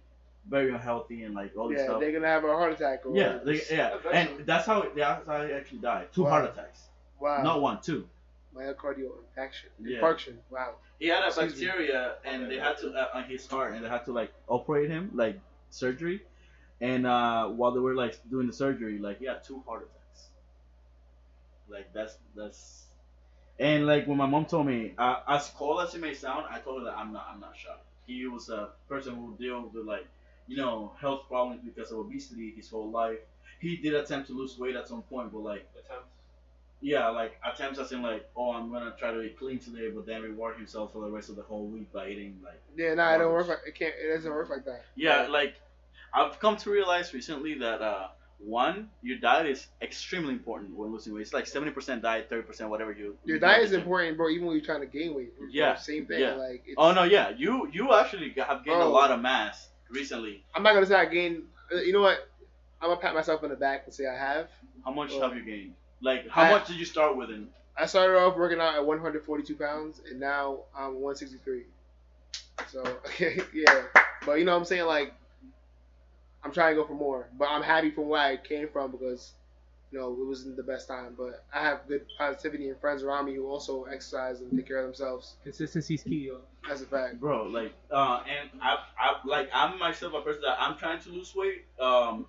very 0.49 0.71
unhealthy 0.73 1.23
and 1.25 1.35
like 1.35 1.57
all 1.57 1.69
this 1.69 1.79
yeah, 1.79 1.85
stuff. 1.85 2.01
they're 2.01 2.13
gonna 2.13 2.27
have 2.27 2.45
a 2.45 2.49
heart 2.49 2.73
attack. 2.73 3.07
Or 3.07 3.17
Yeah, 3.17 3.39
they, 3.45 3.61
yeah, 3.71 3.97
Eventually. 3.97 4.15
and 4.39 4.47
that's 4.47 4.67
how 4.67 4.87
that's 4.95 5.27
how 5.27 5.47
he 5.47 5.53
actually 5.53 5.79
died. 5.79 6.09
Two 6.13 6.25
Wow. 6.25 6.31
heart 6.31 6.45
attacks, 6.47 6.89
wow, 7.21 7.43
not 7.43 7.61
one, 7.61 7.81
two. 7.81 8.09
myocardial 8.55 9.13
infarction. 9.37 9.71
Yeah. 9.81 10.01
Infarction. 10.01 10.35
Wow. 10.51 10.75
He 10.99 11.09
had 11.09 11.23
a 11.25 11.29
Excuse 11.29 11.57
me. 11.59 11.67
bacteria, 11.67 12.15
and 12.25 12.51
they 12.51 12.59
had 12.59 12.77
to 12.79 12.93
uh, 12.93 13.09
on 13.15 13.25
his 13.25 13.47
heart, 13.47 13.73
and 13.75 13.85
they 13.85 13.89
had 13.89 14.05
to 14.07 14.13
like 14.13 14.33
operate 14.49 14.91
him, 14.91 15.11
like 15.15 15.39
surgery. 15.71 16.23
And 16.81 17.07
uh, 17.07 17.49
while 17.49 17.71
they 17.73 17.81
were 17.81 17.95
like 17.95 18.19
doing 18.31 18.47
the 18.49 18.53
surgery, 18.53 18.99
like 18.99 19.19
he 19.21 19.27
had 19.27 19.43
two 19.45 19.63
heart 19.67 19.83
attacks. 19.89 20.29
Like 21.69 21.93
that's 21.95 22.17
that's, 22.37 22.87
and 23.59 23.87
like 23.87 24.07
when 24.07 24.19
my 24.19 24.27
mom 24.27 24.45
told 24.47 24.67
me, 24.67 24.95
uh, 24.99 25.21
as 25.29 25.49
cold 25.57 25.81
as 25.83 25.95
it 25.95 26.01
may 26.01 26.15
sound, 26.15 26.47
I 26.51 26.59
told 26.59 26.81
her 26.81 26.85
that 26.87 26.97
I'm 26.99 27.13
not 27.13 27.27
I'm 27.33 27.41
not 27.41 27.57
shocked. 27.57 27.85
He 28.07 28.27
was 28.27 28.49
a 28.51 28.71
person 28.89 29.15
who 29.15 29.37
dealt 29.41 29.73
with 29.73 29.87
like, 29.87 30.07
you 30.49 30.57
know, 30.57 30.93
health 31.01 31.23
problems 31.29 31.61
because 31.65 31.93
of 31.93 31.99
obesity 31.99 32.53
his 32.57 32.69
whole 32.69 32.91
life. 32.91 33.19
He 33.61 33.77
did 33.77 33.95
attempt 33.95 34.27
to 34.29 34.35
lose 34.35 34.59
weight 34.59 34.75
at 34.77 34.89
some 34.89 35.03
point, 35.03 35.33
but 35.33 35.39
like 35.41 35.67
attempts. 35.75 36.09
yeah, 36.81 37.09
like 37.09 37.39
attempts 37.45 37.79
as 37.79 37.93
in 37.93 38.03
like, 38.03 38.29
oh, 38.37 38.51
I'm 38.53 38.73
gonna 38.73 38.95
try 38.99 39.13
to 39.13 39.23
eat 39.23 39.39
clean 39.39 39.59
today, 39.61 39.89
but 39.95 40.05
then 40.05 40.23
reward 40.23 40.57
himself 40.57 40.93
for 40.93 41.01
the 41.03 41.11
rest 41.11 41.29
of 41.31 41.37
the 41.37 41.43
whole 41.43 41.67
week 41.67 41.93
by 41.93 42.09
eating 42.09 42.41
like. 42.45 42.61
Yeah, 42.77 42.95
nah, 42.95 43.15
it 43.15 43.19
don't 43.19 43.33
work. 43.33 43.49
Like, 43.49 43.59
it 43.67 43.75
can't. 43.77 43.95
It 44.03 44.15
doesn't 44.17 44.31
work 44.33 44.51
like 44.51 44.65
that. 44.65 44.85
Yeah, 44.97 45.29
like 45.29 45.55
I've 46.13 46.39
come 46.41 46.57
to 46.59 46.71
realize 46.71 47.15
recently 47.15 47.55
that 47.59 47.81
uh, 47.81 48.09
one, 48.41 48.91
your 49.03 49.19
diet 49.19 49.47
is 49.47 49.69
extremely 49.81 50.33
important 50.33 50.75
when 50.77 50.91
losing 50.91 51.15
weight. 51.15 51.21
It's 51.23 51.33
like 51.33 51.47
seventy 51.47 51.71
percent 51.71 52.03
diet, 52.03 52.27
thirty 52.29 52.43
percent 52.43 52.69
whatever 52.69 52.91
you. 52.91 53.17
Your 53.25 53.37
you 53.37 53.39
diet 53.41 53.63
is 53.63 53.73
important, 53.73 54.17
bro. 54.17 54.29
Even 54.29 54.47
when 54.49 54.57
you're 54.57 54.65
trying 54.67 54.81
to 54.81 54.87
gain 54.87 55.15
weight. 55.15 55.33
Yeah, 55.53 55.77
Same 55.77 56.07
thing. 56.07 56.21
yeah. 56.21 56.35
Like. 56.35 56.65
It's, 56.67 56.75
Oh 56.77 56.93
no, 56.93 57.05
yeah, 57.05 57.31
you 57.37 57.69
you 57.73 57.95
actually 57.95 58.35
have 58.45 58.65
gained 58.65 58.81
a 58.81 58.85
Oh. 58.85 58.91
lot 58.91 59.13
of 59.13 59.21
mass 59.21 59.69
recently. 59.93 60.43
I'm 60.55 60.63
not 60.63 60.75
gonna 60.75 60.87
say 60.87 60.95
I 60.97 61.07
gained. 61.07 61.43
uh, 61.73 61.77
You 61.77 61.93
know 61.93 62.01
what? 62.01 62.29
I'm 62.81 62.89
gonna 62.89 63.01
pat 63.01 63.15
myself 63.15 63.43
on 63.45 63.51
the 63.51 63.57
back 63.57 63.83
and 63.87 63.95
say 63.95 64.07
I 64.07 64.17
have. 64.17 64.49
How 64.85 64.91
much 64.91 65.13
Oh. 65.13 65.21
have 65.21 65.37
you 65.37 65.45
gained? 65.45 65.75
Like 66.01 66.29
how 66.29 66.43
I- 66.43 66.51
much 66.51 66.67
did 66.67 66.77
you 66.77 66.85
start 66.85 67.17
with? 67.17 67.31
In 67.31 67.49
I 67.77 67.87
started 67.87 68.19
off 68.19 68.37
working 68.37 68.61
out 68.61 68.75
at 68.75 68.85
142 68.85 69.55
pounds, 69.55 70.01
and 70.11 70.19
now 70.21 70.61
I'm 70.77 71.01
163. 71.01 71.65
So 72.69 72.83
yeah, 73.55 73.85
but 74.27 74.35
you 74.39 74.45
know 74.45 74.53
what 74.53 74.59
I'm 74.59 74.65
saying 74.65 74.87
like 74.87 75.15
I'm 76.45 76.53
trying 76.53 76.75
to 76.75 76.83
go 76.83 76.87
for 76.87 76.95
more, 76.95 77.29
but 77.39 77.49
I'm 77.49 77.63
happy 77.63 77.91
from 77.91 78.09
where 78.09 78.21
I 78.21 78.37
came 78.37 78.69
from 78.69 78.91
because 78.91 79.33
you 79.93 79.99
know 79.99 80.13
it 80.13 80.27
wasn't 80.27 80.57
the 80.57 80.63
best 80.63 80.89
time. 80.89 81.15
But 81.17 81.45
I 81.55 81.63
have 81.63 81.87
good 81.87 82.07
positivity 82.19 82.69
and 82.69 82.81
friends 82.81 83.03
around 83.03 83.27
me 83.27 83.35
who 83.35 83.47
also 83.47 83.85
exercise 83.85 84.41
and 84.41 84.51
take 84.57 84.67
care 84.67 84.79
of 84.79 84.87
themselves. 84.87 85.37
Consistency's 85.45 86.03
key, 86.03 86.27
yo. 86.29 86.41
That's 86.67 86.81
a 86.81 86.87
fact. 86.87 87.21
bro 87.21 87.45
like 87.45 87.75
uh 87.91 88.23
and 88.29 88.49
i 88.63 88.77
i 88.99 89.17
like 89.27 89.51
i'm 89.53 89.79
myself 89.81 90.15
a 90.15 90.21
person 90.21 90.43
that 90.43 90.57
i'm 90.61 90.77
trying 90.77 91.01
to 91.01 91.11
lose 91.11 91.35
weight 91.35 91.65
um 91.81 92.27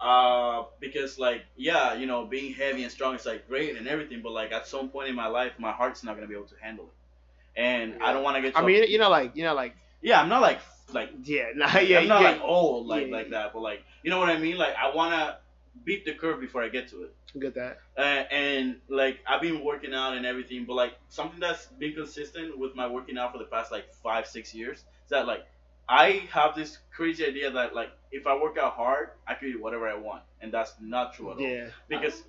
uh 0.00 0.64
because 0.80 1.18
like 1.18 1.44
yeah 1.56 1.94
you 1.94 2.06
know 2.06 2.24
being 2.24 2.52
heavy 2.52 2.82
and 2.82 2.90
strong 2.90 3.14
is 3.14 3.24
like 3.24 3.48
great 3.48 3.76
and 3.76 3.86
everything 3.86 4.20
but 4.22 4.32
like 4.32 4.50
at 4.52 4.66
some 4.66 4.88
point 4.88 5.08
in 5.08 5.14
my 5.14 5.26
life 5.26 5.52
my 5.58 5.72
heart's 5.72 6.02
not 6.02 6.16
gonna 6.16 6.26
be 6.26 6.34
able 6.34 6.46
to 6.46 6.56
handle 6.60 6.86
it 6.86 7.60
and 7.60 8.02
i 8.02 8.12
don't 8.12 8.22
want 8.22 8.36
to 8.36 8.42
get 8.42 8.56
I 8.56 8.64
mean, 8.64 8.84
you 8.88 8.98
know, 8.98 9.10
like 9.10 9.36
you 9.36 9.44
know, 9.44 9.54
like 9.54 9.76
yeah 10.02 10.20
i'm 10.20 10.28
not 10.28 10.42
like 10.42 10.58
like 10.92 11.10
yeah, 11.22 11.46
nah, 11.54 11.78
yeah, 11.78 12.00
i'm 12.00 12.08
not 12.08 12.22
yeah, 12.22 12.30
like 12.30 12.40
old 12.42 12.86
like 12.86 13.06
yeah. 13.06 13.16
like 13.16 13.30
that 13.30 13.52
but 13.52 13.60
like 13.60 13.82
you 14.02 14.10
know 14.10 14.18
what 14.18 14.28
i 14.28 14.38
mean 14.38 14.56
like 14.56 14.74
i 14.76 14.94
want 14.94 15.14
to 15.14 15.36
beat 15.84 16.04
the 16.04 16.12
curve 16.12 16.40
before 16.40 16.62
i 16.62 16.68
get 16.68 16.88
to 16.88 17.02
it 17.04 17.14
get 17.38 17.54
that. 17.54 17.78
uh, 17.98 18.00
and 18.32 18.76
like 18.88 19.18
I've 19.26 19.40
been 19.42 19.62
working 19.62 19.92
out 19.94 20.16
and 20.16 20.24
everything, 20.24 20.64
but 20.64 20.74
like 20.74 20.94
something 21.10 21.38
that's 21.38 21.66
been 21.66 21.92
consistent 21.94 22.58
with 22.58 22.74
my 22.74 22.86
working 22.86 23.18
out 23.18 23.32
for 23.32 23.38
the 23.38 23.44
past 23.44 23.70
like 23.70 23.92
five 24.02 24.26
six 24.26 24.54
years 24.54 24.78
is 24.78 25.10
that 25.10 25.26
like 25.26 25.46
I 25.88 26.26
have 26.32 26.54
this 26.54 26.78
crazy 26.90 27.24
idea 27.26 27.50
that 27.50 27.74
like 27.74 27.90
if 28.12 28.26
I 28.26 28.34
work 28.34 28.56
out 28.58 28.72
hard, 28.74 29.10
I 29.26 29.34
can 29.34 29.48
eat 29.48 29.60
whatever 29.60 29.86
I 29.88 29.94
want, 29.94 30.22
and 30.40 30.52
that's 30.52 30.72
not 30.80 31.12
true 31.14 31.30
at 31.32 31.36
all. 31.36 31.42
Yeah, 31.42 31.68
Because 31.88 32.22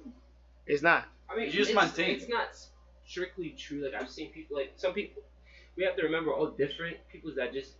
it's 0.65 0.81
not. 0.81 1.05
I 1.29 1.36
mean, 1.38 1.46
You 1.48 1.53
just 1.53 1.72
it's, 1.72 1.79
maintain. 1.81 2.15
it's 2.17 2.27
not 2.29 2.50
strictly 3.05 3.51
true. 3.51 3.84
Like 3.84 4.01
I've 4.01 4.10
seen 4.10 4.31
people, 4.31 4.58
like 4.58 4.74
some 4.75 4.93
people, 4.93 5.22
we 5.78 5.84
have 5.86 5.96
to 5.96 6.04
remember 6.04 6.32
all 6.34 6.48
different 6.48 6.98
people's 7.12 7.36
digest, 7.36 7.74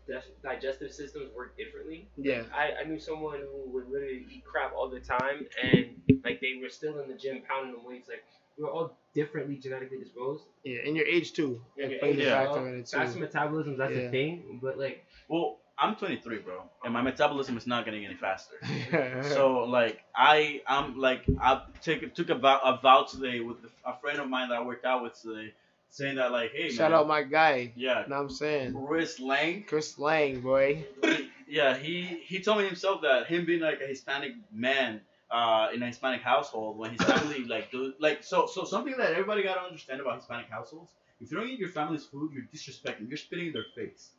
digestive 0.44 0.92
systems 0.92 1.30
work 1.36 1.58
differently. 1.58 2.08
Yeah, 2.18 2.44
I, 2.56 2.82
I 2.82 2.84
knew 2.88 3.00
someone 3.00 3.40
who 3.40 3.70
would 3.72 3.90
literally 3.90 4.26
eat 4.34 4.44
crap 4.46 4.74
all 4.74 4.90
the 4.90 5.00
time, 5.00 5.46
and 5.62 6.02
like 6.24 6.40
they 6.42 6.60
were 6.62 6.70
still 6.70 7.00
in 7.00 7.10
the 7.10 7.16
gym 7.16 7.42
pounding 7.48 7.74
the 7.74 7.88
weights. 7.88 8.08
Like 8.08 8.24
we 8.58 8.64
we're 8.64 8.72
all 8.72 8.98
differently 9.14 9.56
genetically 9.58 9.98
disposed. 10.00 10.44
yeah, 10.64 10.80
and 10.86 10.96
your 10.96 11.06
age 11.06 11.34
too. 11.34 11.62
And 11.82 11.92
your 11.92 12.00
plays 12.00 12.16
age 12.18 12.26
Yeah. 12.26 12.40
as 12.42 12.46
factor 12.48 12.62
well. 12.62 12.66
in 12.74 12.80
it 12.80 12.86
too. 12.88 12.98
Fast 12.98 13.18
metabolism, 13.18 13.78
that's 13.78 13.94
Yeah. 13.96 14.02
a 14.04 14.12
thing. 14.12 14.60
But 14.62 14.78
like, 14.78 15.06
well, 15.28 15.58
I'm 15.82 15.96
23, 15.96 16.40
bro, 16.40 16.64
and 16.84 16.94
my 16.94 17.02
metabolism 17.02 17.56
is 17.58 17.66
not 17.66 17.86
getting 17.86 18.06
any 18.06 18.16
faster. 18.16 18.56
so 19.24 19.60
like 19.64 20.04
I 20.16 20.62
I'm 20.68 20.98
like 20.98 21.24
I 21.42 21.64
take 21.82 22.14
took 22.14 22.30
a 22.30 22.36
vow, 22.36 22.60
a 22.64 22.80
vow 22.82 23.04
today 23.04 23.40
with 23.40 23.58
a 23.86 23.98
friend 24.00 24.20
of 24.20 24.30
mine 24.30 24.50
that 24.50 24.58
I 24.58 24.62
worked 24.62 24.84
out 24.86 25.04
with 25.04 25.20
today, 25.22 25.54
saying 25.90 26.16
that 26.16 26.32
like 26.32 26.52
hey 26.54 26.70
shout 26.70 26.92
man, 26.92 27.00
out 27.02 27.08
my 27.08 27.24
guy. 27.24 27.72
yeah 27.76 28.04
Know 28.08 28.16
what 28.18 28.22
I'm 28.24 28.30
saying? 28.30 28.86
Chris 28.88 29.20
Lang 29.20 29.64
Chris 29.64 29.98
Lang, 30.00 30.42
boy. 30.42 30.86
yeah, 31.48 31.78
he 31.78 32.04
he 32.04 32.40
told 32.42 32.60
me 32.60 32.66
himself 32.66 33.02
that 33.02 33.28
him 33.28 33.46
being 33.46 33.62
like 33.62 33.82
a 33.82 33.88
Hispanic 33.88 34.34
man 34.52 35.02
uh, 35.32 35.70
in 35.74 35.82
a 35.84 35.88
Hispanic 35.88 36.22
household 36.22 36.78
when 36.78 36.92
his 36.92 37.02
family 37.02 37.44
like 37.48 37.72
do 37.72 37.94
like 38.00 38.24
so 38.24 38.48
so 38.48 38.64
something 38.64 38.96
that 38.98 39.12
everybody 39.12 39.44
gotta 39.44 39.62
understand 39.62 40.02
about 40.02 40.18
Hispanic 40.18 40.50
households. 40.50 40.92
If 41.22 41.32
you 41.32 41.38
don't 41.38 41.50
eat 41.50 41.60
your 41.60 41.70
family's 41.70 42.06
food, 42.06 42.32
you're 42.34 42.46
disrespecting. 42.54 43.10
You're 43.10 43.18
spitting 43.18 43.48
in 43.48 43.54
their 43.54 43.66
face. 43.76 44.10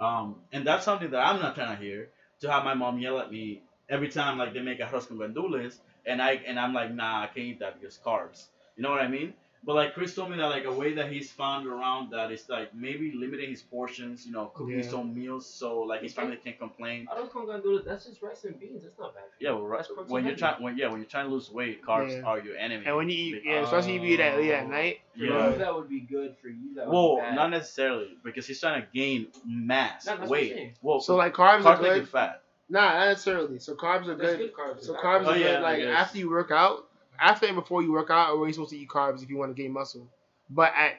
Um, 0.00 0.36
and 0.52 0.66
that's 0.66 0.84
something 0.84 1.10
that 1.12 1.24
I'm 1.24 1.40
not 1.40 1.54
trying 1.54 1.76
to 1.76 1.82
hear. 1.82 2.08
To 2.40 2.50
have 2.50 2.64
my 2.64 2.74
mom 2.74 2.98
yell 2.98 3.20
at 3.20 3.30
me 3.30 3.62
every 3.88 4.08
time 4.08 4.38
like 4.38 4.52
they 4.52 4.60
make 4.60 4.80
a 4.80 4.84
arroz 4.84 5.06
con 5.06 5.18
gandules, 5.18 5.78
and 6.04 6.20
I 6.20 6.32
and 6.46 6.58
I'm 6.58 6.74
like, 6.74 6.92
nah, 6.92 7.22
I 7.22 7.26
can't 7.26 7.46
eat 7.46 7.60
that 7.60 7.80
because 7.80 8.00
carbs. 8.04 8.46
You 8.76 8.82
know 8.82 8.90
what 8.90 9.00
I 9.00 9.06
mean? 9.08 9.34
But 9.64 9.76
like 9.76 9.94
Chris 9.94 10.14
told 10.14 10.30
me 10.30 10.36
that 10.38 10.46
like 10.46 10.64
a 10.64 10.72
way 10.72 10.94
that 10.94 11.12
he's 11.12 11.30
found 11.30 11.68
around 11.68 12.10
that 12.10 12.32
is 12.32 12.48
like 12.48 12.74
maybe 12.74 13.12
limiting 13.14 13.50
his 13.50 13.62
portions, 13.62 14.26
you 14.26 14.32
know, 14.32 14.46
cooking 14.46 14.78
his 14.78 14.92
own 14.92 15.14
meals 15.14 15.46
so 15.48 15.80
like 15.82 16.02
his 16.02 16.12
family 16.12 16.36
can't 16.36 16.58
complain. 16.58 17.06
I 17.10 17.14
don't 17.14 17.32
come 17.32 17.46
down 17.46 17.62
to 17.62 17.76
it. 17.76 17.84
That's 17.84 18.06
just 18.06 18.20
rice 18.22 18.42
and 18.42 18.58
beans. 18.58 18.82
That's 18.82 18.98
not 18.98 19.14
bad. 19.14 19.22
Yeah, 19.38 19.52
well, 19.52 19.62
right, 19.66 19.78
That's 19.78 19.88
protein 19.88 20.10
when 20.12 20.24
you're 20.26 20.34
trying 20.36 20.60
when 20.62 20.76
yeah 20.76 20.88
when 20.88 20.98
you're 21.00 21.08
trying 21.08 21.26
to 21.26 21.32
lose 21.32 21.48
weight, 21.48 21.80
carbs 21.80 22.10
Yeah. 22.10 22.22
are 22.22 22.40
your 22.40 22.56
enemy. 22.56 22.84
And 22.86 22.96
when 22.96 23.08
you 23.08 23.16
eat, 23.16 23.42
yeah, 23.44 23.62
especially 23.62 23.96
if 23.96 24.02
you 24.02 24.14
eat 24.14 24.20
at 24.20 24.36
late 24.36 24.50
at 24.50 24.64
Oh. 24.64 24.68
night. 24.68 25.00
For 25.16 25.24
Yeah. 25.24 25.50
you, 25.52 25.58
that 25.58 25.74
would 25.74 25.88
be 25.88 26.00
good. 26.00 26.36
For 26.38 26.48
you, 26.48 26.74
that 26.74 26.86
would 26.86 26.92
Well, 26.92 27.16
be 27.16 27.20
bad. 27.22 27.34
not 27.36 27.50
necessarily 27.50 28.16
because 28.24 28.46
he's 28.48 28.58
trying 28.60 28.82
to 28.82 28.88
gain 28.92 29.28
mass, 29.46 30.06
No, 30.06 30.16
that's 30.16 30.28
weight. 30.28 30.74
Well, 30.82 30.98
So 30.98 31.14
like 31.14 31.34
carbs, 31.34 31.62
carbs 31.62 31.78
are 31.78 31.82
make 31.82 31.94
you 31.94 32.00
good. 32.00 32.08
fat. 32.08 32.42
Nah, 32.68 32.80
not 32.94 33.08
necessarily. 33.10 33.58
So 33.60 33.74
carbs 33.76 34.08
are 34.08 34.14
That's 34.16 34.36
good. 34.36 34.38
good 34.38 34.54
carbs. 34.54 34.80
So 34.84 34.94
carbs 34.94 35.26
Oh, 35.26 35.30
are 35.30 35.36
yeah, 35.36 35.56
good. 35.56 35.62
Like 35.62 35.80
after 35.82 36.18
you 36.18 36.30
work 36.30 36.50
out, 36.50 36.88
after 37.18 37.46
and 37.46 37.56
before 37.56 37.82
you 37.82 37.92
work 37.92 38.10
out, 38.10 38.34
or 38.34 38.46
you're 38.46 38.52
supposed 38.52 38.70
to 38.70 38.78
eat 38.78 38.88
carbs 38.88 39.22
if 39.22 39.30
you 39.30 39.36
want 39.36 39.54
to 39.54 39.60
gain 39.62 39.72
muscle. 39.72 40.06
But 40.50 40.72
at 40.76 40.94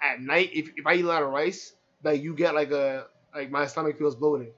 at 0.00 0.20
night, 0.20 0.50
if, 0.52 0.70
if 0.76 0.86
I 0.86 0.94
eat 0.94 1.04
a 1.04 1.08
lot 1.08 1.22
of 1.22 1.30
rice, 1.30 1.74
like 2.02 2.22
you 2.22 2.34
get 2.34 2.54
like 2.54 2.70
a 2.70 3.06
like 3.34 3.50
my 3.50 3.66
stomach 3.66 3.98
feels 3.98 4.14
bloated. 4.16 4.52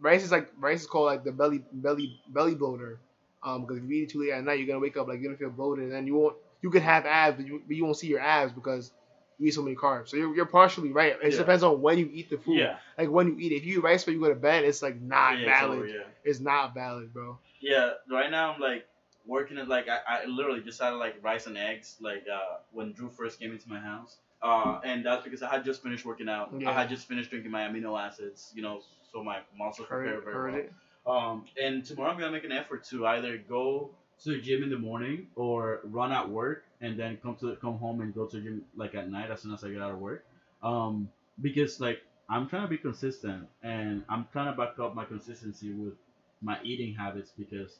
Rice 0.00 0.24
is 0.24 0.30
like 0.30 0.50
rice 0.58 0.82
is 0.82 0.86
called 0.86 1.06
like 1.06 1.24
the 1.24 1.32
belly 1.32 1.62
belly 1.72 2.20
belly 2.28 2.54
bloater. 2.54 2.98
Um, 3.42 3.62
because 3.62 3.78
if 3.78 3.84
you 3.84 3.90
eat 3.90 4.02
it 4.04 4.10
too 4.10 4.20
late 4.20 4.32
at 4.32 4.44
night, 4.44 4.58
you're 4.58 4.66
gonna 4.66 4.80
wake 4.80 4.96
up 4.96 5.06
like 5.08 5.20
you're 5.20 5.30
gonna 5.32 5.38
feel 5.38 5.50
bloated, 5.50 5.84
and 5.84 5.92
then 5.92 6.06
you 6.06 6.14
won't 6.16 6.36
you 6.60 6.70
could 6.70 6.82
have 6.82 7.06
abs, 7.06 7.36
but 7.36 7.46
you, 7.46 7.62
but 7.66 7.76
you 7.76 7.84
won't 7.84 7.96
see 7.96 8.08
your 8.08 8.20
abs 8.20 8.52
because 8.52 8.90
you 9.38 9.46
eat 9.46 9.54
so 9.54 9.62
many 9.62 9.76
carbs. 9.76 10.08
So 10.08 10.16
you're, 10.16 10.34
you're 10.34 10.46
partially 10.46 10.90
right. 10.92 11.16
It 11.22 11.32
Yeah. 11.32 11.38
depends 11.38 11.62
on 11.62 11.80
when 11.80 11.98
you 11.98 12.10
eat 12.12 12.30
the 12.30 12.38
food. 12.38 12.58
Yeah, 12.58 12.78
Like 12.98 13.08
when 13.10 13.28
you 13.28 13.38
eat 13.38 13.52
it. 13.52 13.56
If 13.56 13.64
you 13.64 13.78
eat 13.78 13.84
rice 13.84 14.04
when 14.04 14.16
you 14.16 14.20
go 14.20 14.28
to 14.28 14.34
bed, 14.34 14.64
it's 14.64 14.82
like 14.82 15.00
not 15.00 15.38
yeah, 15.38 15.46
it's 15.46 15.60
valid. 15.60 15.78
over, 15.78 15.86
yeah. 15.86 16.02
It's 16.24 16.40
not 16.40 16.74
valid, 16.74 17.12
bro. 17.14 17.38
Yeah, 17.60 17.92
right 18.10 18.30
now 18.30 18.54
I'm 18.54 18.60
like 18.60 18.86
working 19.28 19.58
at 19.58 19.68
like 19.68 19.88
I, 19.88 20.00
I 20.08 20.26
literally 20.26 20.62
just 20.62 20.80
had 20.82 20.90
like 21.04 21.16
rice 21.22 21.46
and 21.46 21.56
eggs 21.56 21.96
like 22.00 22.24
uh 22.32 22.56
when 22.72 22.92
Drew 22.92 23.10
first 23.10 23.38
came 23.40 23.52
into 23.52 23.68
my 23.68 23.78
house. 23.78 24.18
Uh 24.42 24.80
and 24.84 25.04
that's 25.06 25.24
because 25.24 25.42
I 25.42 25.50
had 25.50 25.64
just 25.64 25.82
finished 25.82 26.04
working 26.04 26.28
out. 26.28 26.54
Yeah. 26.58 26.70
I 26.70 26.72
had 26.72 26.88
just 26.88 27.06
finished 27.06 27.30
drinking 27.30 27.52
my 27.52 27.62
amino 27.68 28.00
acids, 28.00 28.52
you 28.56 28.62
know, 28.62 28.80
so 29.12 29.22
my 29.22 29.38
muscles 29.56 29.88
prepare 29.88 30.14
Heard, 30.14 30.24
very 30.24 30.34
heard 30.34 30.52
well. 30.52 30.62
it. 30.62 30.72
Um 31.06 31.44
and 31.62 31.84
tomorrow 31.84 32.10
I'm 32.10 32.18
gonna 32.18 32.32
make 32.32 32.44
an 32.44 32.52
effort 32.52 32.84
to 32.90 33.06
either 33.06 33.38
go 33.38 33.90
to 34.24 34.30
the 34.30 34.40
gym 34.40 34.62
in 34.64 34.70
the 34.70 34.78
morning 34.78 35.28
or 35.36 35.80
run 35.84 36.10
at 36.12 36.28
work 36.28 36.64
and 36.80 36.98
then 36.98 37.18
come 37.22 37.36
to 37.36 37.56
come 37.56 37.78
home 37.78 38.00
and 38.00 38.14
go 38.14 38.26
to 38.26 38.36
the 38.38 38.42
gym 38.42 38.64
like 38.76 38.94
at 38.94 39.10
night 39.10 39.30
as 39.30 39.42
soon 39.42 39.52
as 39.52 39.62
I 39.64 39.70
get 39.70 39.80
out 39.82 39.92
of 39.92 39.98
work. 39.98 40.24
Um 40.62 41.10
because 41.40 41.80
like 41.80 42.00
I'm 42.30 42.48
trying 42.48 42.62
to 42.62 42.68
be 42.68 42.78
consistent 42.78 43.48
and 43.62 44.04
I'm 44.08 44.26
trying 44.32 44.50
to 44.52 44.56
back 44.56 44.78
up 44.78 44.94
my 44.94 45.04
consistency 45.04 45.72
with 45.72 45.94
my 46.42 46.58
eating 46.62 46.94
habits 46.94 47.32
because 47.36 47.78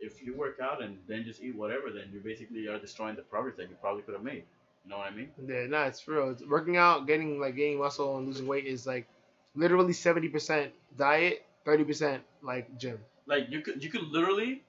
if 0.00 0.22
you 0.22 0.34
work 0.34 0.58
out 0.62 0.82
and 0.82 0.98
then 1.08 1.24
just 1.24 1.42
eat 1.42 1.54
whatever, 1.54 1.90
then 1.90 2.04
you 2.12 2.20
basically 2.20 2.66
are 2.68 2.78
destroying 2.78 3.16
the 3.16 3.22
progress 3.22 3.56
that 3.56 3.68
you 3.68 3.76
probably 3.80 4.02
could 4.02 4.14
have 4.14 4.24
made. 4.24 4.44
You 4.84 4.90
know 4.90 4.98
what 4.98 5.08
I 5.08 5.14
mean? 5.14 5.28
Yeah, 5.46 5.66
nah, 5.66 5.84
it's 5.84 6.06
real. 6.08 6.30
It's 6.30 6.42
working 6.44 6.76
out, 6.76 7.06
getting 7.06 7.38
like 7.38 7.54
gaining 7.56 7.78
muscle 7.78 8.16
and 8.16 8.26
losing 8.26 8.46
weight 8.46 8.66
is 8.66 8.86
like 8.86 9.06
literally 9.54 9.92
seventy 9.92 10.28
percent 10.28 10.72
diet, 10.96 11.44
thirty 11.64 11.84
percent 11.84 12.22
like 12.42 12.78
gym. 12.78 12.98
Like 13.26 13.50
you 13.50 13.60
could 13.60 13.82
you 13.82 13.90
could 13.90 14.08
literally 14.08 14.62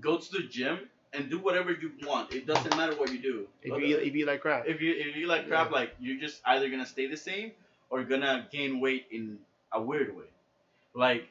go 0.00 0.18
to 0.18 0.32
the 0.32 0.42
gym 0.46 0.80
and 1.14 1.30
do 1.30 1.38
whatever 1.38 1.72
you 1.72 1.92
want. 2.06 2.34
It 2.34 2.46
doesn't 2.46 2.76
matter 2.76 2.94
what 2.96 3.10
you 3.10 3.22
do. 3.22 3.46
If 3.62 3.80
you 3.80 3.98
eat, 3.98 4.08
if 4.08 4.14
you 4.14 4.26
like 4.26 4.40
crap. 4.40 4.66
if 4.66 4.82
you 4.82 4.94
if 4.96 5.16
you 5.16 5.26
like 5.26 5.48
crap, 5.48 5.70
like 5.70 5.94
you're 5.98 6.20
just 6.20 6.42
either 6.44 6.68
gonna 6.68 6.86
stay 6.86 7.06
the 7.06 7.16
same 7.16 7.52
or 7.88 8.02
gonna 8.04 8.46
gain 8.52 8.80
weight 8.80 9.06
in 9.10 9.38
a 9.72 9.80
weird 9.80 10.14
way. 10.14 10.24
Like 10.94 11.26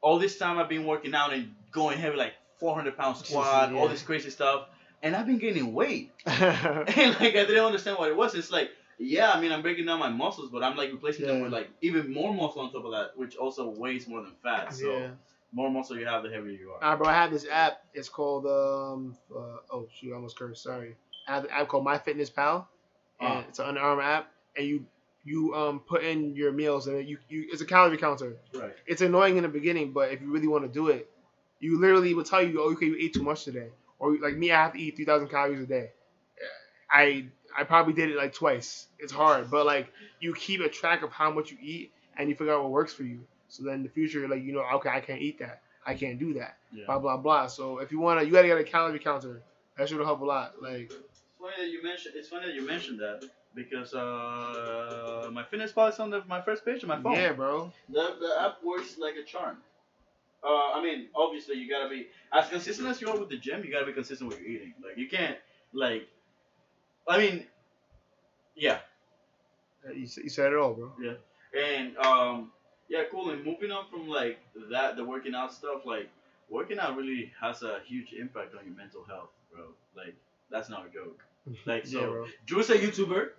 all 0.00 0.18
this 0.18 0.38
time 0.38 0.58
I've 0.58 0.68
been 0.68 0.86
working 0.86 1.14
out 1.14 1.32
and 1.32 1.54
going 1.72 1.98
heavy, 1.98 2.16
like 2.16 2.34
400 2.62 2.96
pound 2.96 3.16
squat, 3.16 3.72
all 3.72 3.86
Yeah. 3.86 3.88
this 3.88 4.02
crazy 4.02 4.30
stuff, 4.30 4.68
and 5.02 5.16
I've 5.16 5.26
been 5.26 5.38
gaining 5.38 5.74
weight. 5.74 6.12
and 6.26 6.86
like 6.86 7.34
I 7.34 7.44
didn't 7.44 7.64
understand 7.64 7.98
what 7.98 8.08
it 8.08 8.16
was. 8.16 8.36
It's 8.36 8.52
like, 8.52 8.70
yeah, 8.98 9.32
I 9.32 9.40
mean 9.40 9.50
I'm 9.50 9.62
breaking 9.62 9.86
down 9.86 9.98
my 9.98 10.10
muscles, 10.10 10.48
but 10.52 10.62
I'm 10.62 10.76
like 10.76 10.92
replacing 10.92 11.26
them 11.26 11.40
with 11.40 11.52
like 11.52 11.70
even 11.80 12.12
more 12.12 12.32
muscle 12.32 12.60
on 12.62 12.70
top 12.72 12.84
of 12.84 12.92
that, 12.92 13.16
which 13.16 13.34
also 13.36 13.68
weighs 13.68 14.06
more 14.06 14.22
than 14.22 14.32
fat. 14.44 14.72
So 14.72 15.10
more 15.52 15.70
muscle 15.70 15.98
you 15.98 16.06
have, 16.06 16.22
the 16.22 16.30
heavier 16.30 16.52
you 16.52 16.70
are. 16.70 16.80
Nah, 16.80 16.96
bro, 16.96 17.08
I 17.08 17.14
have 17.14 17.32
this 17.32 17.46
app. 17.50 17.82
It's 17.94 18.08
called 18.08 18.46
um. 18.46 19.16
Uh, 19.34 19.56
oh 19.72 19.88
shoot, 19.92 20.12
I 20.12 20.14
almost 20.14 20.38
cursed. 20.38 20.62
Sorry. 20.62 20.94
I 21.26 21.34
have 21.34 21.44
an 21.44 21.50
app 21.50 21.66
called 21.68 21.84
MyFitnessPal, 21.84 22.66
Uh. 23.20 23.42
it's 23.48 23.58
an 23.58 23.66
Under 23.66 23.80
Armour 23.80 24.02
app, 24.02 24.30
and 24.56 24.66
you 24.66 24.86
you 25.24 25.52
um 25.54 25.80
put 25.80 26.04
in 26.04 26.36
your 26.36 26.52
meals 26.52 26.86
and 26.86 27.08
you 27.08 27.18
you 27.28 27.48
it's 27.52 27.60
a 27.60 27.64
calorie 27.66 27.96
counter. 27.96 28.36
Right. 28.54 28.74
It's 28.86 29.02
annoying 29.02 29.36
in 29.36 29.42
the 29.42 29.48
beginning, 29.48 29.92
but 29.92 30.12
if 30.12 30.20
you 30.20 30.30
really 30.32 30.48
want 30.48 30.64
to 30.64 30.70
do 30.72 30.88
it, 30.88 31.08
you 31.62 31.80
literally 31.80 32.12
will 32.12 32.24
tell 32.24 32.42
you, 32.42 32.60
oh, 32.62 32.72
okay, 32.72 32.86
you 32.86 32.96
ate 33.00 33.14
too 33.14 33.22
much 33.22 33.44
today, 33.44 33.68
or 33.98 34.16
like 34.18 34.36
me, 34.36 34.50
I 34.52 34.62
have 34.64 34.72
to 34.74 34.78
eat 34.80 34.96
three 34.96 35.04
thousand 35.04 35.28
calories 35.28 35.62
a 35.62 35.66
day. 35.66 35.90
I 36.90 37.26
I 37.56 37.64
probably 37.64 37.92
did 37.94 38.10
it 38.10 38.16
like 38.16 38.34
twice. 38.34 38.86
It's 38.98 39.12
hard, 39.12 39.50
but 39.50 39.64
like 39.64 39.92
you 40.20 40.34
keep 40.34 40.60
a 40.60 40.68
track 40.68 41.02
of 41.02 41.10
how 41.12 41.30
much 41.30 41.50
you 41.50 41.58
eat, 41.62 41.92
and 42.18 42.28
you 42.28 42.34
figure 42.34 42.52
out 42.52 42.62
what 42.62 42.72
works 42.72 42.92
for 42.92 43.04
you. 43.04 43.20
So 43.48 43.62
then 43.64 43.74
in 43.74 43.82
the 43.82 43.88
future, 43.88 44.26
like 44.28 44.42
you 44.42 44.52
know, 44.52 44.64
okay, 44.74 44.90
I 44.90 45.00
can't 45.00 45.20
eat 45.20 45.38
that. 45.38 45.62
I 45.86 45.94
can't 45.94 46.18
do 46.18 46.34
that. 46.34 46.56
Yeah. 46.72 46.84
Blah 46.86 46.98
blah 46.98 47.16
blah. 47.16 47.46
So 47.46 47.78
if 47.78 47.90
you 47.92 47.98
wanna, 48.00 48.22
you 48.22 48.32
gotta 48.32 48.48
get 48.48 48.58
a 48.58 48.64
calorie 48.64 48.98
counter. 48.98 49.42
That 49.78 49.88
should 49.88 50.00
help 50.00 50.20
a 50.20 50.24
lot. 50.24 50.54
Like 50.60 50.90
It's 50.92 51.22
funny 51.40 51.54
that 51.58 51.70
you 51.70 51.82
mentioned. 51.82 52.14
It's 52.16 52.28
funny 52.28 52.46
that 52.46 52.54
you 52.54 52.66
mentioned 52.66 53.00
that 53.00 53.24
because 53.54 53.94
uh, 53.94 55.28
MyFitnessPal 55.30 55.90
is 55.90 55.98
on 56.00 56.10
the, 56.10 56.22
my 56.26 56.40
first 56.40 56.64
page 56.64 56.82
on 56.84 56.88
my 56.88 57.00
phone. 57.00 57.12
yeah, 57.14 57.32
bro. 57.32 57.72
The 57.88 58.16
the 58.20 58.36
app 58.40 58.62
works 58.62 58.98
like 58.98 59.14
a 59.16 59.24
charm. 59.24 59.58
Uh, 60.44 60.72
I 60.72 60.82
mean, 60.82 61.08
obviously 61.14 61.56
you 61.56 61.70
gotta 61.70 61.88
be 61.88 62.08
as 62.32 62.48
consistent 62.48 62.88
as 62.88 63.00
you 63.00 63.08
are 63.08 63.18
with 63.18 63.28
the 63.28 63.36
gym. 63.36 63.64
You 63.64 63.72
gotta 63.72 63.86
be 63.86 63.92
consistent 63.92 64.28
with 64.30 64.40
your 64.40 64.48
eating. 64.48 64.74
Like 64.84 64.96
you 64.96 65.08
can't 65.08 65.36
like. 65.72 66.08
I 67.08 67.18
mean, 67.18 67.46
yeah, 68.54 68.78
You, 69.88 70.06
you 70.22 70.28
said 70.28 70.52
it 70.52 70.58
all, 70.58 70.74
bro. 70.74 70.92
Yeah, 71.00 71.14
and 71.60 71.96
um, 71.98 72.52
yeah, 72.88 73.02
cool. 73.10 73.30
And 73.30 73.44
moving 73.44 73.70
on 73.72 73.86
from 73.90 74.08
like 74.08 74.38
that, 74.70 74.96
the 74.96 75.04
working 75.04 75.34
out 75.34 75.52
stuff, 75.52 75.82
like 75.84 76.08
working 76.48 76.78
out 76.78 76.96
really 76.96 77.32
has 77.40 77.62
a 77.62 77.80
huge 77.86 78.12
impact 78.12 78.54
on 78.58 78.64
your 78.66 78.76
mental 78.76 79.04
health, 79.04 79.30
bro. 79.52 79.64
Like 79.96 80.14
that's 80.50 80.68
not 80.68 80.86
a 80.86 80.90
joke. 80.92 81.22
Like 81.66 81.86
so, 81.86 82.24
yeah. 82.24 82.30
Drew's 82.46 82.70
a 82.70 82.78
YouTuber 82.78 83.30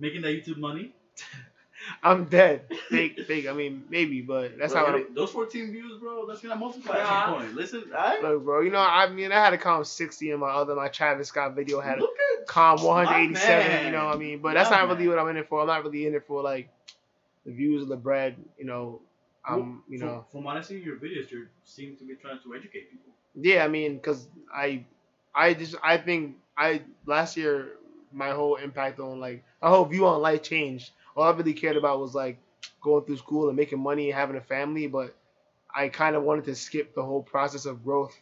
making 0.00 0.22
that 0.22 0.30
YouTube 0.30 0.58
money. 0.58 0.92
I'm 2.02 2.24
dead. 2.26 2.62
Fake, 2.88 3.20
fake. 3.26 3.48
I 3.48 3.52
mean, 3.52 3.84
maybe, 3.90 4.20
but 4.22 4.58
that's 4.58 4.72
Bro, 4.72 4.86
how 4.86 4.96
you 4.96 5.02
it. 5.04 5.14
those 5.14 5.30
14 5.30 5.70
views, 5.72 5.98
bro. 6.00 6.26
That's 6.26 6.40
gonna 6.40 6.56
multiply 6.56 6.96
at 6.96 7.02
Yeah. 7.02 7.24
some 7.26 7.34
point. 7.40 7.54
Listen, 7.54 7.84
I 7.96 8.20
Look, 8.20 8.44
bro. 8.44 8.60
You 8.60 8.70
know, 8.70 8.78
I 8.80 9.08
mean, 9.08 9.32
I 9.32 9.36
had 9.44 9.52
a 9.52 9.58
count 9.58 9.86
60 9.86 10.30
in 10.30 10.40
my 10.40 10.50
other 10.50 10.74
my 10.74 10.88
Travis 10.88 11.28
Scott 11.28 11.54
video 11.54 11.80
had 11.80 11.98
look 12.00 12.14
at 12.40 12.46
calm 12.46 12.82
187. 12.82 13.86
You 13.86 13.92
know 13.92 14.06
what 14.06 14.16
I 14.16 14.18
mean? 14.18 14.38
But 14.40 14.54
that's 14.54 14.70
My 14.70 14.78
not 14.80 14.88
really 14.88 15.08
what 15.08 15.18
I'm 15.18 15.28
in 15.28 15.36
it 15.36 15.48
for. 15.48 15.60
I'm 15.60 15.66
not 15.66 15.82
really 15.84 16.06
in 16.06 16.14
it 16.14 16.26
for 16.26 16.42
like 16.42 16.68
the 17.46 17.52
views 17.52 17.82
of 17.82 17.88
the 17.88 17.96
bread. 17.96 18.36
You 18.58 18.64
know, 18.66 19.00
um, 19.48 19.82
I'm. 19.88 19.92
you 19.92 19.98
from, 19.98 20.08
know. 20.08 20.24
From 20.30 20.44
what 20.44 20.56
I 20.56 20.60
see 20.60 20.76
in 20.76 20.82
your 20.82 20.96
videos, 20.96 21.30
you 21.30 21.46
seem 21.64 21.96
to 21.96 22.04
be 22.04 22.14
trying 22.14 22.38
to 22.42 22.54
educate 22.54 22.90
people. 22.90 23.12
Yeah, 23.34 23.64
I 23.64 23.68
mean, 23.68 23.98
cause 24.00 24.28
I, 24.54 24.84
I 25.34 25.54
just 25.54 25.74
I 25.82 25.96
think 25.96 26.36
I 26.56 26.82
last 27.06 27.36
year 27.36 27.72
my 28.12 28.30
whole 28.30 28.56
impact 28.56 29.00
on 29.00 29.20
like 29.20 29.42
my 29.62 29.68
whole 29.70 29.86
view 29.86 30.06
on 30.06 30.20
life 30.20 30.42
changed. 30.42 30.90
All 31.16 31.24
I 31.24 31.30
really 31.30 31.54
cared 31.54 31.76
about 31.76 32.00
was 32.00 32.14
like 32.14 32.38
going 32.80 33.04
through 33.04 33.18
school 33.18 33.48
and 33.48 33.56
making 33.56 33.80
money 33.80 34.10
and 34.10 34.18
having 34.18 34.36
a 34.36 34.40
family, 34.40 34.86
but 34.86 35.14
I 35.74 35.88
kind 35.88 36.16
of 36.16 36.22
wanted 36.22 36.44
to 36.46 36.54
skip 36.54 36.94
the 36.94 37.02
whole 37.02 37.22
process 37.22 37.66
of 37.66 37.84
growth 37.84 38.16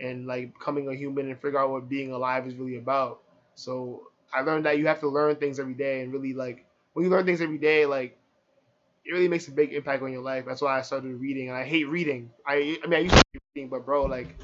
and 0.00 0.26
like 0.26 0.54
becoming 0.54 0.88
a 0.88 0.94
human 0.94 1.28
and 1.30 1.40
figure 1.40 1.58
out 1.58 1.70
what 1.70 1.88
being 1.88 2.12
alive 2.12 2.46
is 2.46 2.54
really 2.54 2.76
about. 2.76 3.20
So 3.54 4.08
I 4.32 4.42
learned 4.42 4.66
that 4.66 4.78
you 4.78 4.86
have 4.86 5.00
to 5.00 5.08
learn 5.08 5.36
things 5.36 5.58
every 5.58 5.74
day 5.74 6.02
and 6.02 6.12
really 6.12 6.34
like 6.34 6.64
when 6.92 7.04
you 7.04 7.10
learn 7.10 7.26
things 7.26 7.40
every 7.40 7.58
day, 7.58 7.86
like 7.86 8.18
it 9.04 9.12
really 9.12 9.28
makes 9.28 9.48
a 9.48 9.52
big 9.52 9.72
impact 9.72 10.02
on 10.02 10.12
your 10.12 10.22
life. 10.22 10.44
That's 10.46 10.60
why 10.60 10.78
I 10.78 10.82
started 10.82 11.14
reading, 11.20 11.48
and 11.48 11.56
I 11.56 11.64
hate 11.64 11.88
reading. 11.88 12.30
I 12.46 12.78
I 12.84 12.86
mean 12.86 12.94
I 12.98 13.02
used 13.02 13.16
to 13.16 13.24
hate 13.32 13.42
reading, 13.54 13.68
but 13.70 13.84
bro, 13.84 14.04
like 14.04 14.36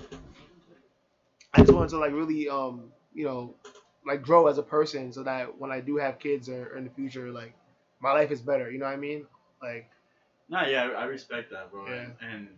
I 1.52 1.60
just 1.60 1.72
wanted 1.72 1.90
to 1.90 1.98
like 1.98 2.12
really 2.12 2.48
um 2.48 2.92
you 3.14 3.24
know 3.24 3.54
like 4.06 4.22
grow 4.22 4.46
as 4.46 4.58
a 4.58 4.62
person 4.62 5.12
so 5.12 5.22
that 5.22 5.58
when 5.58 5.70
I 5.70 5.80
do 5.80 5.96
have 5.96 6.18
kids 6.18 6.48
or, 6.48 6.68
or 6.72 6.76
in 6.76 6.84
the 6.84 6.90
future, 6.90 7.30
like 7.30 7.54
my 8.00 8.12
life 8.12 8.30
is 8.30 8.40
better. 8.40 8.70
You 8.70 8.78
know 8.78 8.86
what 8.86 8.92
I 8.92 8.96
mean? 8.96 9.26
Like 9.62 9.90
Nah, 10.48 10.66
yeah, 10.66 10.84
I 10.96 11.04
respect 11.04 11.50
that, 11.52 11.70
bro. 11.70 11.86
Yeah. 11.86 11.92
And, 11.94 12.14
and 12.20 12.48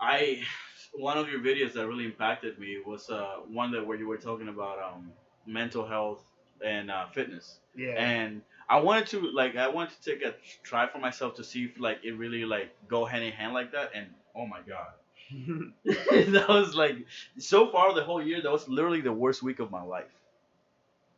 I, 0.00 0.42
one 0.94 1.18
of 1.18 1.28
your 1.28 1.40
videos 1.40 1.72
that 1.74 1.86
really 1.86 2.04
impacted 2.04 2.58
me 2.58 2.78
was 2.84 3.10
uh 3.10 3.36
one 3.48 3.70
that 3.72 3.86
where 3.86 3.96
you 3.96 4.06
were 4.08 4.16
talking 4.16 4.48
about 4.48 4.78
um 4.80 5.12
mental 5.46 5.86
health 5.86 6.22
and 6.64 6.90
uh, 6.90 7.06
fitness. 7.08 7.58
yeah. 7.76 7.94
and 7.96 8.42
I 8.68 8.80
wanted 8.80 9.06
to 9.08 9.20
like 9.32 9.56
I 9.56 9.68
wanted 9.68 10.00
to 10.02 10.10
take 10.10 10.22
a 10.24 10.34
try 10.62 10.86
for 10.88 10.98
myself 10.98 11.34
to 11.36 11.44
see 11.44 11.64
if 11.64 11.78
like 11.78 12.00
it 12.04 12.12
really 12.12 12.44
like 12.44 12.70
go 12.88 13.04
hand 13.04 13.24
in 13.24 13.32
hand 13.32 13.54
like 13.54 13.72
that 13.72 13.92
and 13.94 14.06
oh 14.34 14.46
my 14.46 14.60
god 14.62 14.92
that 16.34 16.46
was 16.48 16.74
like 16.74 16.96
so 17.38 17.70
far 17.70 17.94
the 17.94 18.02
whole 18.02 18.22
year 18.22 18.40
that 18.42 18.50
was 18.50 18.68
literally 18.68 19.00
the 19.00 19.12
worst 19.12 19.42
week 19.42 19.58
of 19.60 19.70
my 19.70 19.82
life 19.82 20.12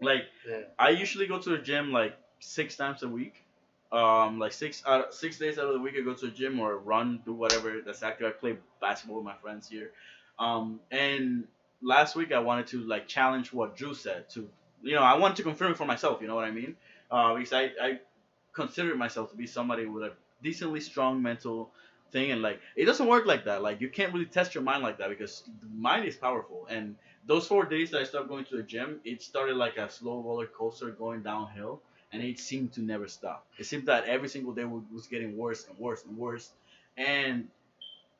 like 0.01 0.25
Yeah. 0.49 0.63
I 0.79 0.91
usually 0.91 1.27
go 1.27 1.39
to 1.39 1.51
the 1.51 1.59
gym 1.59 1.93
like 1.93 2.17
six 2.41 2.77
times 2.77 3.03
a 3.03 3.09
week. 3.09 3.45
Um 3.93 4.39
like 4.39 4.53
six 4.53 4.83
out 4.87 5.09
of, 5.09 5.15
six 5.15 5.39
days 5.39 5.59
out 5.59 5.67
of 5.67 5.75
the 5.75 5.81
week 5.81 5.95
I 5.99 6.03
go 6.03 6.15
to 6.15 6.27
the 6.27 6.33
gym 6.33 6.61
or 6.61 6.79
run 6.79 7.23
do 7.25 7.33
whatever. 7.35 7.81
That's 7.85 8.03
active 8.03 8.27
I 8.29 8.31
play 8.31 8.57
basketball 8.81 9.17
with 9.19 9.25
my 9.25 9.37
friends 9.37 9.69
here. 9.69 9.93
Um 10.39 10.81
and 10.91 11.49
last 11.83 12.15
week 12.17 12.33
I 12.33 12.39
wanted 12.39 12.69
to 12.69 12.83
like 12.83 13.09
challenge 13.09 13.53
what 13.53 13.77
Drew 13.77 13.95
said 13.95 14.29
to 14.31 14.49
you 14.83 14.95
know 14.95 15.03
I 15.03 15.17
wanted 15.17 15.37
to 15.39 15.43
confirm 15.43 15.73
it 15.73 15.77
for 15.79 15.87
myself. 15.87 16.21
You 16.21 16.29
know 16.29 16.37
what 16.37 16.45
I 16.45 16.53
mean? 16.53 16.77
Uh, 17.11 17.35
because 17.35 17.53
I 17.53 17.73
I 17.83 18.01
consider 18.53 18.95
myself 18.97 19.31
to 19.31 19.37
be 19.37 19.47
somebody 19.47 19.87
with 19.87 20.05
a 20.05 20.13
decently 20.43 20.81
strong 20.81 21.23
mental 21.23 21.73
thing 22.13 22.31
and 22.33 22.43
like 22.43 22.61
it 22.77 22.85
doesn't 22.87 23.07
work 23.07 23.27
like 23.27 23.45
that. 23.45 23.63
Like 23.63 23.81
you 23.81 23.89
can't 23.89 24.13
really 24.13 24.27
test 24.27 24.55
your 24.55 24.65
mind 24.65 24.83
like 24.83 24.99
that 24.99 25.09
because 25.09 25.43
the 25.61 25.69
mind 25.69 26.07
is 26.07 26.17
powerful. 26.17 26.67
And 26.71 26.97
those 27.27 27.47
four 27.47 27.67
days 27.67 27.91
that 27.91 28.01
i 28.01 28.05
stopped 28.05 28.29
going 28.29 28.45
to 28.47 28.57
the 28.57 28.63
gym 28.63 28.99
it 29.05 29.21
started 29.23 29.55
like 29.55 29.77
a 29.77 29.91
slow 29.91 30.23
roller 30.23 30.47
coaster 30.47 30.91
going 30.91 31.23
downhill 31.23 31.83
and 32.13 32.23
it 32.23 32.39
seemed 32.39 32.73
to 32.75 32.83
never 32.83 33.09
stop. 33.09 33.47
It 33.59 33.65
seemed 33.67 33.87
that 33.87 34.05
every 34.07 34.29
single 34.29 34.53
day 34.53 34.65
was 34.65 35.07
getting 35.07 35.37
worse 35.37 35.67
and 35.69 35.79
worse 35.79 36.05
and 36.05 36.17
worse. 36.17 36.51
And 36.97 37.49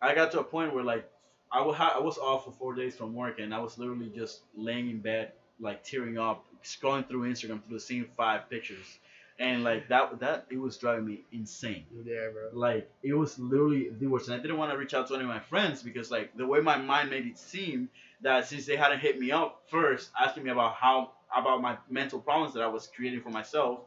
i 0.03 0.15
got 0.15 0.33
to 0.33 0.41
a 0.41 0.45
point 0.45 0.75
where 0.75 0.85
like 0.85 1.09
i 1.53 1.61
wa- 1.61 1.77
I 1.97 1.99
was 1.99 2.19
off 2.19 2.45
for 2.45 2.53
four 2.53 2.75
days 2.75 2.97
from 2.97 3.15
work 3.15 3.39
and 3.39 3.55
i 3.55 3.59
was 3.59 3.79
literally 3.79 4.11
just 4.15 4.41
laying 4.57 4.89
in 4.91 5.01
bed 5.01 5.33
like 5.59 5.85
tearing 5.85 6.19
up 6.19 6.45
scrolling 6.65 7.07
through 7.07 7.31
instagram 7.31 7.63
through 7.63 7.77
the 7.77 7.81
same 7.81 8.07
five 8.17 8.49
pictures. 8.51 8.99
And 9.39 9.65
like 9.65 9.89
that 9.89 10.21
that 10.21 10.47
it 10.51 10.59
was 10.59 10.77
driving 10.77 11.07
me 11.07 11.25
insane. 11.33 11.85
Yeah, 12.05 12.29
bro. 12.33 12.51
like 12.53 12.91
it 13.03 13.15
was 13.15 13.39
literally 13.39 13.89
the 13.89 14.07
worst. 14.07 14.29
And 14.29 14.39
i 14.39 14.43
didn't 14.43 14.59
want 14.59 14.71
to 14.71 14.77
reach 14.77 14.93
out 14.93 15.09
to 15.09 15.15
any 15.15 15.25
of 15.25 15.29
my 15.31 15.41
friends 15.41 15.83
because 15.83 16.11
like 16.11 16.37
the 16.37 16.47
way 16.47 16.61
my 16.61 16.77
mind 16.77 17.09
made 17.09 17.27
it 17.27 17.39
seem 17.39 17.89
that 18.21 18.47
since 18.47 18.67
they 18.67 18.77
hadn't 18.77 19.01
hit 19.01 19.19
me 19.19 19.31
up 19.33 19.63
first 19.71 20.11
asking 20.21 20.45
me 20.45 20.51
about 20.51 20.75
how 20.75 21.13
about 21.35 21.61
my 21.61 21.77
mental 21.89 22.21
problems 22.21 22.55
that 22.55 22.63
i 22.63 22.67
was 22.67 22.87
creating 22.87 23.21
for 23.21 23.31
myself 23.31 23.81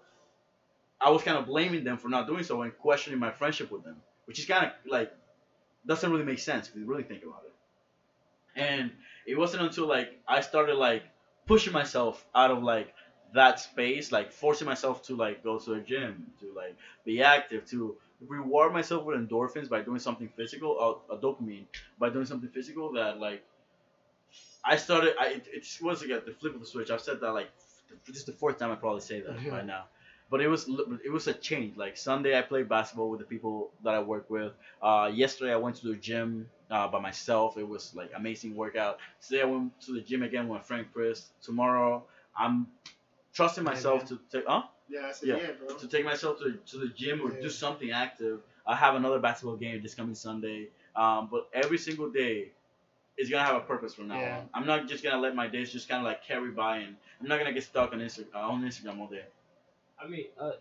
i 1.01 1.09
was 1.09 1.21
kind 1.23 1.37
of 1.37 1.45
blaming 1.45 1.83
them 1.83 1.97
for 1.97 2.09
not 2.09 2.27
doing 2.27 2.43
so 2.43 2.61
and 2.61 2.75
questioning 2.77 3.19
my 3.19 3.31
friendship 3.31 3.69
with 3.71 3.83
them 3.83 4.01
which 4.25 4.39
is 4.39 4.45
kind 4.45 4.65
of 4.65 4.71
like 4.85 5.11
doesn't 5.85 6.11
really 6.11 6.23
make 6.23 6.39
sense 6.39 6.69
if 6.69 6.75
you 6.75 6.85
really 6.85 7.03
think 7.03 7.23
about 7.23 7.43
it. 7.45 7.53
And 8.55 8.91
it 9.25 9.35
wasn't 9.35 9.63
until 9.63 9.87
like 9.87 10.19
i 10.27 10.39
started 10.41 10.75
like 10.75 11.03
pushing 11.45 11.73
myself 11.73 12.25
out 12.35 12.51
of 12.51 12.61
like 12.61 12.93
that 13.33 13.59
space 13.59 14.11
like 14.11 14.31
forcing 14.31 14.65
myself 14.67 15.01
to 15.03 15.15
like 15.15 15.41
go 15.43 15.57
to 15.57 15.73
a 15.73 15.81
gym 15.81 16.31
to 16.39 16.53
like 16.53 16.77
be 17.03 17.21
active 17.21 17.65
to 17.65 17.97
reward 18.19 18.71
myself 18.71 19.03
with 19.05 19.17
endorphins 19.17 19.67
by 19.69 19.81
doing 19.81 19.99
something 19.99 20.29
physical 20.29 20.77
uh, 21.09 21.13
a 21.13 21.17
dopamine 21.17 21.65
by 21.97 22.09
doing 22.09 22.25
something 22.25 22.49
physical 22.49 22.91
that 22.93 23.17
like 23.17 23.43
i 24.65 24.75
started 24.75 25.13
i 25.19 25.27
it, 25.27 25.47
it 25.51 25.67
was 25.81 26.01
like 26.01 26.11
a, 26.21 26.25
the 26.25 26.33
flip 26.33 26.53
of 26.53 26.59
the 26.59 26.65
switch 26.65 26.89
i've 26.91 27.01
said 27.01 27.19
that 27.19 27.31
like 27.31 27.49
this 28.07 28.17
is 28.17 28.23
the 28.25 28.31
fourth 28.31 28.57
time 28.57 28.71
i 28.71 28.75
probably 28.75 29.01
say 29.01 29.21
that 29.21 29.35
Yeah. 29.43 29.51
right 29.51 29.65
now 29.65 29.85
but 30.29 30.41
it 30.41 30.47
was 30.47 30.67
it 31.03 31.11
was 31.11 31.27
a 31.27 31.33
change 31.33 31.77
like 31.77 31.97
sunday 31.97 32.37
i 32.37 32.41
played 32.41 32.67
basketball 32.69 33.09
with 33.09 33.19
the 33.19 33.25
people 33.25 33.71
that 33.83 33.93
i 33.93 33.99
work 33.99 34.29
with 34.29 34.53
uh, 34.81 35.09
yesterday 35.13 35.53
i 35.53 35.55
went 35.57 35.75
to 35.77 35.87
the 35.87 35.95
gym 35.95 36.49
uh, 36.69 36.87
by 36.87 36.99
myself 36.99 37.57
it 37.57 37.67
was 37.67 37.93
like 37.95 38.11
amazing 38.15 38.55
workout 38.55 38.97
today 39.21 39.41
i 39.41 39.45
went 39.45 39.79
to 39.81 39.93
the 39.93 40.01
gym 40.01 40.23
again 40.23 40.47
with 40.47 40.57
my 40.59 40.63
friend 40.63 40.85
chris 40.93 41.29
tomorrow 41.41 42.03
i'm 42.37 42.67
trusting 43.33 43.63
myself 43.63 43.99
man. 44.01 44.07
to 44.07 44.19
take 44.31 44.45
huh 44.47 44.63
Yeah, 44.89 45.07
I 45.07 45.11
said 45.11 45.29
Yeah. 45.29 45.37
yeah, 45.37 45.51
bro. 45.53 45.75
to 45.77 45.87
take 45.87 46.05
myself 46.05 46.39
to, 46.39 46.57
to 46.71 46.77
the 46.77 46.87
gym 46.87 47.21
or 47.21 47.31
do 47.31 47.49
something 47.49 47.91
active. 47.91 48.41
I 48.65 48.75
have 48.75 48.95
another 48.95 49.19
basketball 49.19 49.55
game 49.57 49.81
this 49.81 49.95
coming 49.95 50.15
Sunday. 50.15 50.69
Um, 50.95 51.27
but 51.31 51.47
every 51.53 51.77
single 51.77 52.09
day 52.09 52.51
is 53.17 53.29
gonna 53.29 53.43
have 53.45 53.55
a 53.55 53.61
purpose 53.61 53.93
from 53.93 54.07
now 54.07 54.19
Yeah. 54.19 54.37
on. 54.39 54.49
I'm 54.53 54.65
not 54.65 54.87
just 54.87 55.03
gonna 55.03 55.21
let 55.21 55.35
my 55.35 55.47
days 55.47 55.71
just 55.71 55.87
kind 55.89 55.99
of 55.99 56.05
like 56.05 56.23
carry 56.23 56.51
by, 56.51 56.77
and 56.77 56.95
I'm 57.21 57.27
not 57.27 57.37
gonna 57.39 57.53
get 57.53 57.63
stuck 57.63 57.93
on 57.93 57.99
Instagram 57.99 58.25
uh, 58.35 58.39
on 58.39 58.63
Instagram 58.63 58.99
all 58.99 59.07
day. 59.07 59.23
I 60.03 60.07
mean, 60.07 60.25
uh, 60.39 60.51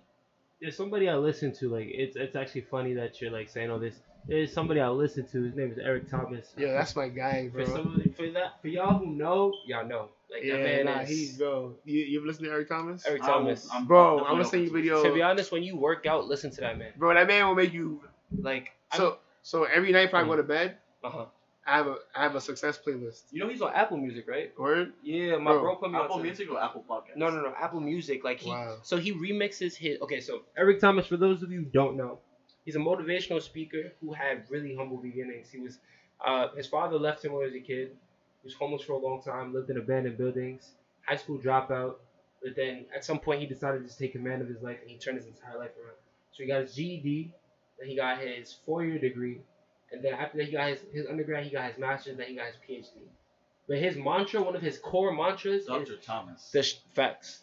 there's 0.60 0.76
somebody 0.76 1.08
I 1.08 1.16
listen 1.16 1.52
to. 1.54 1.68
Like, 1.68 1.88
it's 1.90 2.16
it's 2.16 2.36
actually 2.36 2.60
funny 2.62 2.94
that 2.94 3.20
you're 3.20 3.30
like 3.30 3.48
saying 3.48 3.70
all 3.70 3.78
this. 3.78 3.96
There's 4.28 4.52
somebody 4.52 4.78
I 4.80 4.88
listen 4.88 5.26
to. 5.32 5.42
His 5.42 5.56
name 5.56 5.72
is 5.72 5.78
Eric 5.78 6.08
Thomas. 6.08 6.54
Yeah, 6.56 6.74
that's 6.74 6.94
my 6.94 7.08
guy, 7.08 7.48
for 7.48 7.64
bro. 7.64 7.74
somebody 7.74 8.10
for 8.10 8.28
that 8.30 8.60
for 8.60 8.68
y'all 8.68 8.98
who 8.98 9.06
know, 9.06 9.52
y'all 9.66 9.84
know. 9.86 10.10
Like 10.30 10.42
that 10.42 10.46
Yeah, 10.46 10.56
man 10.62 10.84
nah, 10.84 11.00
is 11.00 11.08
he's 11.08 11.38
bro. 11.38 11.74
You 11.84 12.00
you 12.02 12.18
ever 12.20 12.26
listen 12.28 12.44
to 12.44 12.50
Eric 12.50 12.68
Thomas? 12.68 13.04
Eric 13.06 13.22
I'm- 13.24 13.32
Thomas. 13.32 13.68
I'm- 13.72 13.86
Bro, 13.86 14.18
definitely 14.18 14.28
I'm 14.30 14.34
gonna 14.34 14.44
send 14.48 14.62
you 14.62 14.68
open 14.68 14.76
to 14.82 14.82
video. 14.82 15.02
to 15.02 15.14
be 15.14 15.22
honest, 15.22 15.50
when 15.52 15.62
you 15.64 15.76
work 15.76 16.06
out, 16.06 16.26
listen 16.28 16.50
to 16.52 16.60
that 16.60 16.78
man. 16.78 16.92
Bro, 16.96 17.14
that 17.14 17.26
man 17.26 17.46
will 17.48 17.54
make 17.56 17.72
you. 17.72 18.00
Like, 18.38 18.72
So 18.94 19.18
so 19.42 19.64
every 19.64 19.90
night 19.90 20.06
before 20.06 20.20
I 20.20 20.24
go 20.24 20.36
to 20.36 20.42
bed, 20.44 20.76
uh 21.02 21.10
huh. 21.10 21.24
I 21.66 21.76
have 21.76 21.86
a 21.86 21.96
I 22.14 22.22
have 22.24 22.34
a 22.34 22.40
success 22.40 22.78
playlist. 22.84 23.22
You 23.30 23.40
know 23.40 23.48
he's 23.48 23.62
on 23.62 23.72
Apple 23.72 23.96
Music, 23.96 24.26
right? 24.28 24.52
Word. 24.58 24.94
Yeah, 25.02 25.36
my 25.38 25.52
Bro, 25.52 25.60
bro, 25.60 25.76
put 25.76 25.90
me 25.90 25.98
on 25.98 26.04
Apple 26.04 26.16
on. 26.16 26.22
Music 26.22 26.50
or 26.50 26.60
Apple 26.62 26.84
Podcast? 26.88 27.16
No, 27.16 27.30
no, 27.30 27.40
no. 27.40 27.54
Apple 27.58 27.80
Music. 27.80 28.24
Like 28.24 28.40
he, 28.40 28.50
Wow. 28.50 28.78
so 28.82 28.96
he 28.96 29.12
remixes 29.12 29.76
his. 29.76 30.00
Okay, 30.02 30.20
so 30.20 30.42
Eric 30.56 30.80
Thomas. 30.80 31.06
For 31.06 31.16
those 31.16 31.42
of 31.42 31.52
you 31.52 31.60
who 31.60 31.64
don't 31.66 31.96
know, 31.96 32.18
he's 32.64 32.74
a 32.74 32.80
motivational 32.80 33.40
speaker 33.40 33.92
who 34.00 34.12
had 34.12 34.44
really 34.50 34.74
humble 34.74 34.96
beginnings. 34.96 35.50
He 35.50 35.58
was, 35.60 35.78
uh, 36.24 36.48
his 36.56 36.66
father 36.66 36.98
left 36.98 37.24
him 37.24 37.32
when 37.32 37.42
he 37.48 37.54
was 37.54 37.62
a 37.62 37.64
kid. 37.66 37.90
He 38.42 38.46
was 38.46 38.54
homeless 38.54 38.82
for 38.82 38.94
a 38.94 38.98
long 38.98 39.22
time. 39.22 39.54
Lived 39.54 39.70
in 39.70 39.76
abandoned 39.76 40.18
buildings. 40.18 40.72
High 41.06 41.16
school 41.16 41.38
dropout. 41.38 41.94
But 42.42 42.56
then 42.56 42.86
at 42.94 43.04
some 43.04 43.20
point 43.20 43.40
he 43.40 43.46
decided 43.46 43.82
to 43.82 43.86
just 43.86 44.00
take 44.00 44.12
command 44.12 44.42
of 44.42 44.48
his 44.48 44.60
life 44.62 44.78
and 44.80 44.90
he 44.90 44.98
turned 44.98 45.16
his 45.16 45.28
entire 45.28 45.56
life 45.58 45.70
around. 45.80 45.94
So 46.32 46.42
he 46.42 46.46
got 46.48 46.62
his 46.62 46.74
GED. 46.74 47.30
Then 47.78 47.88
he 47.88 47.94
got 47.94 48.18
his 48.18 48.52
four-year 48.66 48.98
degree. 48.98 49.42
And 49.92 50.02
then 50.02 50.14
after 50.14 50.38
that, 50.38 50.46
he 50.46 50.52
got 50.52 50.70
his, 50.70 50.80
his 50.92 51.06
undergrad, 51.06 51.44
he 51.44 51.50
got 51.50 51.70
his 51.70 51.78
master's, 51.78 52.12
and 52.12 52.20
then 52.20 52.28
he 52.28 52.34
got 52.36 52.46
his 52.46 52.56
PhD. 52.68 53.02
But 53.68 53.78
his 53.78 53.96
mantra, 53.96 54.42
one 54.42 54.56
of 54.56 54.62
his 54.62 54.78
core 54.78 55.12
mantras, 55.12 55.62
is 55.62 55.66
Dr. 55.66 55.96
Thomas. 55.96 56.50
the 56.50 56.62
sh- 56.62 56.78
facts. 56.94 57.42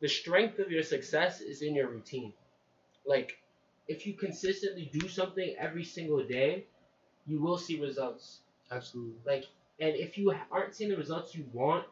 The 0.00 0.08
strength 0.08 0.58
of 0.58 0.70
your 0.70 0.82
success 0.82 1.40
is 1.40 1.62
in 1.62 1.74
your 1.74 1.88
routine. 1.88 2.32
Like, 3.06 3.38
if 3.88 4.06
you 4.06 4.14
consistently 4.14 4.90
do 4.92 5.08
something 5.08 5.54
every 5.58 5.84
single 5.84 6.22
day, 6.26 6.64
you 7.26 7.40
will 7.40 7.56
see 7.56 7.80
results. 7.80 8.40
Absolutely. 8.70 9.14
Like, 9.24 9.44
and 9.80 9.94
if 9.94 10.18
you 10.18 10.34
aren't 10.50 10.74
seeing 10.74 10.90
the 10.90 10.96
results 10.96 11.34
you 11.34 11.44
want 11.52 11.84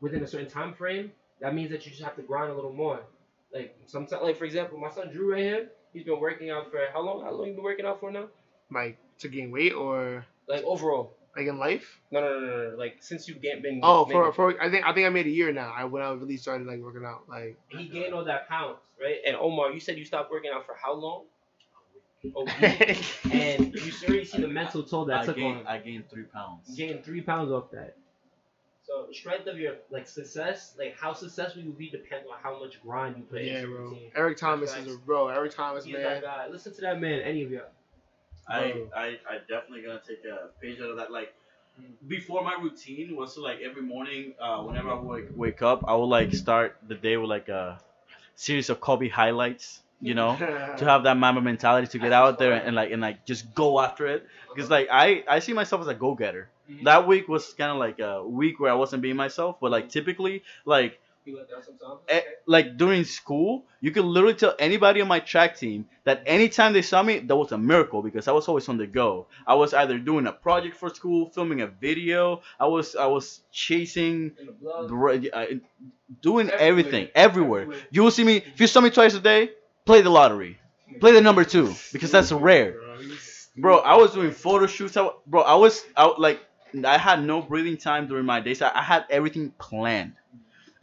within 0.00 0.22
a 0.22 0.26
certain 0.26 0.50
time 0.50 0.74
frame, 0.74 1.12
that 1.40 1.54
means 1.54 1.70
that 1.70 1.84
you 1.84 1.90
just 1.90 2.02
have 2.02 2.16
to 2.16 2.22
grind 2.22 2.50
a 2.50 2.54
little 2.54 2.72
more. 2.72 3.00
Like, 3.54 3.76
sometimes, 3.86 4.22
like 4.22 4.36
for 4.36 4.44
example, 4.44 4.78
my 4.78 4.90
son 4.90 5.10
Drew 5.10 5.32
right 5.32 5.42
here, 5.42 5.68
he's 5.92 6.04
been 6.04 6.20
working 6.20 6.50
out 6.50 6.70
for 6.70 6.80
how 6.92 7.00
long? 7.00 7.22
How 7.22 7.30
long 7.30 7.48
you 7.48 7.54
been 7.54 7.62
working 7.64 7.86
out 7.86 8.00
for 8.00 8.10
now? 8.10 8.28
Like 8.70 8.98
to 9.20 9.28
gain 9.28 9.50
weight 9.50 9.72
or 9.72 10.24
Like 10.48 10.64
overall? 10.64 11.12
like 11.36 11.46
in 11.46 11.58
life? 11.58 12.00
No, 12.10 12.20
no, 12.20 12.40
no, 12.40 12.46
no, 12.46 12.70
no. 12.70 12.76
Like 12.76 12.96
since 13.00 13.28
you've 13.28 13.42
been. 13.42 13.80
Oh, 13.82 14.06
for 14.06 14.22
making- 14.24 14.32
for 14.32 14.62
I 14.62 14.70
think 14.70 14.86
I 14.86 14.92
think 14.94 15.06
I 15.06 15.10
made 15.10 15.26
a 15.26 15.30
year 15.30 15.52
now. 15.52 15.70
I 15.76 15.84
when 15.84 16.02
I 16.02 16.10
really 16.12 16.36
started 16.38 16.66
like 16.66 16.80
working 16.80 17.04
out. 17.04 17.24
Like 17.28 17.58
he 17.68 17.88
gained 17.88 18.14
all 18.14 18.24
that 18.24 18.48
pounds, 18.48 18.78
right? 19.00 19.16
And 19.26 19.36
Omar, 19.36 19.70
you 19.72 19.80
said 19.80 19.98
you 19.98 20.04
stopped 20.04 20.30
working 20.30 20.50
out 20.54 20.64
for 20.66 20.74
how 20.82 20.94
long? 20.94 21.24
A 22.24 22.42
week. 22.42 23.04
and 23.32 23.74
you 23.74 23.92
already 24.08 24.24
see 24.24 24.40
the 24.40 24.48
mental 24.48 24.82
toll 24.82 25.04
that 25.04 25.20
I 25.20 25.26
took 25.26 25.36
gained, 25.36 25.58
on. 25.58 25.66
I 25.66 25.78
gained 25.78 26.10
three 26.10 26.24
pounds. 26.24 26.62
You 26.68 26.86
gained 26.88 27.04
three 27.04 27.20
pounds 27.20 27.52
off 27.52 27.70
that. 27.72 27.96
So 28.84 29.06
strength 29.12 29.46
of 29.46 29.58
your 29.58 29.74
like 29.90 30.08
success, 30.08 30.74
like 30.78 30.96
how 30.98 31.12
successful 31.12 31.60
you 31.62 31.68
will 31.70 31.76
be, 31.76 31.90
depends 31.90 32.26
on 32.32 32.38
how 32.42 32.58
much 32.58 32.80
grind 32.82 33.16
you 33.18 33.24
put 33.24 33.42
yeah, 33.42 33.58
into 33.58 33.68
your 33.68 33.78
bro. 33.78 33.88
routine. 33.90 34.10
Eric 34.16 34.38
Thomas 34.38 34.72
Facts. 34.74 34.86
is 34.86 34.94
a 34.94 34.98
bro. 34.98 35.28
Eric 35.28 35.54
Thomas, 35.54 35.84
He's 35.84 35.94
man. 35.94 36.22
Listen 36.50 36.74
to 36.74 36.80
that 36.80 37.00
man. 37.00 37.20
Any 37.20 37.42
of 37.42 37.50
y'all. 37.50 37.62
I, 38.48 38.82
I 38.96 39.06
I 39.28 39.38
definitely 39.48 39.82
gonna 39.82 40.00
take 40.06 40.24
a 40.24 40.48
page 40.60 40.80
out 40.80 40.90
of 40.90 40.96
that. 40.96 41.10
Like 41.10 41.34
before 42.08 42.42
my 42.44 42.54
routine 42.60 43.16
was 43.16 43.34
to 43.34 43.40
like 43.40 43.60
every 43.60 43.82
morning, 43.82 44.34
uh, 44.40 44.62
whenever 44.62 44.90
I 44.90 44.94
wake 45.00 45.26
wake 45.34 45.62
up, 45.62 45.84
I 45.88 45.94
would 45.94 46.06
like 46.06 46.34
start 46.34 46.76
the 46.86 46.94
day 46.94 47.16
with 47.16 47.30
like 47.30 47.48
a 47.48 47.80
series 48.36 48.70
of 48.70 48.80
Kobe 48.80 49.08
highlights. 49.08 49.82
You 50.00 50.14
know, 50.14 50.38
to 50.76 50.84
have 50.84 51.04
that 51.04 51.16
mama 51.16 51.40
mentality 51.40 51.88
to 51.88 51.98
get 51.98 52.12
out 52.12 52.38
there 52.38 52.52
and, 52.54 52.76
like 52.76 52.90
and 52.92 53.02
like 53.02 53.24
just 53.24 53.54
go 53.54 53.80
after 53.80 54.06
it. 54.06 54.26
Because 54.54 54.70
like 54.70 54.88
I 54.92 55.24
I 55.28 55.40
see 55.40 55.52
myself 55.52 55.82
as 55.82 55.88
a 55.88 55.94
go 55.94 56.14
getter. 56.14 56.50
Mhm. 56.70 56.84
That 56.84 57.06
week 57.06 57.28
was 57.28 57.52
kind 57.54 57.72
of 57.72 57.78
like 57.78 57.98
a 58.00 58.22
week 58.26 58.60
where 58.60 58.70
I 58.70 58.74
wasn't 58.74 59.02
being 59.02 59.16
myself, 59.16 59.56
but 59.60 59.70
like 59.70 59.88
typically 59.88 60.42
like 60.66 61.00
You 61.26 61.36
let 61.38 61.50
down 61.50 61.62
sometimes. 61.64 62.00
eh, 62.08 62.20
like 62.46 62.76
during 62.76 63.02
school, 63.04 63.64
you 63.80 63.90
could 63.90 64.04
literally 64.04 64.34
tell 64.34 64.54
anybody 64.60 65.00
on 65.00 65.08
my 65.08 65.18
track 65.20 65.56
team 65.58 65.86
that 66.04 66.22
anytime 66.24 66.72
they 66.72 66.82
saw 66.82 67.02
me, 67.02 67.18
that 67.18 67.34
was 67.36 67.50
a 67.52 67.58
miracle 67.58 68.00
because 68.00 68.28
I 68.28 68.32
was 68.32 68.46
always 68.48 68.68
on 68.68 68.76
the 68.76 68.86
go. 68.86 69.26
I 69.46 69.54
was 69.54 69.74
either 69.74 69.98
doing 69.98 70.26
a 70.28 70.32
project 70.32 70.76
for 70.76 70.88
school, 70.94 71.28
filming 71.30 71.62
a 71.62 71.66
video. 71.66 72.42
I 72.60 72.66
was 72.66 72.94
I 72.94 73.06
was 73.06 73.40
chasing, 73.50 74.32
br- 74.88 75.16
uh, 75.32 75.46
doing 76.22 76.48
Everywhere. 76.50 76.68
everything 76.68 77.08
everywhere. 77.14 77.60
Everywhere. 77.62 77.86
You 77.90 78.02
will 78.04 78.10
see 78.12 78.24
me 78.24 78.36
if 78.36 78.60
you 78.60 78.66
saw 78.66 78.80
me 78.80 78.90
twice 78.90 79.14
a 79.14 79.20
day. 79.20 79.50
Play 79.84 80.02
the 80.02 80.10
lottery. 80.10 80.58
Play 81.00 81.12
the 81.12 81.20
number 81.20 81.44
two 81.44 81.74
because 81.92 82.10
that's 82.12 82.30
rare. 82.32 82.76
Bro, 83.56 83.78
I 83.78 83.96
was 83.96 84.12
doing 84.12 84.32
photo 84.32 84.66
shoots. 84.66 84.96
I, 84.96 85.08
bro, 85.26 85.42
I 85.42 85.54
was 85.54 85.84
out 85.96 86.20
like 86.20 86.40
I 86.84 86.98
had 86.98 87.22
no 87.24 87.40
breathing 87.40 87.76
time 87.78 88.06
during 88.06 88.26
my 88.26 88.40
days. 88.40 88.60
I, 88.60 88.70
I 88.74 88.82
had 88.82 89.06
everything 89.10 89.50
planned. 89.58 90.14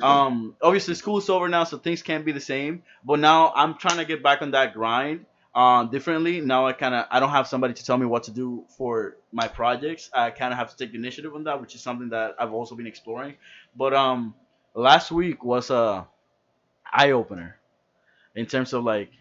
Um, 0.04 0.56
obviously 0.62 0.96
school's 0.96 1.30
over 1.30 1.48
now, 1.48 1.63
so 1.63 1.78
things 1.78 2.02
can't 2.04 2.26
be 2.26 2.32
the 2.32 2.42
same. 2.42 2.84
But 3.06 3.20
now 3.20 3.54
I'm 3.56 3.78
trying 3.78 3.98
to 3.98 4.06
get 4.06 4.22
back 4.24 4.42
on 4.42 4.52
that 4.52 4.74
grind. 4.74 5.26
Um, 5.56 5.92
differently 5.92 6.42
now. 6.42 6.66
I 6.66 6.74
kind 6.74 6.96
of 6.96 7.06
I 7.12 7.20
don't 7.20 7.30
have 7.30 7.48
somebody 7.48 7.76
to 7.76 7.86
tell 7.86 7.98
me 7.98 8.08
what 8.08 8.24
to 8.24 8.32
do 8.32 8.66
for 8.76 9.18
my 9.32 9.48
projects. 9.48 10.10
I 10.12 10.32
kind 10.32 10.52
of 10.52 10.58
have 10.58 10.72
to 10.72 10.78
take 10.78 10.92
the 10.92 10.98
initiative 10.98 11.36
on 11.36 11.44
that, 11.44 11.62
which 11.62 11.76
is 11.76 11.82
something 11.82 12.10
that 12.10 12.36
I've 12.39 12.54
also 12.54 12.76
been 12.76 12.88
exploring. 12.88 13.36
But 13.76 13.94
um, 13.94 14.34
last 14.74 15.12
week 15.12 15.44
was 15.44 15.70
a 15.70 16.08
eye 16.92 17.12
opener 17.12 17.60
in 18.36 18.48
terms 18.48 18.74
of 18.74 18.84
like 18.84 19.12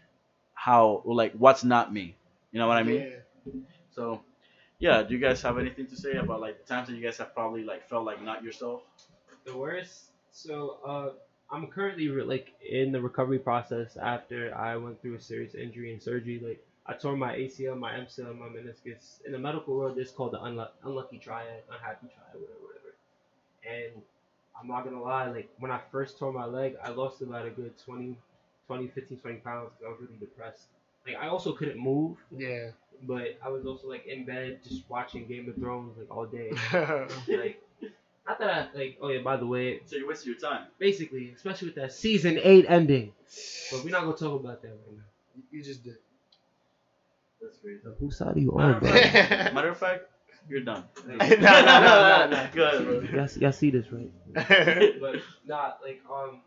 how 0.54 1.02
like 1.04 1.34
what's 1.34 1.64
not 1.64 1.92
me. 1.92 2.16
You 2.50 2.60
know 2.60 2.68
what 2.68 2.78
I 2.78 2.82
mean? 2.82 3.08
Yeah. 3.46 3.52
So, 3.90 4.22
yeah, 4.78 5.02
do 5.02 5.14
you 5.14 5.20
guys 5.20 5.42
have 5.42 5.58
anything 5.58 5.86
to 5.88 5.96
say 5.96 6.12
about 6.12 6.40
like 6.40 6.58
the 6.58 6.64
times 6.64 6.88
that 6.88 6.94
you 6.94 7.02
guys 7.02 7.18
have 7.18 7.34
probably 7.34 7.64
like 7.64 7.88
felt 7.88 8.04
like 8.06 8.22
not 8.22 8.42
yourself? 8.42 8.82
The 9.44 9.56
worst. 9.56 10.11
So 10.32 10.78
uh, 10.86 11.54
I'm 11.54 11.66
currently 11.68 12.08
re- 12.08 12.22
like 12.24 12.54
in 12.68 12.92
the 12.92 13.00
recovery 13.00 13.38
process 13.38 13.96
after 13.96 14.54
I 14.56 14.76
went 14.76 15.00
through 15.02 15.14
a 15.14 15.20
serious 15.20 15.54
injury 15.54 15.92
and 15.92 16.02
surgery. 16.02 16.40
Like 16.44 16.64
I 16.86 16.94
tore 16.94 17.16
my 17.16 17.34
ACL, 17.34 17.76
my 17.76 17.92
MCL, 17.94 18.34
my 18.34 18.46
meniscus. 18.46 19.24
In 19.26 19.32
the 19.32 19.38
medical 19.38 19.76
world, 19.76 19.98
it's 19.98 20.10
called 20.10 20.32
the 20.32 20.38
unlu- 20.38 20.70
unlucky 20.84 21.18
triad, 21.18 21.62
unhappy 21.70 22.08
triad, 22.08 22.34
whatever, 22.34 22.58
whatever. 22.62 22.94
And 23.94 24.02
I'm 24.60 24.68
not 24.68 24.84
gonna 24.84 25.02
lie, 25.02 25.26
like 25.30 25.50
when 25.58 25.70
I 25.70 25.80
first 25.90 26.18
tore 26.18 26.32
my 26.32 26.46
leg, 26.46 26.76
I 26.82 26.90
lost 26.90 27.22
about 27.22 27.46
a 27.46 27.50
good 27.50 27.78
20, 27.78 28.16
20, 28.66 28.88
15, 28.88 29.18
20 29.18 29.36
pounds 29.38 29.70
because 29.78 29.86
I 29.86 29.90
was 29.90 30.00
really 30.00 30.18
depressed. 30.18 30.66
Like 31.06 31.16
I 31.16 31.28
also 31.28 31.52
couldn't 31.52 31.78
move, 31.78 32.16
Yeah. 32.36 32.70
but 33.02 33.38
I 33.44 33.48
was 33.48 33.66
also 33.66 33.88
like 33.88 34.06
in 34.06 34.24
bed 34.24 34.60
just 34.62 34.88
watching 34.88 35.26
Game 35.26 35.48
of 35.48 35.56
Thrones 35.56 35.96
like 35.98 36.10
all 36.10 36.26
day. 36.26 36.52
like 37.28 37.60
not 38.26 38.38
thought 38.38 38.50
I 38.50 38.68
like. 38.78 38.98
Oh 39.00 39.08
yeah, 39.08 39.22
by 39.22 39.36
the 39.36 39.46
way, 39.46 39.80
So 39.86 39.96
you're 39.96 40.08
wasting 40.08 40.32
your 40.32 40.40
time. 40.40 40.66
basically, 40.78 41.32
especially 41.34 41.68
with 41.68 41.76
that 41.76 41.92
season 41.92 42.38
eight 42.42 42.66
ending. 42.68 43.12
But 43.70 43.84
we're 43.84 43.90
not 43.90 44.02
gonna 44.02 44.16
talk 44.16 44.40
about 44.40 44.62
that 44.62 44.68
right 44.68 44.96
now. 44.96 45.42
you 45.50 45.62
just 45.62 45.82
did. 45.82 45.96
That's 47.40 47.56
crazy. 47.58 47.80
Whose 47.98 48.16
side 48.16 48.36
are 48.36 48.40
you 48.40 48.52
on, 48.52 48.78
bro? 48.78 48.90
matter 48.92 49.70
of 49.70 49.78
fact, 49.78 50.04
you're 50.48 50.60
done. 50.60 50.84
no, 51.08 51.16
no, 51.16 51.26
no, 51.26 51.36
no, 51.40 52.28
no. 52.30 52.48
Go 52.54 52.66
ahead, 52.68 53.10
bro. 53.10 53.20
y'all, 53.20 53.28
y'all 53.38 53.52
see 53.52 53.70
this 53.70 53.86
right? 53.92 54.10
But 55.00 55.16
nah, 55.46 55.72
like 55.82 56.00
um, 56.10 56.40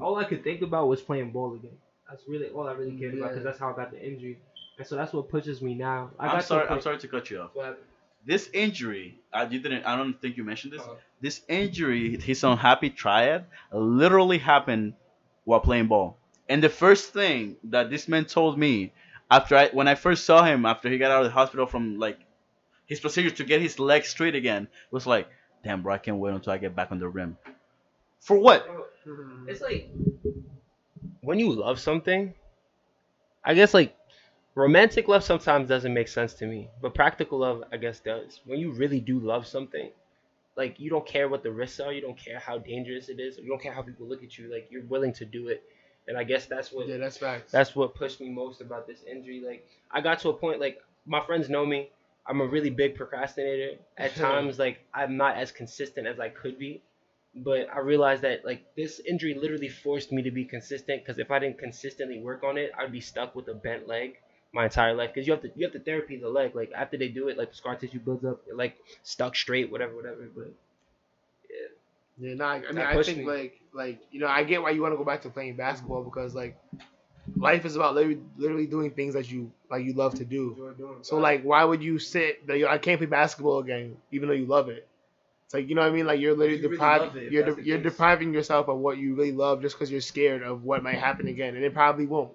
all 0.00 0.16
I 0.16 0.24
could 0.24 0.44
think 0.44 0.62
about 0.62 0.88
was 0.88 1.00
playing 1.02 1.32
ball 1.32 1.54
again. 1.54 1.76
That's 2.08 2.22
really 2.28 2.48
all 2.48 2.66
I 2.68 2.72
really 2.72 2.98
cared 2.98 3.14
about 3.14 3.30
because 3.30 3.44
that's 3.44 3.58
how 3.58 3.72
I 3.72 3.76
got 3.76 3.90
the 3.90 4.04
injury, 4.04 4.38
and 4.78 4.86
so 4.86 4.96
that's 4.96 5.12
what 5.12 5.28
pushes 5.28 5.60
me 5.62 5.74
now. 5.74 6.10
I 6.18 6.26
I'm 6.26 6.36
got 6.36 6.44
sorry. 6.44 6.66
To 6.66 6.72
a 6.72 6.76
I'm 6.76 6.80
sorry 6.80 6.98
to 6.98 7.08
cut 7.08 7.30
you 7.30 7.40
off. 7.40 7.50
What 7.54 7.66
happened? 7.66 7.84
This 8.24 8.50
injury, 8.52 9.18
I 9.32 9.44
you 9.44 9.60
didn't. 9.60 9.84
I 9.84 9.96
don't 9.96 10.20
think 10.20 10.36
you 10.36 10.44
mentioned 10.44 10.72
this. 10.74 10.82
Uh-huh. 10.82 10.94
This 11.20 11.42
injury, 11.48 12.18
his 12.20 12.44
unhappy 12.44 12.90
triad, 12.90 13.46
literally 13.72 14.38
happened 14.38 14.94
while 15.44 15.60
playing 15.60 15.88
ball. 15.88 16.16
And 16.48 16.62
the 16.62 16.68
first 16.68 17.12
thing 17.12 17.56
that 17.64 17.90
this 17.90 18.08
man 18.08 18.24
told 18.24 18.58
me 18.58 18.92
after 19.30 19.56
I, 19.56 19.68
when 19.68 19.88
I 19.88 19.94
first 19.94 20.24
saw 20.24 20.44
him 20.44 20.66
after 20.66 20.88
he 20.88 20.98
got 20.98 21.10
out 21.10 21.20
of 21.20 21.26
the 21.26 21.32
hospital 21.32 21.66
from 21.66 21.98
like 21.98 22.18
his 22.86 23.00
procedure 23.00 23.30
to 23.30 23.44
get 23.44 23.60
his 23.60 23.78
leg 23.78 24.04
straight 24.04 24.34
again 24.34 24.68
was 24.90 25.06
like, 25.06 25.28
"Damn, 25.64 25.82
bro, 25.82 25.94
I 25.94 25.98
can't 25.98 26.18
wait 26.18 26.34
until 26.34 26.52
I 26.52 26.58
get 26.58 26.74
back 26.74 26.90
on 26.90 26.98
the 26.98 27.08
rim." 27.08 27.36
For 28.20 28.36
what? 28.36 28.68
It's 29.48 29.60
like 29.60 29.90
when 31.20 31.38
you 31.38 31.52
love 31.52 31.80
something, 31.80 32.34
I 33.44 33.54
guess 33.54 33.72
like 33.72 33.96
romantic 34.54 35.08
love 35.08 35.24
sometimes 35.24 35.68
doesn't 35.68 35.94
make 35.94 36.08
sense 36.08 36.34
to 36.34 36.46
me, 36.46 36.68
but 36.80 36.94
practical 36.94 37.38
love 37.38 37.64
I 37.72 37.76
guess 37.76 38.00
does. 38.00 38.40
When 38.44 38.58
you 38.58 38.72
really 38.72 39.00
do 39.00 39.18
love 39.20 39.46
something, 39.46 39.90
like 40.56 40.78
you 40.80 40.90
don't 40.90 41.06
care 41.06 41.28
what 41.28 41.42
the 41.42 41.50
risks 41.50 41.80
are, 41.80 41.92
you 41.92 42.00
don't 42.00 42.18
care 42.18 42.38
how 42.38 42.58
dangerous 42.58 43.08
it 43.08 43.20
is, 43.20 43.38
you 43.38 43.48
don't 43.48 43.62
care 43.62 43.72
how 43.72 43.82
people 43.82 44.06
look 44.06 44.22
at 44.22 44.36
you, 44.38 44.52
like 44.52 44.68
you're 44.70 44.84
willing 44.84 45.12
to 45.14 45.24
do 45.24 45.48
it. 45.48 45.62
And 46.08 46.18
I 46.18 46.24
guess 46.24 46.46
that's 46.46 46.72
what 46.72 46.88
yeah, 46.88 46.96
that's 46.96 47.18
facts. 47.18 47.52
that's 47.52 47.76
what 47.76 47.94
pushed 47.94 48.20
me 48.20 48.30
most 48.30 48.60
about 48.60 48.86
this 48.86 49.02
injury. 49.04 49.42
Like 49.46 49.66
I 49.90 50.00
got 50.00 50.18
to 50.20 50.30
a 50.30 50.34
point 50.34 50.60
like 50.60 50.80
my 51.06 51.24
friends 51.24 51.48
know 51.48 51.64
me. 51.64 51.90
I'm 52.26 52.40
a 52.40 52.46
really 52.46 52.70
big 52.70 52.94
procrastinator. 52.94 53.78
At 53.96 54.14
times 54.16 54.58
like 54.58 54.78
I'm 54.92 55.16
not 55.16 55.36
as 55.36 55.52
consistent 55.52 56.06
as 56.06 56.18
I 56.18 56.28
could 56.28 56.58
be. 56.58 56.82
But 57.32 57.68
I 57.72 57.78
realized 57.78 58.22
that 58.22 58.44
like 58.44 58.74
this 58.74 59.00
injury 59.08 59.34
literally 59.34 59.68
forced 59.68 60.10
me 60.10 60.22
to 60.22 60.32
be 60.32 60.44
consistent 60.44 61.02
because 61.02 61.20
if 61.20 61.30
I 61.30 61.38
didn't 61.38 61.58
consistently 61.58 62.18
work 62.18 62.42
on 62.42 62.58
it, 62.58 62.72
I'd 62.76 62.90
be 62.90 63.00
stuck 63.00 63.36
with 63.36 63.46
a 63.46 63.54
bent 63.54 63.86
leg 63.86 64.16
my 64.52 64.64
entire 64.64 64.94
life 64.94 65.10
because 65.14 65.26
you 65.26 65.32
have 65.32 65.42
to 65.42 65.50
you 65.56 65.64
have 65.64 65.72
to 65.72 65.80
therapy 65.80 66.16
the 66.16 66.28
leg 66.28 66.54
like 66.54 66.70
after 66.74 66.96
they 66.96 67.08
do 67.08 67.28
it 67.28 67.38
like 67.38 67.50
the 67.50 67.56
scar 67.56 67.76
tissue 67.76 68.00
builds 68.00 68.24
up 68.24 68.40
it, 68.48 68.56
like 68.56 68.76
stuck 69.02 69.36
straight 69.36 69.70
whatever 69.70 69.94
whatever 69.94 70.28
but 70.34 70.52
Yeah, 72.18 72.34
nah, 72.34 72.48
I 72.50 72.62
I 72.68 72.72
mean, 72.72 72.78
I 72.84 73.02
think 73.02 73.18
me. 73.18 73.24
like, 73.24 73.60
like 73.72 74.00
you 74.10 74.20
know, 74.20 74.26
I 74.26 74.44
get 74.44 74.62
why 74.62 74.70
you 74.70 74.82
want 74.82 74.92
to 74.92 74.98
go 74.98 75.04
back 75.04 75.22
to 75.22 75.30
playing 75.30 75.56
basketball 75.56 76.02
because 76.02 76.34
like, 76.34 76.56
life 77.36 77.64
is 77.64 77.76
about 77.76 77.94
literally, 77.94 78.20
literally 78.36 78.66
doing 78.66 78.90
things 78.90 79.14
that 79.14 79.30
you 79.30 79.50
like 79.70 79.84
you 79.84 79.94
love 79.94 80.14
to 80.16 80.24
do. 80.24 80.74
So 81.02 81.18
like, 81.18 81.42
why 81.42 81.64
would 81.64 81.82
you 81.82 81.98
sit? 81.98 82.46
Like, 82.48 82.64
I 82.64 82.78
can't 82.78 82.98
play 82.98 83.06
basketball 83.06 83.60
again, 83.60 83.96
even 84.12 84.28
though 84.28 84.34
you 84.34 84.46
love 84.46 84.68
it. 84.68 84.86
It's 85.46 85.54
like 85.54 85.68
you 85.68 85.74
know 85.74 85.82
what 85.82 85.90
I 85.90 85.94
mean. 85.94 86.06
Like 86.06 86.20
you're 86.20 86.34
literally 86.34 86.60
You 86.60 86.68
really 86.68 86.72
depriving 86.72 87.08
love 87.08 87.16
it, 87.16 87.24
if 87.26 87.32
you're 87.32 87.42
de- 87.44 87.62
you're 87.64 87.78
case. 87.78 87.92
depriving 87.92 88.34
yourself 88.34 88.68
of 88.68 88.78
what 88.78 88.98
you 88.98 89.14
really 89.14 89.32
love 89.32 89.62
just 89.62 89.76
because 89.76 89.90
you're 89.90 90.00
scared 90.00 90.42
of 90.42 90.64
what 90.64 90.82
might 90.82 90.98
happen 90.98 91.28
again, 91.28 91.56
and 91.56 91.64
it 91.64 91.74
probably 91.74 92.06
won't. 92.06 92.32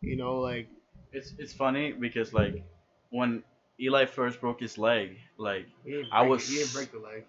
You 0.00 0.16
know, 0.16 0.40
like 0.40 0.68
It's 1.12 1.32
it's 1.38 1.52
funny 1.52 1.92
because 1.92 2.32
like 2.34 2.62
when 3.10 3.42
Eli 3.80 4.06
first 4.06 4.40
broke 4.40 4.60
his 4.60 4.78
leg, 4.78 5.18
like 5.38 5.66
he 5.84 6.04
I 6.12 6.22
was- 6.22 6.48
he 6.48 6.56
didn't 6.56 6.72
break 6.72 6.92
the 6.92 6.98
leg. 6.98 7.24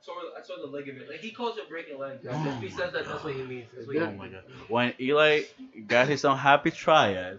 So 0.00 0.12
I 0.36 0.42
saw 0.42 0.56
the 0.56 0.66
ligament. 0.66 1.08
Like 1.08 1.20
he 1.20 1.30
calls 1.30 1.56
it 1.58 1.68
breaking 1.68 1.98
legs. 1.98 2.24
If 2.24 2.60
he 2.60 2.70
says 2.70 2.92
that, 2.92 3.06
that's 3.06 3.22
what 3.24 3.34
he 3.34 3.42
means. 3.42 3.68
That's 3.74 3.86
what 3.86 3.94
he 3.94 4.02
oh 4.02 4.06
means. 4.06 4.18
my 4.18 4.28
god, 4.28 4.42
when 4.68 4.94
Eli 5.00 5.42
got 5.86 6.08
his 6.08 6.24
unhappy 6.24 6.70
triad, 6.72 7.38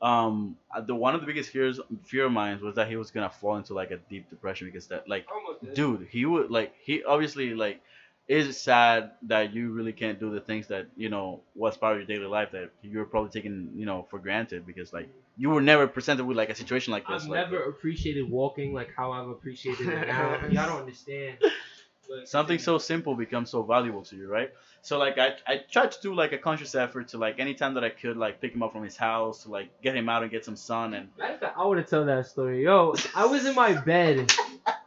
um, 0.00 0.56
uh, 0.74 0.80
the 0.80 0.94
one 0.94 1.14
of 1.14 1.20
the 1.20 1.26
biggest 1.26 1.50
fears 1.50 1.80
fear 2.04 2.26
of 2.26 2.32
mine 2.32 2.60
was 2.60 2.74
that 2.74 2.88
he 2.88 2.96
was 2.96 3.10
gonna 3.10 3.30
fall 3.30 3.56
into 3.56 3.74
like 3.74 3.90
a 3.90 3.96
deep 3.96 4.28
depression 4.30 4.66
because 4.66 4.86
that 4.88 5.08
like 5.08 5.26
dude 5.74 6.06
he 6.10 6.24
would 6.24 6.50
like 6.50 6.74
he 6.82 7.04
obviously 7.04 7.54
like 7.54 7.80
is 8.28 8.60
sad 8.60 9.10
that 9.22 9.52
you 9.52 9.72
really 9.72 9.92
can't 9.92 10.20
do 10.20 10.30
the 10.30 10.40
things 10.40 10.68
that 10.68 10.86
you 10.96 11.08
know 11.08 11.40
was 11.54 11.76
part 11.76 11.94
of 11.94 11.98
your 11.98 12.06
daily 12.06 12.28
life 12.28 12.50
that 12.52 12.70
you're 12.82 13.04
probably 13.04 13.30
taking 13.30 13.70
you 13.74 13.84
know 13.84 14.06
for 14.10 14.18
granted 14.18 14.66
because 14.66 14.92
like 14.92 15.08
you 15.36 15.50
were 15.50 15.60
never 15.60 15.86
presented 15.86 16.24
with 16.24 16.36
like 16.36 16.48
a 16.48 16.54
situation 16.54 16.92
like 16.92 17.06
this 17.08 17.24
I've 17.24 17.28
like, 17.28 17.50
never 17.50 17.64
appreciated 17.64 18.30
walking 18.30 18.72
like 18.72 18.90
how 18.96 19.12
I've 19.12 19.28
appreciated 19.28 19.88
it 19.88 20.06
now. 20.06 20.40
Y'all 20.50 20.68
don't 20.68 20.80
understand. 20.80 21.38
But 22.08 22.28
something 22.28 22.58
so 22.58 22.78
simple 22.78 23.14
becomes 23.14 23.50
so 23.50 23.62
valuable 23.62 24.02
to 24.02 24.16
you 24.16 24.28
right 24.28 24.52
so 24.82 24.98
like 24.98 25.18
I, 25.18 25.34
I 25.46 25.60
tried 25.70 25.92
to 25.92 26.00
do 26.02 26.14
like 26.14 26.32
a 26.32 26.38
conscious 26.38 26.74
effort 26.74 27.08
to 27.08 27.18
like 27.18 27.38
anytime 27.38 27.74
that 27.74 27.84
i 27.84 27.90
could 27.90 28.16
like 28.16 28.40
pick 28.40 28.54
him 28.54 28.62
up 28.62 28.72
from 28.72 28.82
his 28.82 28.96
house 28.96 29.44
to 29.44 29.50
like 29.50 29.70
get 29.82 29.96
him 29.96 30.08
out 30.08 30.22
and 30.22 30.30
get 30.30 30.44
some 30.44 30.56
sun 30.56 30.94
and 30.94 31.08
I 31.56 31.66
want 31.66 31.84
to 31.84 31.88
tell 31.88 32.04
that 32.06 32.26
story. 32.26 32.64
Yo, 32.64 32.94
I 33.14 33.26
was 33.26 33.44
in 33.44 33.54
my 33.54 33.74
bed 33.74 34.32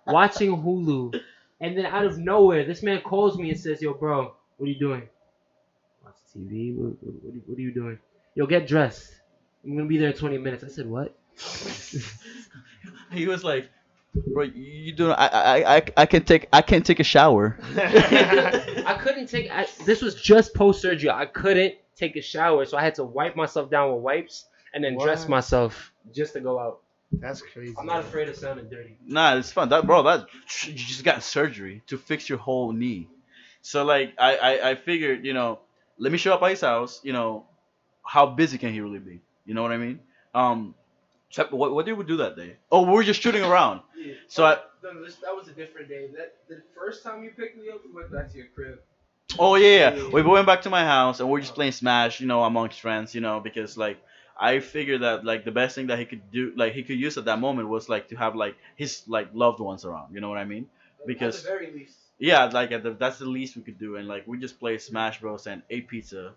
watching 0.08 0.52
Hulu, 0.52 1.20
and 1.62 1.78
then 1.78 1.86
out 1.86 2.06
of 2.06 2.18
nowhere, 2.18 2.66
this 2.66 2.84
man 2.84 3.02
calls 3.02 3.38
me 3.38 3.50
and 3.52 3.60
says, 3.60 3.82
"Yo, 3.82 3.94
bro, 3.94 4.36
what 4.58 4.68
are 4.68 4.72
you 4.72 4.80
doing?" 4.80 5.10
Watch 6.04 6.16
TV. 6.36 6.76
What, 6.76 6.94
what, 7.02 7.14
what, 7.24 7.32
are 7.32 7.36
you- 7.36 7.44
what 7.46 7.58
are 7.58 7.62
you 7.62 7.74
doing? 7.74 8.00
Yo, 8.36 8.46
get 8.48 8.68
dressed. 8.68 9.14
I'm 9.64 9.76
gonna 9.76 9.88
be 9.88 9.98
there 9.98 10.10
in 10.10 10.16
20 10.18 10.38
minutes. 10.38 10.64
I 10.64 10.68
said, 10.68 10.88
"What?" 10.88 11.16
he 13.12 13.28
was 13.28 13.44
like 13.44 13.70
bro 14.34 14.44
you 14.44 14.94
do 14.94 15.12
I, 15.12 15.26
I 15.28 15.76
i 15.78 15.82
i 15.98 16.06
can 16.06 16.24
take 16.24 16.48
i 16.54 16.62
can't 16.62 16.86
take 16.86 17.00
a 17.00 17.04
shower 17.04 17.58
I 17.78 18.98
couldn't 19.02 19.28
take. 19.28 19.52
I, 19.52 19.68
this 19.86 20.02
was 20.02 20.16
just 20.16 20.54
post 20.54 20.82
surgery. 20.82 21.10
I 21.10 21.26
couldn't 21.26 21.76
take 21.96 22.16
a 22.16 22.22
shower, 22.22 22.66
so 22.66 22.78
I 22.78 22.84
had 22.84 22.96
to 22.96 23.04
wipe 23.04 23.36
myself 23.36 23.70
down 23.72 23.94
with 23.94 24.04
wipes 24.04 24.46
and 24.74 24.84
then 24.84 24.98
dress 24.98 25.28
myself 25.28 25.92
just 26.14 26.34
to 26.34 26.40
go 26.40 26.60
out. 26.60 26.82
That's 27.12 27.42
crazy. 27.42 27.76
I'm 27.80 27.86
not 27.86 28.02
afraid 28.02 28.28
of 28.30 28.36
sounding 28.36 28.68
dirty. 28.70 28.98
Nah, 29.06 29.36
it's 29.38 29.52
fun. 29.52 29.70
That 29.70 29.86
bro, 29.86 30.04
that 30.04 30.28
you 30.66 30.74
just 30.74 31.04
got 31.04 31.24
surgery 31.24 31.82
to 31.88 31.98
fix 31.98 32.28
your 32.28 32.38
whole 32.38 32.72
knee. 32.72 33.08
So 33.62 33.84
like 33.86 34.14
I, 34.18 34.36
I 34.38 34.70
I 34.72 34.76
figured, 34.76 35.26
you 35.26 35.34
know, 35.34 35.60
let 35.98 36.12
me 36.12 36.18
show 36.18 36.34
up 36.34 36.44
at 36.44 36.50
his 36.52 36.62
house, 36.62 37.00
you 37.04 37.14
know, 37.14 37.46
how 38.04 38.26
busy 38.28 38.58
can 38.58 38.74
he 38.74 38.82
really 38.82 39.00
be? 39.00 39.22
You 39.46 39.54
know 39.54 39.62
what 39.64 39.72
I 39.72 39.78
mean? 39.78 40.00
Um 40.34 40.76
so 41.30 41.48
what 41.52 41.74
what 41.74 41.86
did 41.86 41.94
we 41.94 42.04
do 42.06 42.18
that 42.18 42.36
day? 42.36 42.58
Oh, 42.72 42.84
we 42.84 42.92
were 42.94 43.04
just 43.04 43.22
shooting 43.22 43.44
around. 43.52 43.82
yeah. 43.98 44.14
So 44.28 44.46
I 44.46 44.58
that 44.82 45.36
was 45.36 45.48
a 45.48 45.52
different 45.54 45.90
day. 45.90 46.08
That 46.16 46.36
the 46.48 46.62
first 46.78 47.04
time 47.04 47.24
you 47.24 47.32
picked 47.32 47.58
me 47.58 47.70
up, 47.70 47.82
we 47.86 47.94
went 47.94 48.12
back 48.12 48.32
to 48.32 48.38
your 48.38 48.48
crib. 48.56 48.80
Oh 49.40 49.56
yeah, 49.56 49.96
yeah. 49.96 50.10
We 50.12 50.22
went 50.22 50.46
back 50.46 50.62
to 50.64 50.70
my 50.70 50.86
house 50.86 51.20
and 51.20 51.30
we're 51.30 51.42
just 51.42 51.56
playing 51.56 51.72
Smash, 51.72 52.20
you 52.22 52.28
know, 52.28 52.44
amongst 52.44 52.80
friends, 52.80 53.16
you 53.16 53.22
know, 53.22 53.40
because 53.40 53.78
like 53.78 53.98
I 54.38 54.60
figured 54.60 55.02
that 55.02 55.24
like 55.24 55.46
the 55.46 55.52
best 55.52 55.76
thing 55.76 55.88
that 55.88 56.00
he 56.00 56.06
could 56.06 56.30
do, 56.32 56.54
like 56.56 56.74
he 56.74 56.84
could 56.84 57.00
use 57.00 57.18
at 57.18 57.26
that 57.26 57.40
moment 57.40 57.70
was 57.70 57.88
like 57.90 58.10
to 58.10 58.16
have 58.16 58.36
like 58.36 58.56
his 58.76 59.04
like 59.08 59.30
loved 59.34 59.60
ones 59.60 59.86
around. 59.86 60.14
You 60.14 60.22
know 60.22 60.30
what 60.30 60.38
I 60.38 60.46
mean? 60.46 60.68
Because- 61.06 61.38
at 61.38 61.44
the 61.44 61.50
very 61.50 61.72
least. 61.72 61.98
Yeah, 62.18 62.46
like 62.46 62.72
at 62.72 62.82
the, 62.84 62.92
that's 62.92 63.20
the 63.20 63.26
least 63.26 63.58
we 63.58 63.62
could 63.62 63.78
do, 63.78 63.98
and 63.98 64.08
like 64.08 64.26
we 64.26 64.38
just 64.38 64.58
play 64.58 64.78
Smash 64.78 65.20
Bros 65.20 65.48
and 65.48 65.62
ate 65.70 65.90
pizza. 65.90 66.32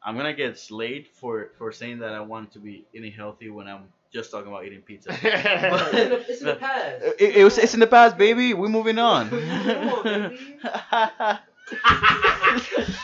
I'm 0.00 0.16
gonna 0.16 0.32
get 0.34 0.58
slayed 0.58 1.08
for 1.08 1.50
for 1.58 1.72
saying 1.72 1.98
that 2.00 2.12
I 2.12 2.20
want 2.20 2.52
to 2.52 2.60
be 2.60 2.84
eating 2.92 3.10
healthy 3.10 3.50
when 3.50 3.66
I'm 3.66 3.88
just 4.12 4.30
talking 4.30 4.46
about 4.46 4.64
eating 4.64 4.82
pizza. 4.82 5.10
it's, 5.22 5.24
in 5.24 6.10
the, 6.10 6.24
it's 6.28 6.40
in 6.40 6.46
the 6.46 6.54
past. 6.54 7.02
It, 7.18 7.36
it 7.36 7.44
was 7.44 7.58
it's 7.58 7.74
in 7.74 7.80
the 7.80 7.86
past, 7.88 8.16
baby. 8.16 8.54
We're 8.54 8.68
moving 8.68 8.98
on. 8.98 9.28
Come 11.66 12.02
on, 12.04 12.58
baby. 12.58 12.94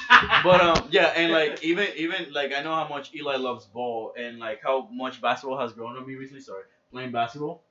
but 0.45 0.61
um, 0.61 0.89
yeah, 0.91 1.13
and 1.17 1.33
like 1.33 1.63
even 1.63 1.89
even 1.97 2.33
like 2.33 2.53
I 2.55 2.63
know 2.63 2.75
how 2.75 2.89
much 2.89 3.15
Eli 3.15 3.37
loves 3.37 3.67
ball 3.67 4.13
and 4.19 4.39
like 4.39 4.63
how 4.63 4.89
much 4.93 5.21
basketball 5.21 5.59
has 5.59 5.73
grown 5.73 5.97
on 5.97 6.07
me 6.07 6.15
recently. 6.15 6.43
Sorry, 6.43 6.65
playing 6.93 7.13
basketball. 7.13 7.63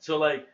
So 0.00 0.18
like, 0.18 0.46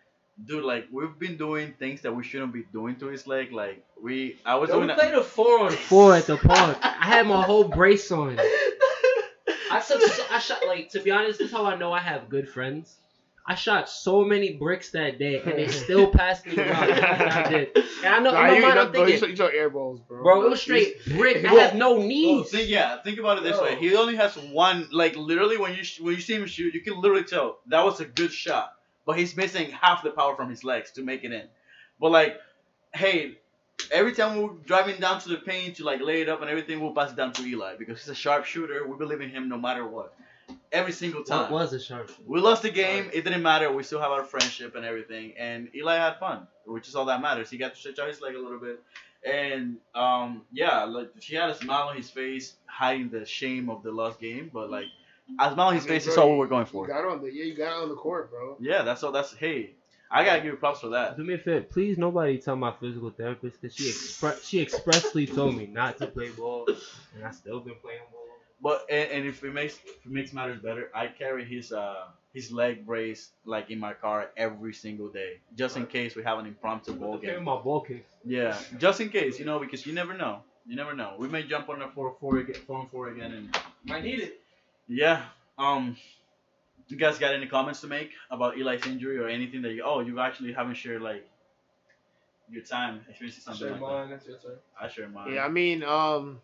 dude, 0.44 0.64
like 0.64 0.86
we've 0.92 1.18
been 1.18 1.36
doing 1.36 1.74
things 1.78 2.02
that 2.02 2.14
we 2.14 2.22
shouldn't 2.22 2.52
be 2.52 2.64
doing 2.72 2.96
to 2.96 3.06
his 3.06 3.26
leg. 3.26 3.52
Like 3.52 3.84
we, 4.02 4.38
I 4.44 4.54
was 4.56 4.70
Yo, 4.70 4.78
we 4.80 4.86
doing. 4.86 4.96
played 4.98 5.14
a 5.14 5.22
four 5.24 5.60
on 5.60 5.72
four 5.72 6.14
at 6.14 6.26
the 6.26 6.36
park. 6.36 6.78
I 6.82 7.06
had 7.06 7.26
my 7.26 7.42
whole 7.42 7.64
brace 7.64 8.10
on. 8.12 8.38
I 9.70 9.80
took, 9.80 10.00
I 10.30 10.38
shot 10.38 10.66
like 10.66 10.90
to 10.90 11.00
be 11.00 11.10
honest. 11.10 11.38
This 11.38 11.48
is 11.48 11.52
how 11.52 11.64
I 11.66 11.76
know 11.76 11.92
I 11.92 12.00
have 12.00 12.28
good 12.28 12.48
friends. 12.48 12.96
I 13.50 13.54
shot 13.54 13.88
so 13.88 14.24
many 14.24 14.52
bricks 14.52 14.90
that 14.90 15.18
day, 15.18 15.40
and 15.40 15.54
they 15.58 15.68
still 15.84 16.08
passed 16.08 16.44
me 16.46 16.58
around. 16.58 16.92
I 16.92 17.48
did. 17.48 17.76
And 18.04 18.14
I 18.14 18.18
know, 18.20 18.32
Nah, 18.32 18.46
in 18.48 18.56
you, 18.56 18.60
my 18.62 18.68
mind, 18.68 18.74
you, 18.74 18.80
I'm 18.82 18.92
bro, 18.92 19.00
you, 19.00 19.06
thinking, 19.06 19.20
shot, 19.20 19.30
you 19.30 19.36
shot 19.36 19.54
air 19.54 19.70
balls, 19.70 20.00
bro. 20.06 20.22
bro, 20.22 20.42
it 20.42 20.50
was 20.50 20.60
straight 20.60 21.02
brick. 21.06 21.42
I 21.46 21.54
Well, 21.54 21.64
have 21.66 21.74
no 21.74 21.94
Well, 21.94 22.06
knees. 22.06 22.50
think, 22.50 22.68
yeah, 22.68 23.00
think 23.02 23.18
about 23.18 23.38
it 23.38 23.44
this 23.44 23.56
Yo. 23.56 23.62
way. 23.62 23.76
He 23.76 23.96
only 23.96 24.16
has 24.16 24.36
one. 24.36 24.86
Like 24.92 25.16
literally, 25.16 25.56
when 25.56 25.74
you 25.74 25.82
sh- 25.82 25.98
when 26.00 26.14
you 26.14 26.20
see 26.20 26.34
him 26.34 26.46
shoot, 26.46 26.74
you 26.74 26.82
can 26.82 27.00
literally 27.00 27.24
tell 27.24 27.58
that 27.68 27.82
was 27.84 28.00
a 28.00 28.04
good 28.04 28.32
shot. 28.32 28.74
But 29.06 29.18
he's 29.18 29.34
missing 29.34 29.70
half 29.70 30.02
the 30.02 30.10
power 30.10 30.36
from 30.36 30.50
his 30.50 30.62
legs 30.62 30.90
to 30.92 31.02
make 31.02 31.24
it 31.24 31.32
in. 31.32 31.44
But 31.98 32.10
like, 32.12 32.38
hey, 32.94 33.38
every 33.90 34.12
time 34.12 34.42
we're 34.42 34.50
driving 34.66 35.00
down 35.00 35.20
to 35.20 35.30
the 35.30 35.38
paint 35.38 35.76
to 35.76 35.84
like 35.84 36.02
lay 36.02 36.20
it 36.20 36.28
up 36.28 36.42
and 36.42 36.50
everything, 36.50 36.80
we'll 36.80 36.92
pass 36.92 37.12
it 37.12 37.16
down 37.16 37.32
to 37.32 37.42
Eli 37.46 37.76
because 37.78 37.98
he's 38.00 38.10
a 38.10 38.14
sharp 38.14 38.44
shooter. 38.44 38.86
We 38.86 38.98
believe 38.98 39.22
in 39.22 39.30
him 39.30 39.48
no 39.48 39.56
matter 39.56 39.86
what. 39.86 40.14
Every 40.70 40.92
single 40.92 41.22
time. 41.24 41.50
What 41.50 41.62
was 41.62 41.72
a 41.72 41.80
sharp? 41.80 42.10
We 42.26 42.40
lost 42.40 42.62
the 42.62 42.70
game. 42.70 43.10
It 43.12 43.24
didn't 43.24 43.42
matter. 43.42 43.72
We 43.72 43.82
still 43.82 44.00
have 44.00 44.10
our 44.10 44.24
friendship 44.24 44.74
and 44.76 44.84
everything. 44.84 45.32
And 45.38 45.68
Eli 45.74 45.96
had 45.96 46.18
fun, 46.18 46.46
which 46.66 46.88
is 46.88 46.94
all 46.94 47.06
that 47.06 47.20
matters. 47.22 47.50
He 47.50 47.56
got 47.56 47.74
to 47.74 47.80
stretch 47.80 47.98
out 47.98 48.08
his 48.08 48.20
leg 48.20 48.34
a 48.34 48.38
little 48.38 48.58
bit. 48.58 48.80
And 49.24 49.78
um, 49.94 50.42
yeah, 50.52 50.84
like 50.84 51.10
he 51.20 51.34
had 51.34 51.50
a 51.50 51.54
smile 51.54 51.88
on 51.88 51.96
his 51.96 52.10
face, 52.10 52.54
hiding 52.66 53.08
the 53.10 53.24
shame 53.26 53.68
of 53.70 53.82
the 53.82 53.90
lost 53.90 54.20
game. 54.20 54.50
But 54.52 54.70
like, 54.70 54.86
a 55.40 55.52
smile 55.52 55.68
on 55.68 55.74
his 55.74 55.84
I 55.84 55.88
mean, 55.88 56.00
face 56.00 56.06
is 56.06 56.16
all 56.16 56.32
we 56.32 56.38
were 56.38 56.46
going 56.46 56.66
You 56.66 56.72
for. 56.72 56.86
got 56.86 57.04
on 57.04 57.22
the 57.22 57.32
yeah, 57.32 57.44
you 57.44 57.54
got 57.54 57.82
on 57.82 57.88
the 57.88 57.96
court, 57.96 58.30
bro. 58.30 58.56
Yeah, 58.60 58.82
that's 58.82 59.02
all. 59.02 59.10
That's 59.10 59.34
hey, 59.34 59.70
I 60.10 60.24
gotta 60.24 60.38
give 60.38 60.52
you 60.52 60.56
props 60.56 60.80
for 60.80 60.90
that. 60.90 61.16
Do 61.16 61.24
me 61.24 61.34
a 61.34 61.38
favor, 61.38 61.62
please. 61.62 61.98
Nobody 61.98 62.38
tell 62.38 62.56
my 62.56 62.72
physical 62.72 63.10
therapist 63.10 63.60
because 63.60 63.74
she 63.74 63.84
expre- 63.84 64.42
she 64.48 64.60
expressly 64.60 65.26
told 65.26 65.56
me 65.56 65.66
not 65.66 65.98
to 65.98 66.06
play 66.06 66.28
ball, 66.28 66.66
and 67.14 67.24
I 67.24 67.30
still 67.32 67.60
been 67.60 67.74
playing 67.82 68.00
ball. 68.12 68.27
But 68.60 68.86
and, 68.90 69.10
and 69.10 69.26
if 69.26 69.42
it 69.44 69.54
makes 69.54 69.74
if 69.76 70.06
it 70.06 70.10
makes 70.12 70.32
matters 70.32 70.60
better, 70.60 70.90
I 70.94 71.06
carry 71.06 71.44
his 71.44 71.72
uh 71.72 72.06
his 72.34 72.50
leg 72.52 72.84
brace 72.84 73.30
like 73.44 73.70
in 73.70 73.78
my 73.78 73.92
car 73.94 74.30
every 74.36 74.74
single 74.74 75.08
day, 75.08 75.38
just 75.56 75.76
in 75.76 75.86
case 75.86 76.14
we 76.16 76.22
have 76.24 76.38
an 76.38 76.46
impromptu 76.46 76.92
ball 76.92 77.14
Okay, 77.14 77.26
game. 77.28 77.44
my 77.44 77.56
ball 77.56 77.80
case. 77.80 78.02
Yeah, 78.24 78.56
just 78.78 79.00
in 79.00 79.08
case, 79.10 79.38
you 79.38 79.44
know, 79.44 79.58
because 79.58 79.86
you 79.86 79.92
never 79.92 80.14
know. 80.14 80.42
You 80.66 80.76
never 80.76 80.94
know. 80.94 81.14
We 81.18 81.28
may 81.28 81.44
jump 81.44 81.68
on 81.68 81.80
a 81.82 81.88
four 81.88 82.14
four 82.20 82.38
again, 82.38 82.56
four 82.66 82.80
and 82.80 82.90
four 82.90 83.08
again, 83.08 83.32
and 83.32 83.58
Might 83.84 84.04
need 84.04 84.20
it. 84.20 84.40
yeah. 84.88 85.22
Um, 85.56 85.96
you 86.88 86.96
guys 86.96 87.18
got 87.18 87.34
any 87.34 87.46
comments 87.46 87.80
to 87.82 87.86
make 87.86 88.10
about 88.30 88.58
Eli's 88.58 88.86
injury 88.86 89.18
or 89.18 89.28
anything 89.28 89.62
that 89.62 89.72
you? 89.72 89.82
Oh, 89.84 90.00
you 90.00 90.18
actually 90.20 90.52
haven't 90.52 90.74
shared 90.76 91.00
like 91.02 91.26
your 92.50 92.62
time 92.64 93.00
experiencing 93.08 93.42
something 93.42 93.60
Sure, 93.60 93.70
like 93.72 93.80
mine. 93.80 94.10
That's 94.10 94.26
your 94.26 94.36
turn. 94.38 94.56
I 94.80 94.88
share 94.88 95.08
mine. 95.08 95.34
Yeah, 95.34 95.44
I 95.44 95.48
mean, 95.48 95.82
um, 95.82 96.40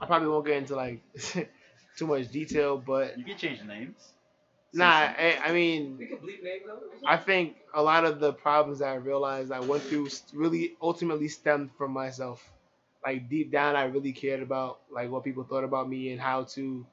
I 0.00 0.06
probably 0.06 0.28
won't 0.28 0.46
get 0.46 0.56
into 0.58 0.76
like 0.76 1.02
too 1.96 2.06
much 2.06 2.30
detail, 2.30 2.78
but 2.78 3.18
You 3.18 3.24
can 3.24 3.36
change 3.36 3.58
the 3.60 3.64
names. 3.64 4.12
nah, 4.72 4.84
I, 4.84 5.38
I 5.44 5.52
mean, 5.52 5.96
We 5.98 6.06
can 6.06 6.18
bleep 6.18 6.42
names 6.42 6.62
though. 6.66 6.80
I 7.06 7.16
think 7.16 7.56
a 7.74 7.82
lot 7.82 8.04
of 8.04 8.20
the 8.20 8.32
problems 8.32 8.78
that 8.80 8.88
I 8.88 8.94
realized 8.96 9.52
I 9.52 9.60
went 9.60 9.82
through 9.82 10.08
really 10.34 10.76
ultimately 10.80 11.28
stemmed 11.28 11.70
from 11.76 11.92
myself. 11.92 12.42
Like 13.04 13.28
deep 13.28 13.52
down, 13.52 13.76
I 13.76 13.84
really 13.84 14.12
cared 14.12 14.42
about 14.42 14.80
like 14.90 15.10
what 15.10 15.24
people 15.24 15.44
thought 15.44 15.64
about 15.64 15.88
me 15.88 16.10
and 16.12 16.20
how 16.20 16.44
to, 16.54 16.86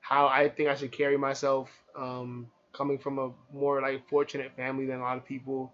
how 0.00 0.26
I 0.28 0.48
think 0.48 0.68
I 0.68 0.74
should 0.74 0.92
carry 0.92 1.16
myself. 1.18 1.70
Um, 1.96 2.50
coming 2.72 2.98
from 2.98 3.18
a 3.18 3.32
more 3.52 3.80
like 3.80 4.06
fortunate 4.08 4.54
family 4.54 4.84
than 4.86 4.98
a 4.98 5.02
lot 5.02 5.16
of 5.16 5.24
people, 5.24 5.72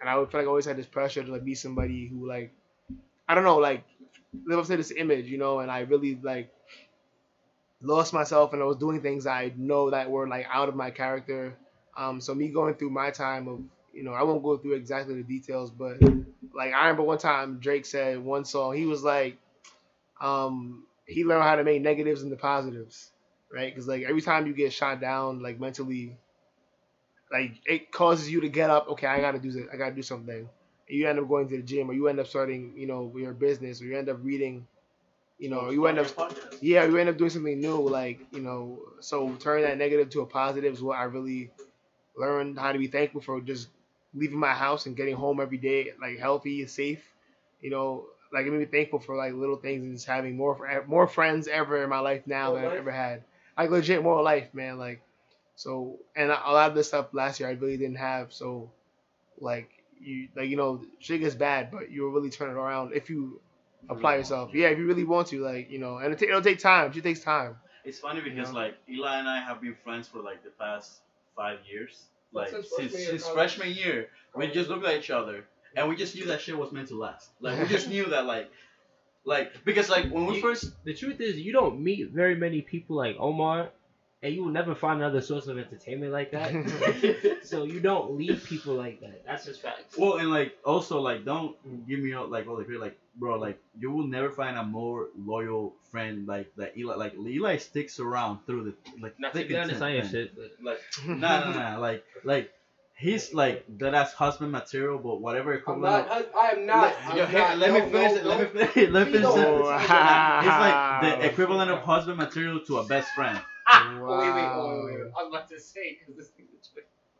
and 0.00 0.10
I 0.10 0.16
would 0.18 0.30
feel 0.30 0.40
like 0.40 0.46
I 0.46 0.50
always 0.50 0.64
had 0.64 0.76
this 0.76 0.86
pressure 0.86 1.22
to 1.22 1.30
like 1.30 1.44
be 1.44 1.54
somebody 1.54 2.08
who 2.08 2.26
like, 2.28 2.52
I 3.28 3.34
don't 3.34 3.44
know, 3.44 3.58
like 3.58 3.84
live 4.46 4.58
up 4.60 4.66
to 4.66 4.76
this 4.76 4.92
image, 4.92 5.26
you 5.26 5.38
know. 5.38 5.60
And 5.60 5.70
I 5.70 5.80
really 5.80 6.18
like 6.22 6.50
lost 7.82 8.12
myself, 8.12 8.52
and 8.52 8.62
I 8.62 8.66
was 8.66 8.76
doing 8.76 9.00
things 9.00 9.26
I 9.26 9.52
know 9.56 9.90
that 9.90 10.10
were 10.10 10.28
like 10.28 10.46
out 10.50 10.68
of 10.68 10.76
my 10.76 10.90
character. 10.90 11.56
Um, 11.96 12.20
so 12.20 12.34
me 12.34 12.48
going 12.48 12.74
through 12.74 12.90
my 12.90 13.10
time 13.10 13.48
of, 13.48 13.60
you 13.92 14.02
know, 14.02 14.12
I 14.12 14.22
won't 14.22 14.42
go 14.42 14.56
through 14.56 14.74
exactly 14.74 15.14
the 15.14 15.22
details, 15.22 15.70
but 15.70 16.00
like 16.54 16.72
I 16.72 16.82
remember 16.82 17.02
one 17.02 17.18
time 17.18 17.58
Drake 17.58 17.86
said 17.86 18.18
one 18.18 18.44
song, 18.44 18.76
he 18.76 18.86
was 18.86 19.02
like, 19.02 19.38
um, 20.20 20.84
he 21.06 21.24
learned 21.24 21.44
how 21.44 21.56
to 21.56 21.64
make 21.64 21.82
negatives 21.82 22.22
into 22.22 22.36
positives, 22.36 23.10
right? 23.52 23.72
Because 23.72 23.88
like 23.88 24.02
every 24.04 24.22
time 24.22 24.46
you 24.46 24.54
get 24.54 24.72
shot 24.72 25.00
down, 25.00 25.42
like 25.42 25.60
mentally, 25.60 26.16
like 27.32 27.52
it 27.66 27.92
causes 27.92 28.30
you 28.30 28.40
to 28.42 28.48
get 28.48 28.70
up. 28.70 28.88
Okay, 28.90 29.06
I 29.06 29.20
gotta 29.20 29.38
do 29.38 29.52
this. 29.52 29.66
I 29.72 29.76
gotta 29.76 29.94
do 29.94 30.02
something. 30.02 30.48
And 30.90 30.98
you 30.98 31.08
end 31.08 31.20
up 31.20 31.28
going 31.28 31.48
to 31.48 31.56
the 31.58 31.64
gym, 31.64 31.90
or 31.90 31.94
you 31.94 32.08
end 32.08 32.20
up 32.20 32.28
starting, 32.28 32.74
you 32.76 32.88
know, 32.88 33.12
your 33.16 33.34
business, 33.34 33.82
or 33.82 33.86
you 33.86 33.98
end 33.98 34.10
up 34.10 34.18
reading, 34.22 34.68
you 35.38 35.50
know, 35.50 35.70
you 35.70 35.86
end 35.86 36.00
up 36.00 36.08
yeah, 36.60 36.84
you 36.84 36.98
end 36.98 37.08
up 37.08 37.18
doing 37.18 37.30
something 37.30 37.60
new, 37.60 37.88
like 37.88 38.20
you 38.32 38.40
know. 38.40 38.80
So 39.00 39.34
turn 39.36 39.62
that 39.62 39.78
negative 39.78 40.10
to 40.10 40.22
a 40.22 40.26
positive 40.26 40.74
is 40.74 40.82
what 40.82 40.98
I 40.98 41.04
really 41.04 41.50
learned 42.16 42.58
how 42.58 42.72
to 42.72 42.78
be 42.78 42.88
thankful 42.88 43.22
for. 43.22 43.40
Just 43.40 43.68
leaving 44.14 44.38
my 44.38 44.52
house 44.52 44.86
and 44.86 44.96
getting 44.96 45.16
home 45.16 45.40
every 45.40 45.58
day, 45.58 45.92
like 46.00 46.18
healthy 46.18 46.60
and 46.62 46.70
safe. 46.70 47.04
You 47.60 47.70
know, 47.70 48.06
like 48.32 48.46
it 48.46 48.50
made 48.50 48.60
me 48.60 48.66
thankful 48.66 49.00
for 49.00 49.16
like 49.16 49.34
little 49.34 49.56
things 49.56 49.82
and 49.82 49.94
just 49.94 50.06
having 50.06 50.36
more 50.36 50.84
more 50.88 51.06
friends 51.08 51.48
ever 51.48 51.82
in 51.82 51.90
my 51.90 52.00
life 52.00 52.26
now 52.26 52.50
More 52.50 52.60
than 52.60 52.70
I've 52.70 52.78
ever 52.78 52.92
had. 52.92 53.24
Like 53.56 53.70
legit 53.70 54.02
more 54.02 54.22
life, 54.22 54.54
man. 54.54 54.78
Like 54.78 55.02
so, 55.56 55.98
and 56.16 56.30
a 56.30 56.34
lot 56.34 56.70
of 56.70 56.74
this 56.74 56.88
stuff 56.88 57.12
last 57.14 57.40
year 57.40 57.48
I 57.48 57.52
really 57.52 57.76
didn't 57.76 57.98
have. 57.98 58.32
So, 58.32 58.70
like 59.40 59.79
you, 60.00 60.28
like 60.36 60.48
you 60.48 60.56
know, 60.56 60.82
shit 60.98 61.20
gets 61.20 61.34
bad, 61.34 61.70
but 61.70 61.90
you'll 61.90 62.10
really 62.10 62.30
turn 62.30 62.50
it 62.50 62.54
around 62.54 62.92
if 62.94 63.10
you 63.10 63.40
apply 63.88 64.16
yourself. 64.16 64.50
Yeah, 64.54 64.68
if 64.68 64.78
you 64.78 64.86
really 64.86 65.04
want 65.04 65.28
to, 65.28 65.40
like 65.42 65.70
you 65.70 65.78
know, 65.78 65.98
and 65.98 66.12
it 66.12 66.22
it'll 66.22 66.42
take 66.42 66.58
time. 66.58 66.92
It 66.94 67.02
takes 67.02 67.20
time. 67.20 67.56
It's 67.84 67.98
funny 67.98 68.20
because 68.20 68.52
know? 68.52 68.58
like 68.58 68.74
Eli 68.88 69.18
and 69.18 69.28
I 69.28 69.40
have 69.40 69.60
been 69.60 69.74
friends 69.84 70.08
for 70.08 70.20
like 70.20 70.44
the 70.44 70.50
past 70.50 71.00
five 71.36 71.58
years. 71.70 72.06
Like 72.32 72.50
Since 72.50 72.68
since 72.76 72.92
freshman 72.92 73.00
year 73.00 73.10
since 73.10 73.28
freshman 73.28 73.70
year, 73.72 74.08
we 74.36 74.46
just 74.48 74.68
looked 74.68 74.86
at 74.86 74.96
each 74.96 75.10
other 75.10 75.44
and 75.76 75.88
we 75.88 75.96
just 75.96 76.14
knew 76.14 76.26
that 76.26 76.40
shit 76.40 76.56
was 76.56 76.72
meant 76.72 76.88
to 76.88 76.98
last. 76.98 77.30
Like 77.40 77.58
we 77.58 77.66
just 77.68 77.88
knew 77.88 78.06
that 78.06 78.24
like, 78.26 78.50
like 79.24 79.64
because 79.64 79.88
like 79.88 80.10
when 80.10 80.26
we 80.26 80.36
You- 80.36 80.40
first 80.40 80.72
The 80.84 80.94
truth 80.94 81.20
is, 81.20 81.38
you 81.38 81.52
don't 81.52 81.80
meet 81.80 82.10
very 82.10 82.34
many 82.34 82.62
people 82.62 82.96
like 82.96 83.16
Omar, 83.18 83.70
and 84.22 84.34
you 84.34 84.44
will 84.44 84.52
never 84.52 84.74
find 84.74 85.00
another 85.00 85.20
source 85.22 85.46
of 85.46 85.56
entertainment 85.58 86.12
like 86.12 86.30
that. 86.32 86.50
so 87.42 87.64
you 87.64 87.80
don't 87.80 88.16
leave 88.18 88.44
people 88.44 88.74
like 88.74 89.00
that. 89.00 89.24
That's 89.26 89.46
just 89.46 89.62
facts. 89.62 89.96
well 89.96 90.18
and 90.18 90.30
like 90.30 90.56
also 90.64 91.00
like 91.00 91.24
don't 91.24 91.56
give 91.88 92.00
me 92.00 92.12
out 92.12 92.30
like 92.30 92.46
all 92.46 92.56
the 92.56 92.64
credit 92.64 92.80
like 92.82 92.98
bro 93.16 93.38
like 93.38 93.58
you 93.78 93.90
will 93.90 94.06
never 94.06 94.30
find 94.30 94.56
a 94.56 94.62
more 94.62 95.08
loyal 95.18 95.74
friend 95.90 96.26
like 96.26 96.52
that 96.56 96.76
Eli 96.76 96.94
like 96.96 97.14
Eli 97.14 97.56
sticks 97.56 97.98
around 97.98 98.40
through 98.46 98.64
the 98.64 98.74
like 99.02 99.18
Not 99.18 99.32
to 99.32 99.38
thick 99.38 99.48
be 99.48 99.54
and 99.54 99.64
honest, 99.64 99.82
I 99.82 99.90
ain't 99.90 100.10
shit. 100.10 100.32
Like 100.62 100.80
nah 101.06 101.50
nah 101.50 101.52
nah 101.72 101.78
like 101.78 102.04
like 102.24 102.50
he's 102.96 103.32
like 103.32 103.64
that 103.78 103.94
ass 103.94 104.12
husband 104.12 104.52
material 104.52 104.98
but 104.98 105.20
whatever 105.22 105.54
equivalent 105.54 106.06
of- 106.08 106.26
I 106.36 106.50
am 106.50 106.66
Let, 106.66 107.16
yo, 107.16 107.26
hey, 107.26 107.56
let 107.56 107.72
me 107.72 107.90
finish 107.90 108.18
it. 108.18 108.24
Let 108.26 108.38
me 108.54 108.60
finish. 108.66 108.90
Let 108.90 109.06
me 109.06 109.12
finish 109.12 109.28
Please 109.30 109.40
it. 109.40 109.42
don't. 109.42 109.80
It's 109.80 110.60
like 110.66 111.20
the 111.20 111.26
equivalent 111.30 111.70
of 111.70 111.78
husband 111.80 112.18
material 112.18 112.60
to 112.66 112.78
a 112.78 112.84
best 112.84 113.08
friend. 113.14 113.40
Oh, 113.72 114.18
wait, 114.18 114.34
wait, 114.34 114.48
oh, 114.52 114.84
wait, 114.84 114.84
wait, 114.84 115.04
wait. 115.04 115.12
I 115.18 115.22
was 115.22 115.28
about 115.30 115.48
to 115.50 115.60
say 115.60 115.98
because 115.98 116.16
this 116.16 116.28
thing 116.28 116.46
is. 116.58 116.68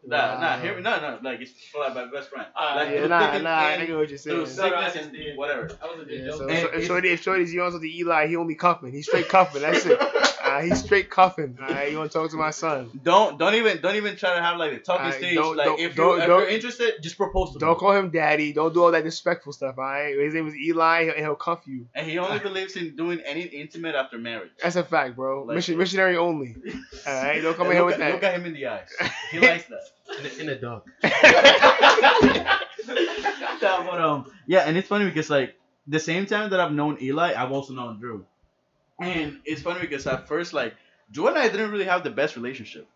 Nah, 0.06 0.40
nah, 0.40 0.58
hear 0.58 0.74
me. 0.74 0.80
No, 0.82 0.98
no, 0.98 1.18
like 1.22 1.40
it's 1.40 1.52
for 1.70 1.80
like 1.82 1.94
my 1.94 2.06
best 2.06 2.30
friend. 2.30 2.46
Uh, 2.58 2.72
like 2.76 2.90
Yeah, 2.90 3.06
nah, 3.06 3.32
thick 3.32 3.42
nah, 3.42 3.58
I 3.58 3.76
thin, 3.76 3.86
get 3.86 3.96
what 3.98 4.08
you're 4.08 4.18
through 4.18 4.46
saying. 4.46 4.56
No, 4.56 4.70
no, 4.70 4.76
I 4.76 4.88
sickness 4.88 5.26
and 5.28 5.38
whatever. 5.38 5.68
That 5.68 5.82
was 5.82 6.00
a 6.00 6.04
good 6.06 6.18
Yeah, 6.20 6.26
joke. 6.30 6.38
so, 6.38 6.48
And 6.48 6.58
so 6.58 6.66
if 6.68 6.72
it's- 6.74 6.86
Shorty, 6.86 7.08
if 7.10 7.22
Shorty's 7.22 7.52
you 7.52 7.62
on 7.62 7.78
the 7.80 7.98
Eli, 7.98 8.26
he 8.28 8.36
only 8.36 8.54
cuffing. 8.54 8.92
He's 8.92 9.06
straight 9.06 9.28
cuffing. 9.28 9.60
That's 9.62 9.84
it. 9.84 10.00
Uh, 10.58 10.62
he's 10.62 10.82
straight 10.84 11.08
cuffing. 11.10 11.58
All 11.60 11.68
right, 11.68 11.90
you 11.92 11.98
want 11.98 12.10
to 12.12 12.18
talk 12.18 12.30
to 12.30 12.36
my 12.36 12.50
son? 12.50 12.90
Don't 13.02 13.38
don't 13.38 13.54
even 13.54 13.80
don't 13.80 13.96
even 13.96 14.16
try 14.16 14.34
to 14.34 14.42
have 14.42 14.58
like 14.58 14.72
the 14.72 14.78
talking 14.80 15.06
Alright, 15.06 15.18
stage. 15.20 15.34
don't- 15.36 15.56
like 15.56 15.66
don't- 15.66 15.80
if 15.80 15.94
don't- 15.96 16.06
you're 16.06 16.18
if 16.20 16.26
don't- 16.26 16.40
you're 16.40 16.48
interested, 16.48 16.94
just 17.02 17.16
propose 17.16 17.52
to 17.52 17.58
Don't 17.58 17.70
him. 17.72 17.76
call 17.76 17.92
him 17.92 18.10
daddy. 18.10 18.52
Don't 18.52 18.72
do 18.74 18.82
all 18.84 18.90
that 18.92 19.04
disrespectful 19.04 19.52
stuff. 19.52 19.76
All 19.78 19.84
right. 19.84 20.16
His 20.18 20.34
name 20.34 20.48
is 20.48 20.54
Eli, 20.56 21.02
and 21.14 21.18
he'll 21.18 21.34
cuff 21.34 21.62
you. 21.66 21.86
And 21.94 22.06
he 22.06 22.18
only 22.18 22.38
believes 22.38 22.76
in 22.76 22.96
doing 22.96 23.20
any 23.24 23.42
intimate 23.42 23.94
after 23.94 24.18
marriage. 24.18 24.50
That's 24.62 24.76
a 24.76 24.84
fact, 24.84 25.16
bro. 25.16 25.44
Like- 25.44 25.56
Mission, 25.56 25.78
missionary 25.78 26.16
only. 26.16 26.56
All 27.06 27.22
right. 27.22 27.40
Don't 27.40 27.56
come 27.56 27.66
in 27.68 27.72
here 27.74 27.84
with 27.84 27.94
at, 27.94 28.00
that. 28.00 28.12
Look 28.14 28.22
at 28.24 28.34
him 28.34 28.46
in 28.46 28.54
the 28.54 28.66
eyes. 28.66 28.88
He 29.30 29.38
likes 29.46 29.64
that. 29.66 29.82
in, 30.18 30.22
the, 30.24 30.40
in 30.40 30.46
the 30.46 30.54
dark. 30.56 30.84
Yeah, 33.62 33.86
but 33.88 34.00
um, 34.00 34.30
yeah, 34.46 34.60
and 34.60 34.76
it's 34.76 34.88
funny 34.88 35.04
because 35.04 35.28
like 35.30 35.54
the 35.86 35.98
same 36.00 36.26
time 36.26 36.50
that 36.50 36.60
I've 36.60 36.72
known 36.72 36.98
Eli, 37.00 37.34
I've 37.34 37.52
also 37.52 37.74
known 37.74 37.98
Drew, 38.00 38.24
and 39.00 39.40
it's 39.44 39.62
funny 39.62 39.80
because 39.80 40.06
at 40.06 40.28
first 40.28 40.52
like 40.52 40.74
Drew 41.10 41.26
and 41.28 41.36
I 41.38 41.48
didn't 41.48 41.70
really 41.70 41.86
have 41.86 42.04
the 42.04 42.10
best 42.10 42.36
relationship. 42.36 42.86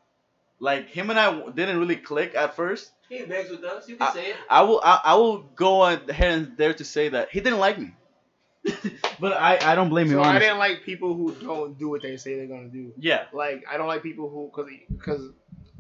Like 0.61 0.89
him 0.89 1.11
and 1.11 1.19
I 1.19 1.51
didn't 1.51 1.79
really 1.79 1.97
click 1.97 2.35
at 2.35 2.55
first. 2.55 2.93
He 3.09 3.25
begs 3.25 3.51
with 3.51 3.65
us. 3.65 3.89
You 3.89 3.97
can 3.97 4.13
say 4.15 4.31
it. 4.31 4.37
I 4.49 4.63
will 4.63 4.81
I, 4.83 5.01
I 5.05 5.15
will 5.17 5.39
go 5.57 5.85
ahead 5.85 6.33
and 6.33 6.57
dare 6.57 6.75
to 6.75 6.85
say 6.85 7.09
that 7.11 7.31
he 7.31 7.41
didn't 7.41 7.59
like 7.59 7.79
me, 7.79 7.93
but 9.21 9.33
I 9.33 9.59
I 9.73 9.75
don't 9.75 9.89
blame 9.89 10.07
him. 10.07 10.15
so 10.15 10.23
I 10.23 10.39
didn't 10.39 10.59
like 10.59 10.85
people 10.85 11.15
who 11.15 11.35
don't 11.35 11.79
do 11.79 11.89
what 11.91 12.03
they 12.03 12.17
say 12.17 12.37
they're 12.37 12.47
gonna 12.47 12.69
do. 12.69 12.93
Yeah, 12.97 13.25
Like 13.33 13.65
I 13.71 13.77
don't 13.77 13.89
like 13.89 14.03
people 14.03 14.31
who 14.31 14.51
because 14.55 14.71
because 14.89 15.31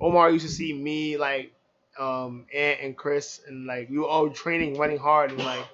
Omar 0.00 0.30
used 0.30 0.44
to 0.44 0.52
see 0.52 0.72
me 0.72 1.16
like 1.16 1.52
um 1.98 2.46
Ant 2.52 2.80
and 2.82 2.96
Chris 2.96 3.40
and 3.46 3.66
like 3.66 3.88
we 3.88 3.98
were 3.98 4.08
all 4.08 4.28
training, 4.30 4.76
running 4.76 4.98
hard 4.98 5.30
and 5.30 5.38
like 5.44 5.64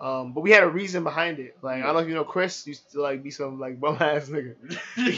um 0.00 0.32
but 0.32 0.40
we 0.40 0.50
had 0.50 0.62
a 0.62 0.68
reason 0.68 1.04
behind 1.04 1.38
it. 1.38 1.56
Like 1.62 1.82
I 1.82 1.86
don't 1.86 1.94
know 1.94 2.00
if 2.00 2.08
you 2.08 2.14
know 2.14 2.24
Chris 2.24 2.66
used 2.66 2.90
to 2.92 3.02
like 3.02 3.22
be 3.22 3.30
some 3.30 3.60
like 3.60 3.78
bum 3.78 3.96
ass 4.00 4.28
nigga. 4.28 4.54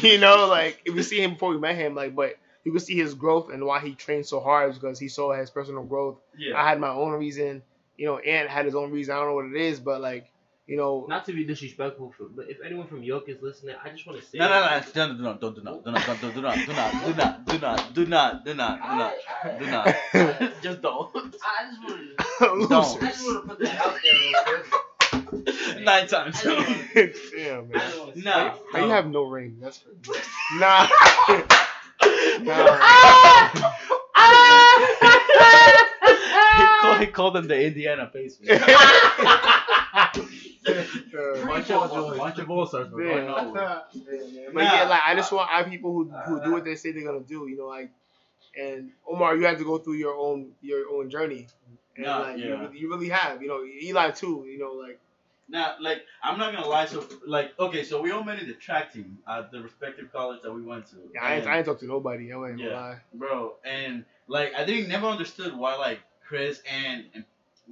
you 0.03 0.19
know, 0.19 0.47
like 0.49 0.81
if 0.85 0.95
we 0.95 1.03
see 1.03 1.23
him 1.23 1.35
before 1.35 1.51
we 1.51 1.59
met 1.59 1.77
him, 1.77 1.95
like 1.95 2.15
but 2.15 2.37
you 2.65 2.73
could 2.73 2.83
see 2.83 2.97
his 2.97 3.15
growth 3.15 3.51
and 3.53 3.65
why 3.65 3.81
he 3.81 3.95
trained 3.95 4.27
so 4.27 4.41
hard 4.41 4.71
is 4.71 4.79
because 4.79 4.99
he 4.99 5.09
saw 5.09 5.33
his 5.33 5.51
personal 5.51 5.83
growth. 5.83 6.19
Yeah. 6.37 6.61
I 6.61 6.69
had 6.69 6.81
my 6.81 6.91
own 6.91 7.13
reason. 7.13 7.63
You 7.97 8.07
know, 8.07 8.19
Ant 8.19 8.49
had 8.49 8.65
his 8.65 8.75
own 8.75 8.91
reason. 8.91 9.15
I 9.15 9.19
don't 9.19 9.29
know 9.29 9.35
what 9.35 9.47
it 9.47 9.57
is, 9.57 9.81
but 9.81 10.01
like, 10.01 10.31
you 10.67 10.77
know, 10.77 11.07
Not 11.09 11.25
to 11.27 11.33
be 11.33 11.45
disrespectful, 11.45 12.15
for, 12.17 12.25
but 12.25 12.49
if 12.49 12.59
anyone 12.65 12.87
from 12.87 13.03
York 13.03 13.29
is 13.29 13.43
listening, 13.43 13.75
I 13.85 13.91
just 13.91 14.07
want 14.07 14.21
to 14.21 14.25
say. 14.25 14.39
No, 14.39 14.49
no, 14.49 14.61
no, 14.61 15.07
no, 15.07 15.23
no, 15.23 15.35
don't, 15.35 15.55
do 15.57 15.63
not, 15.63 15.85
do 15.85 15.91
not, 15.91 16.07
do 16.07 16.13
not, 16.13 16.35
do 16.35 16.41
not, 16.41 16.67
do 16.67 16.73
not, 16.73 17.05
do 17.05 17.13
not, 17.15 17.47
do 17.47 17.59
not, 17.59 17.95
do 17.95 18.07
not, 18.07 18.45
do 18.45 18.55
not, 18.55 18.85
do 18.85 18.95
not, 18.97 19.15
do 19.59 19.67
not. 19.67 20.63
Just 20.63 20.81
don't. 20.83 21.11
I 21.17 21.69
just 21.69 21.83
wanted 21.83 22.17
to. 22.17 22.53
losers. 22.55 22.69
Don't. 22.69 23.03
I 23.03 23.07
just 23.09 23.25
want 23.25 23.43
to 23.43 23.49
put 23.49 23.59
that 23.59 23.87
out 23.87 23.99
there 24.03 24.15
real 24.15 24.63
quick. 24.63 24.72
Nine 25.81 26.07
times. 26.07 26.43
Damn, 26.45 27.69
man. 27.69 27.71
just 27.75 27.99
wanna 27.99 28.13
No. 28.17 28.55
How 28.73 28.85
you 28.85 28.91
have 28.91 29.09
no 29.09 29.23
ring? 29.25 29.59
That's 29.61 29.79
crazy. 29.79 30.21
nah. 30.59 30.89
nah. 32.43 32.79
he, 36.57 36.81
called, 36.81 37.01
he 37.01 37.07
called 37.07 37.35
them 37.37 37.49
the 37.49 37.65
Indiana 37.67 38.11
Pacers. 38.13 38.49
Uh, 40.65 41.47
bunch 41.47 41.71
of 41.71 42.17
bunch 42.17 42.39
of 42.39 42.51
all 42.51 42.67
stars. 42.67 42.89
Yeah. 42.99 43.81
But 44.55 44.63
yeah, 44.63 44.85
like 44.89 45.01
I 45.07 45.15
just 45.17 45.33
want 45.33 45.51
our 45.53 45.65
people 45.65 45.93
who 45.93 46.11
who 46.11 46.45
do 46.45 46.53
what 46.53 46.65
they 46.65 46.77
say 46.77 46.93
they're 46.93 47.05
gonna 47.05 47.21
do, 47.21 47.47
you 47.49 47.57
know, 47.57 47.67
like 47.67 47.91
and 48.59 48.91
Omar, 49.09 49.37
you 49.37 49.45
have 49.47 49.59
to 49.59 49.65
go 49.65 49.79
through 49.79 49.95
your 49.95 50.15
own 50.15 50.53
your 50.61 50.85
own 50.93 51.11
journey. 51.11 51.47
And 51.97 52.07
Nah, 52.07 52.21
like 52.21 52.39
yeah. 52.39 52.47
really- 52.47 52.79
you 52.79 52.89
really 52.91 53.09
have, 53.09 53.43
you 53.43 53.49
know, 53.49 53.63
Eli 53.65 54.11
too, 54.13 54.45
you 54.49 54.59
know, 54.59 54.73
like 54.73 55.01
Now, 55.53 55.75
like, 55.81 56.07
I'm 56.23 56.39
not 56.39 56.55
gonna 56.55 56.67
lie. 56.67 56.87
So, 56.87 57.07
like, 57.27 57.53
okay, 57.61 57.85
so 57.85 58.01
we 58.01 58.11
all 58.11 58.25
met 58.25 58.41
in 58.41 58.49
the 58.49 58.55
track 58.55 58.91
team 58.91 59.19
at 59.29 59.53
the 59.53 59.61
respective 59.61 60.11
college 60.11 60.41
that 60.43 60.51
we 60.51 60.63
went 60.63 60.87
to. 60.87 60.97
yeah, 61.15 61.23
I 61.23 61.35
ain't, 61.37 61.47
I 61.47 61.59
ain't 61.59 61.67
talk 61.67 61.79
to 61.81 61.87
nobody. 61.87 62.33
I 62.33 62.49
ain't 62.49 62.59
Yeah. 62.59 62.75
lie. 62.75 63.01
bro. 63.13 63.57
And 63.63 64.07
like 64.29 64.55
I 64.57 64.65
didn't 64.65 64.89
never 64.89 65.07
understood 65.07 65.55
why 65.55 65.75
like 65.77 66.01
Chris 66.27 66.63
and, 66.67 67.05
and 67.15 67.25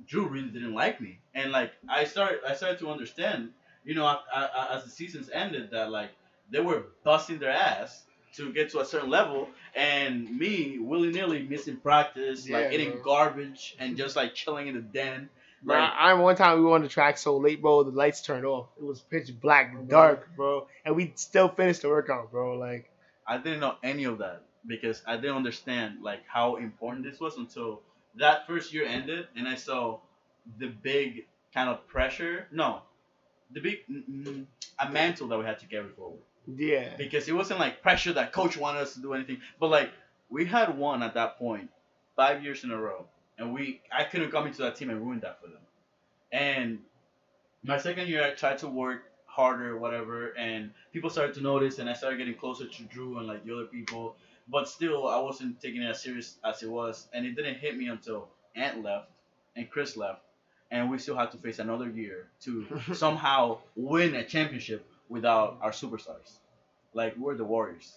Drew 0.06 0.28
really 0.28 0.48
didn't 0.48 0.74
like 0.74 1.00
me. 1.00 1.20
And 1.34 1.52
like 1.52 1.72
I 1.88 2.04
started 2.04 2.40
I 2.46 2.54
started 2.54 2.78
to 2.80 2.90
understand, 2.90 3.50
you 3.82 3.94
know, 3.94 4.04
I, 4.04 4.18
I, 4.34 4.74
as 4.76 4.84
the 4.84 4.90
seasons 4.90 5.30
ended, 5.32 5.70
that 5.70 5.90
like 5.90 6.10
they 6.50 6.60
were 6.60 6.84
busting 7.02 7.38
their 7.38 7.50
ass 7.50 8.04
to 8.34 8.52
get 8.52 8.70
to 8.70 8.80
a 8.80 8.84
certain 8.84 9.08
level, 9.10 9.48
and 9.74 10.30
me 10.38 10.78
willy 10.78 11.10
nilly 11.10 11.42
missing 11.42 11.78
practice, 11.78 12.48
like 12.48 12.72
eating 12.72 12.92
bro. 12.92 13.02
garbage 13.02 13.74
and 13.78 13.96
just 13.96 14.16
like 14.16 14.34
chilling 14.34 14.66
in 14.68 14.74
the 14.74 14.82
den. 14.82 15.30
Like, 15.64 15.78
I, 15.78 16.10
remember 16.10 16.24
one 16.24 16.36
time 16.36 16.58
we 16.58 16.64
were 16.64 16.74
on 16.74 16.82
the 16.82 16.88
track 16.88 17.18
so 17.18 17.36
late, 17.36 17.60
bro. 17.60 17.82
The 17.82 17.90
lights 17.90 18.22
turned 18.22 18.46
off. 18.46 18.68
It 18.78 18.84
was 18.84 19.00
pitch 19.00 19.30
black, 19.40 19.74
dark, 19.88 20.34
bro, 20.34 20.66
and 20.84 20.96
we 20.96 21.12
still 21.16 21.48
finished 21.48 21.82
the 21.82 21.88
workout, 21.88 22.30
bro. 22.30 22.56
Like, 22.56 22.90
I 23.26 23.38
didn't 23.38 23.60
know 23.60 23.76
any 23.82 24.04
of 24.04 24.18
that 24.18 24.42
because 24.66 25.02
I 25.06 25.16
didn't 25.16 25.36
understand 25.36 26.02
like 26.02 26.20
how 26.26 26.56
important 26.56 27.04
this 27.04 27.20
was 27.20 27.36
until 27.36 27.82
that 28.16 28.46
first 28.46 28.72
year 28.72 28.84
ended 28.84 29.26
and 29.36 29.48
I 29.48 29.54
saw 29.54 30.00
the 30.58 30.68
big 30.68 31.26
kind 31.54 31.68
of 31.68 31.86
pressure. 31.86 32.46
No, 32.50 32.82
the 33.52 33.60
big 33.60 33.78
mm, 33.90 34.46
a 34.78 34.90
mantle 34.90 35.28
that 35.28 35.38
we 35.38 35.44
had 35.44 35.58
to 35.60 35.66
carry 35.66 35.88
forward 35.88 36.20
yeah, 36.56 36.96
because 36.96 37.28
it 37.28 37.32
wasn't 37.32 37.60
like 37.60 37.82
pressure 37.82 38.12
that 38.14 38.32
coach 38.32 38.56
wanted 38.56 38.80
us 38.80 38.94
to 38.94 39.00
do 39.00 39.12
anything, 39.12 39.40
but 39.58 39.68
like 39.68 39.90
we 40.28 40.44
had 40.44 40.76
won 40.76 41.02
at 41.02 41.14
that 41.14 41.38
point 41.38 41.70
five 42.16 42.42
years 42.42 42.64
in 42.64 42.70
a 42.70 42.76
row, 42.76 43.06
and 43.40 43.54
we 43.54 43.80
I 43.90 44.04
couldn't 44.04 44.30
come 44.30 44.46
into 44.46 44.62
that 44.62 44.76
team 44.76 44.90
and 44.90 45.00
ruin 45.00 45.20
that 45.20 45.40
for 45.40 45.48
them. 45.48 45.62
And 46.30 46.78
my 47.64 47.78
second 47.78 48.08
year, 48.08 48.22
I 48.24 48.30
tried 48.30 48.58
to 48.58 48.68
work 48.68 49.04
harder, 49.26 49.76
whatever, 49.78 50.28
and 50.36 50.70
people 50.92 51.10
started 51.10 51.34
to 51.34 51.40
notice, 51.40 51.78
and 51.78 51.88
I 51.88 51.94
started 51.94 52.18
getting 52.18 52.34
closer 52.34 52.66
to 52.66 52.82
Drew 52.84 53.18
and 53.18 53.26
like 53.26 53.44
the 53.44 53.52
other 53.54 53.64
people. 53.64 54.16
But 54.48 54.68
still, 54.68 55.08
I 55.08 55.18
wasn't 55.18 55.60
taking 55.60 55.82
it 55.82 55.86
as 55.86 56.02
serious 56.02 56.36
as 56.44 56.62
it 56.62 56.70
was, 56.70 57.08
and 57.12 57.24
it 57.24 57.34
didn't 57.34 57.56
hit 57.56 57.76
me 57.76 57.88
until 57.88 58.28
Ant 58.54 58.82
left 58.82 59.08
and 59.56 59.68
Chris 59.70 59.96
left, 59.96 60.22
and 60.70 60.90
we 60.90 60.98
still 60.98 61.16
had 61.16 61.30
to 61.32 61.38
face 61.38 61.58
another 61.58 61.88
year 61.88 62.28
to 62.42 62.66
somehow 62.94 63.58
win 63.74 64.14
a 64.14 64.24
championship 64.24 64.86
without 65.08 65.58
our 65.62 65.70
superstars. 65.70 66.38
Like 66.92 67.16
we're 67.16 67.36
the 67.36 67.44
Warriors, 67.44 67.94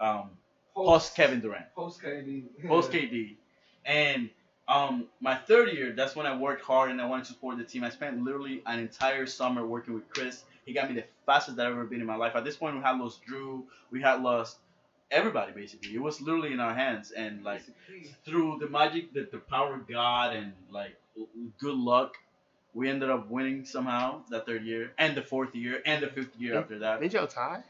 um, 0.00 0.30
post 0.74 1.14
Kevin 1.14 1.40
Durant 1.40 1.72
Post 1.74 2.02
KD. 2.02 2.44
post 2.66 2.90
KD. 2.90 3.36
And 3.84 4.30
um, 4.68 5.06
my 5.20 5.34
third 5.36 5.72
year, 5.72 5.92
that's 5.92 6.16
when 6.16 6.26
I 6.26 6.36
worked 6.36 6.62
hard 6.62 6.90
and 6.90 7.00
I 7.00 7.06
wanted 7.06 7.26
to 7.26 7.32
support 7.32 7.56
the 7.58 7.64
team. 7.64 7.84
I 7.84 7.90
spent 7.90 8.22
literally 8.22 8.62
an 8.66 8.78
entire 8.80 9.26
summer 9.26 9.64
working 9.66 9.94
with 9.94 10.08
Chris. 10.08 10.44
He 10.64 10.72
got 10.72 10.88
me 10.88 10.96
the 10.96 11.04
fastest 11.24 11.56
that 11.56 11.66
I've 11.66 11.72
ever 11.72 11.84
been 11.84 12.00
in 12.00 12.06
my 12.06 12.16
life. 12.16 12.34
At 12.34 12.44
this 12.44 12.56
point, 12.56 12.74
we 12.74 12.82
had 12.82 12.98
lost 12.98 13.22
Drew, 13.22 13.64
we 13.90 14.00
had 14.00 14.22
lost 14.22 14.58
everybody 15.10 15.52
basically. 15.52 15.94
It 15.94 16.02
was 16.02 16.20
literally 16.20 16.52
in 16.52 16.58
our 16.58 16.74
hands, 16.74 17.12
and 17.12 17.44
like 17.44 17.62
through 18.24 18.58
the 18.60 18.68
magic, 18.68 19.12
the, 19.12 19.28
the 19.30 19.38
power 19.38 19.74
of 19.74 19.86
God, 19.86 20.34
and 20.34 20.52
like 20.70 20.96
good 21.58 21.76
luck, 21.76 22.16
we 22.74 22.90
ended 22.90 23.08
up 23.08 23.30
winning 23.30 23.64
somehow 23.64 24.22
that 24.30 24.46
third 24.46 24.64
year, 24.64 24.92
and 24.98 25.16
the 25.16 25.22
fourth 25.22 25.54
year, 25.54 25.80
and 25.86 26.02
the 26.02 26.08
fifth 26.08 26.36
year 26.38 26.58
after 26.58 26.80
that, 26.80 27.00
did 27.00 27.12
y'all 27.12 27.28
tie? 27.28 27.62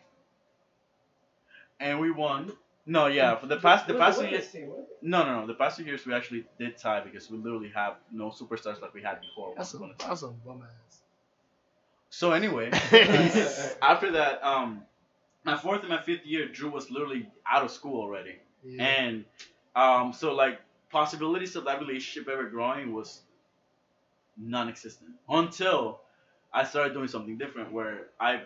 and 1.79 2.01
we 2.01 2.11
won. 2.11 2.53
No, 2.87 3.09
yeah, 3.09 3.37
for 3.37 3.47
the 3.47 3.57
past 3.57 3.89
the 3.89 3.95
past 3.95 4.21
two 4.21 4.29
years. 4.29 4.55
No, 5.03 5.25
no, 5.25 5.41
no. 5.41 5.47
The 5.47 5.55
past 5.55 5.77
two 5.77 5.85
years 5.85 6.07
we 6.07 6.15
actually 6.15 6.45
did 6.59 6.79
tie 6.79 7.01
because 7.01 7.29
we 7.31 7.37
literally 7.39 7.71
have 7.75 7.97
no 8.13 8.31
superstars 8.31 8.81
like 8.81 8.95
we 8.95 9.03
had 9.03 9.21
before. 9.21 9.55
That's 9.57 9.75
once 9.75 9.95
some, 9.99 10.07
a 10.07 10.09
that's 10.09 10.21
some 10.21 10.37
bum 10.45 10.63
ass. 10.63 11.01
So 12.11 12.33
anyway, 12.33 12.71
after 13.83 14.13
that, 14.13 14.43
um, 14.45 14.83
my 15.45 15.57
fourth 15.57 15.81
and 15.81 15.91
my 15.91 16.01
fifth 16.01 16.25
year, 16.25 16.49
Drew 16.49 16.71
was 16.71 16.91
literally 16.91 17.29
out 17.51 17.65
of 17.65 17.71
school 17.71 18.01
already, 18.01 18.37
Yeah. 18.65 18.85
and 18.85 19.25
um, 19.75 20.13
so 20.13 20.33
like 20.35 20.61
possibilities 20.91 21.57
of 21.57 21.65
that 21.65 21.81
relationship 21.81 22.29
ever 22.29 22.49
growing 22.49 22.93
was 22.95 23.21
non-existent 24.37 25.11
until 25.29 26.01
I 26.53 26.65
started 26.65 26.93
doing 26.95 27.09
something 27.09 27.37
different 27.39 27.73
where 27.73 28.07
I 28.21 28.43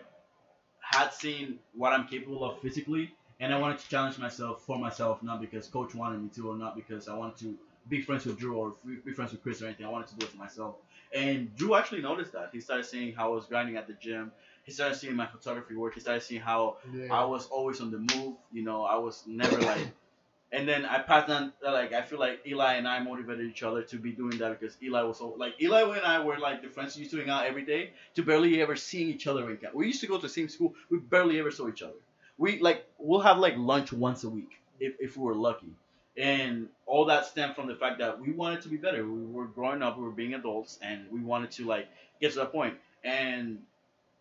had 0.81 1.13
seen 1.13 1.59
what 1.73 1.93
I'm 1.93 2.07
capable 2.07 2.43
of 2.43 2.59
physically, 2.61 3.13
and 3.41 3.51
I 3.51 3.59
wanted 3.59 3.79
to 3.79 3.89
challenge 3.89 4.19
myself 4.19 4.63
for 4.65 4.77
myself, 4.77 5.23
not 5.23 5.41
because 5.41 5.67
coach 5.67 5.95
wanted 5.95 6.21
me 6.21 6.29
to, 6.35 6.51
or 6.51 6.55
not 6.55 6.75
because 6.75 7.07
I 7.07 7.15
wanted 7.15 7.37
to 7.37 7.57
be 7.89 7.99
friends 7.99 8.25
with 8.27 8.37
Drew 8.37 8.55
or 8.55 8.75
be 9.03 9.11
friends 9.11 9.31
with 9.31 9.41
Chris 9.41 9.63
or 9.63 9.65
anything. 9.65 9.87
I 9.87 9.89
wanted 9.89 10.09
to 10.09 10.15
do 10.15 10.25
it 10.27 10.31
for 10.31 10.37
myself. 10.37 10.75
And 11.13 11.53
Drew 11.55 11.73
actually 11.73 12.03
noticed 12.03 12.33
that. 12.33 12.51
He 12.53 12.61
started 12.61 12.85
seeing 12.85 13.13
how 13.13 13.31
I 13.31 13.35
was 13.35 13.45
grinding 13.45 13.77
at 13.77 13.87
the 13.87 13.93
gym. 13.93 14.31
He 14.63 14.71
started 14.71 14.95
seeing 14.95 15.15
my 15.15 15.25
photography 15.25 15.75
work. 15.75 15.95
He 15.95 15.99
started 15.99 16.21
seeing 16.21 16.39
how 16.39 16.77
yeah. 16.93 17.11
I 17.11 17.25
was 17.25 17.47
always 17.47 17.81
on 17.81 17.89
the 17.89 17.97
move. 18.15 18.35
You 18.53 18.63
know, 18.63 18.83
I 18.83 18.97
was 18.97 19.23
never 19.25 19.59
like. 19.59 19.87
And 20.53 20.69
then 20.69 20.85
I 20.85 20.99
passed 20.99 21.29
on. 21.31 21.51
Like 21.63 21.93
I 21.93 22.03
feel 22.03 22.19
like 22.19 22.41
Eli 22.45 22.75
and 22.75 22.87
I 22.87 22.99
motivated 22.99 23.49
each 23.49 23.63
other 23.63 23.81
to 23.83 23.97
be 23.97 24.11
doing 24.11 24.37
that 24.37 24.59
because 24.59 24.77
Eli 24.83 25.01
was 25.01 25.17
so 25.17 25.33
like 25.37 25.55
Eli 25.59 25.81
and 25.97 26.05
I 26.05 26.23
were 26.23 26.37
like 26.37 26.61
the 26.61 26.69
friends 26.69 26.95
used 26.95 27.11
to 27.11 27.17
hang 27.17 27.29
out 27.29 27.45
every 27.45 27.65
day 27.65 27.91
to 28.15 28.21
barely 28.21 28.61
ever 28.61 28.75
seeing 28.75 29.09
each 29.09 29.25
other 29.25 29.49
in 29.49 29.57
camp. 29.57 29.73
We 29.73 29.87
used 29.87 30.01
to 30.01 30.07
go 30.07 30.17
to 30.17 30.21
the 30.21 30.29
same 30.29 30.49
school. 30.49 30.75
We 30.91 30.99
barely 30.99 31.39
ever 31.39 31.51
saw 31.51 31.67
each 31.67 31.81
other. 31.81 31.95
We 32.41 32.59
like 32.59 32.79
we'll 32.97 33.21
have 33.29 33.37
like 33.37 33.55
lunch 33.57 33.89
once 33.93 34.23
a 34.23 34.29
week 34.29 34.51
if 34.79 34.93
if 34.99 35.15
we 35.17 35.23
were 35.23 35.35
lucky. 35.49 35.73
And 36.17 36.67
all 36.85 37.05
that 37.05 37.25
stemmed 37.25 37.55
from 37.55 37.67
the 37.67 37.75
fact 37.75 37.99
that 37.99 38.19
we 38.19 38.31
wanted 38.33 38.61
to 38.63 38.69
be 38.69 38.77
better. 38.85 39.05
We 39.05 39.25
were 39.37 39.45
growing 39.57 39.81
up, 39.81 39.97
we 39.97 40.03
were 40.03 40.11
being 40.23 40.33
adults, 40.33 40.77
and 40.81 40.97
we 41.11 41.19
wanted 41.21 41.51
to 41.51 41.65
like 41.65 41.87
get 42.19 42.33
to 42.33 42.39
that 42.39 42.51
point. 42.51 42.75
And 43.03 43.59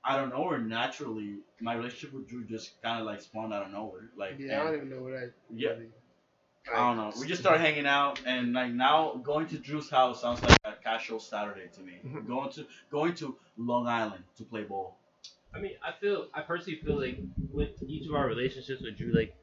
I 0.05 0.17
don't 0.17 0.31
know, 0.31 0.45
or 0.53 0.59
naturally, 0.59 1.39
my 1.61 1.75
relationship 1.75 2.13
with 2.15 2.29
Drew 2.29 2.45
just 2.45 2.81
kind 2.83 3.01
of 3.01 3.07
like 3.07 3.21
spawned 3.23 3.53
out 3.53 3.65
of 3.67 3.73
nowhere. 3.73 4.09
Like, 4.17 4.35
yeah, 4.39 4.61
I 4.61 4.65
don't 4.67 4.75
even 4.77 4.91
know 4.91 5.03
what 5.03 5.15
I. 5.15 5.25
Yeah. 5.55 5.71
really- 5.71 5.89
I 6.73 6.77
don't 6.87 6.97
know. 6.99 7.11
We 7.19 7.27
just 7.27 7.41
started 7.41 7.61
hanging 7.63 7.87
out, 7.87 8.21
and 8.27 8.53
like 8.53 8.71
now 8.73 9.15
going 9.31 9.47
to 9.49 9.57
Drew's 9.59 9.89
house 9.91 10.21
sounds 10.21 10.43
like 10.43 10.59
a 10.65 10.73
casual 10.73 11.19
Saturday 11.19 11.69
to 11.77 11.81
me. 11.81 11.95
Mhm. 12.07 12.27
going 12.27 12.51
to 12.57 12.67
going 12.91 13.15
to 13.15 13.37
Long 13.57 13.87
Island 13.87 14.23
to 14.37 14.45
play 14.45 14.65
ball. 14.65 14.97
I 15.55 15.61
mean, 15.61 15.73
I 15.83 15.93
feel, 16.01 16.27
I 16.35 16.43
personally 16.43 16.81
feel 16.85 16.99
like 17.01 17.19
with 17.53 17.71
each 17.87 18.07
of 18.09 18.15
our 18.15 18.27
relationships 18.27 18.83
with 18.83 18.97
Drew, 18.97 19.13
like, 19.13 19.35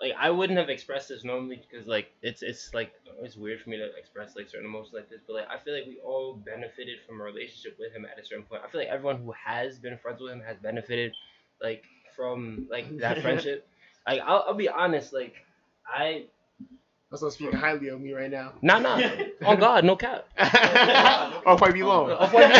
like 0.00 0.12
I 0.18 0.30
wouldn't 0.30 0.58
have 0.58 0.68
expressed 0.68 1.08
this 1.08 1.24
normally 1.24 1.56
because 1.56 1.86
like 1.86 2.12
it's 2.20 2.42
it's 2.42 2.74
like 2.74 2.92
it's 3.22 3.34
weird 3.34 3.62
for 3.62 3.70
me 3.70 3.78
to 3.78 3.88
express 3.98 4.36
like 4.36 4.46
certain 4.50 4.66
emotions 4.66 4.92
like 4.94 5.08
this, 5.08 5.20
but 5.26 5.32
like 5.36 5.48
I 5.48 5.56
feel 5.58 5.72
like 5.74 5.86
we 5.86 5.98
all 6.04 6.34
benefited 6.44 6.98
from 7.06 7.18
a 7.20 7.24
relationship 7.24 7.78
with 7.80 7.92
him 7.94 8.04
at 8.04 8.22
a 8.22 8.26
certain 8.26 8.44
point. 8.44 8.60
I 8.62 8.70
feel 8.70 8.80
like 8.82 8.90
everyone 8.90 9.22
who 9.22 9.32
has 9.32 9.78
been 9.78 9.96
friends 9.96 10.20
with 10.20 10.32
him 10.32 10.42
has 10.46 10.58
benefited, 10.58 11.14
like 11.62 11.84
from 12.14 12.66
like 12.70 12.94
that 12.98 13.22
friendship. 13.22 13.66
Like 14.06 14.20
I'll, 14.20 14.44
I'll 14.48 14.54
be 14.54 14.68
honest, 14.68 15.14
like 15.14 15.34
I 15.88 16.26
That's 17.10 17.22
not 17.22 17.32
speaking 17.32 17.56
highly 17.56 17.88
of 17.88 17.98
me 17.98 18.12
right 18.12 18.30
now. 18.30 18.52
nah 18.60 18.78
nah 18.78 19.00
on 19.46 19.58
God 19.58 19.82
no 19.86 19.96
cap. 19.96 20.26
or 21.46 21.56
quite 21.56 21.72
be 21.72 21.82
long. 21.82 22.10
Of 22.10 22.32
what- 22.34 22.50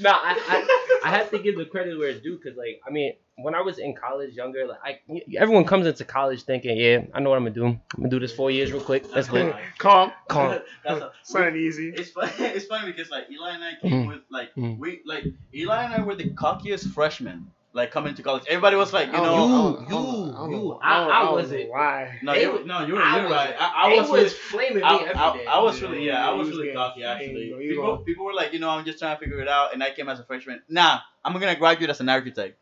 no, 0.00 0.10
I, 0.10 0.36
I 0.48 0.85
I 1.06 1.10
have 1.18 1.30
to 1.30 1.38
give 1.38 1.56
the 1.56 1.64
credit 1.64 1.98
where 1.98 2.08
it's 2.08 2.22
due 2.22 2.36
because 2.42 2.56
like 2.56 2.80
I 2.86 2.90
mean 2.90 3.12
when 3.36 3.54
I 3.54 3.60
was 3.60 3.78
in 3.78 3.94
college 3.94 4.32
younger 4.34 4.66
like 4.66 4.78
I 4.84 5.20
everyone 5.38 5.64
comes 5.64 5.86
into 5.86 6.04
college 6.04 6.42
thinking 6.42 6.76
yeah 6.76 6.98
I 7.14 7.20
know 7.20 7.30
what 7.30 7.36
I'm 7.36 7.44
gonna 7.44 7.54
do 7.54 7.66
I'm 7.66 7.80
gonna 7.96 8.08
do 8.08 8.18
this 8.18 8.32
four 8.32 8.50
years 8.50 8.72
real 8.72 8.80
quick 8.90 9.02
that's 9.12 9.30
lit 9.30 9.54
Calm. 9.78 10.10
calm 10.28 10.58
That's 10.84 11.00
a, 11.02 11.12
It's 11.20 11.34
not 11.34 11.56
easy. 11.56 11.92
it's 11.94 12.10
funny. 12.10 12.32
It's 12.56 12.66
funny 12.66 12.90
because 12.92 13.10
like 13.10 13.24
Eli 13.30 13.50
and 13.56 13.64
I 13.64 13.72
came 13.80 13.92
Mhm. 14.04 14.08
with 14.08 14.22
like 14.30 14.50
Mhm. 14.56 14.78
we 14.78 15.02
like 15.04 15.24
Eli 15.54 15.82
and 15.84 15.94
I 15.94 16.00
were 16.00 16.16
the 16.16 16.30
cockiest 16.30 16.86
freshmen 16.92 17.52
like 17.76 17.90
coming 17.92 18.14
to 18.14 18.22
college. 18.22 18.44
Everybody 18.48 18.76
was 18.76 18.92
like, 18.92 19.08
you 19.08 19.12
know, 19.12 19.22
You, 19.22 19.28
don't- 19.38 19.86
I 19.86 19.88
don't- 19.88 19.88
you, 19.88 20.32
I 20.32 20.48
you. 20.48 20.78
I- 20.82 20.98
don't- 20.98 21.10
I 21.12 21.22
don't 21.22 21.32
wasn't. 21.34 21.60
know 21.60 21.66
Why? 21.70 22.18
no, 22.22 22.32
They 22.34 22.42
you, 22.42 22.52
was- 22.52 22.66
no, 22.66 22.86
you're, 22.86 23.00
I 23.02 23.14
you're 23.16 23.22
was- 23.24 23.32
right. 23.32 23.54
I, 23.58 23.72
I 23.84 23.90
They 23.90 24.00
was, 24.00 24.10
really, 24.10 24.28
flaming 24.30 24.76
me 24.78 24.82
I, 24.82 24.94
I. 24.96 25.44
I 25.56 25.62
was 25.62 25.80
Yeah, 25.80 25.88
really, 25.88 26.06
yeah, 26.06 26.28
I 26.28 26.32
was 26.32 26.48
was 26.48 26.56
really 26.58 26.72
cocky 26.72 27.04
actually. 27.04 27.52
was- 27.52 27.60
People, 27.60 27.98
people 27.98 28.24
were 28.24 28.34
like, 28.34 28.52
you 28.54 28.58
know, 28.58 28.70
I'm 28.70 28.84
just 28.84 28.98
trying 28.98 29.16
to 29.16 29.20
figure 29.22 29.40
it 29.40 29.48
out, 29.48 29.72
and 29.74 29.82
I 29.82 29.90
came 29.92 30.08
as 30.08 30.18
a 30.18 30.24
freshman. 30.24 30.62
Nah, 30.68 30.98
I'm 31.24 31.32
gonna 31.34 31.54
graduate 31.56 31.90
as 31.90 32.00
an 32.00 32.08
architect. 32.08 32.56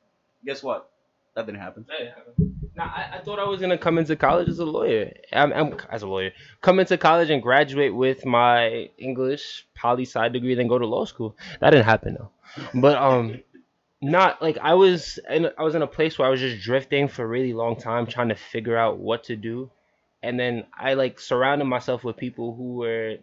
Guess 0.45 0.63
what? 0.63 0.91
That 1.35 1.47
didn't 1.47 1.61
happen. 1.61 1.87
Now, 2.77 2.85
I, 2.85 3.19
I 3.19 3.19
thought 3.21 3.39
I 3.39 3.45
was 3.45 3.61
gonna 3.61 3.79
come 3.79 3.99
into 3.99 4.17
college 4.17 4.49
as 4.49 4.59
a 4.59 4.65
lawyer. 4.65 5.13
I'm, 5.33 5.53
I'm 5.53 5.77
as 5.91 6.03
a 6.03 6.09
lawyer, 6.09 6.33
come 6.61 6.81
into 6.81 6.97
college 6.99 7.31
and 7.31 7.41
graduate 7.43 7.95
with 7.95 8.25
my 8.27 8.91
English 8.99 9.67
poli 9.77 10.05
sci 10.07 10.29
degree, 10.31 10.55
then 10.57 10.67
go 10.69 10.79
to 10.79 10.87
law 10.87 11.05
school. 11.05 11.37
That 11.61 11.71
didn't 11.71 11.87
happen 11.87 12.17
though. 12.19 12.31
But 12.81 12.97
um, 12.99 13.41
not 14.05 14.43
like 14.43 14.59
I 14.59 14.75
was 14.75 15.19
in 15.31 15.49
I 15.59 15.63
was 15.63 15.75
in 15.75 15.83
a 15.83 15.87
place 15.87 16.19
where 16.19 16.29
I 16.29 16.31
was 16.31 16.41
just 16.41 16.63
drifting 16.63 17.09
for 17.09 17.25
a 17.25 17.27
really 17.27 17.53
long 17.53 17.77
time, 17.77 18.07
trying 18.07 18.29
to 18.29 18.35
figure 18.35 18.77
out 18.77 18.99
what 18.99 19.25
to 19.25 19.37
do, 19.37 19.71
and 20.23 20.39
then 20.39 20.67
I 20.79 20.95
like 20.95 21.19
surrounded 21.19 21.65
myself 21.65 22.05
with 22.05 22.17
people 22.17 22.55
who 22.55 22.75
were 22.75 23.17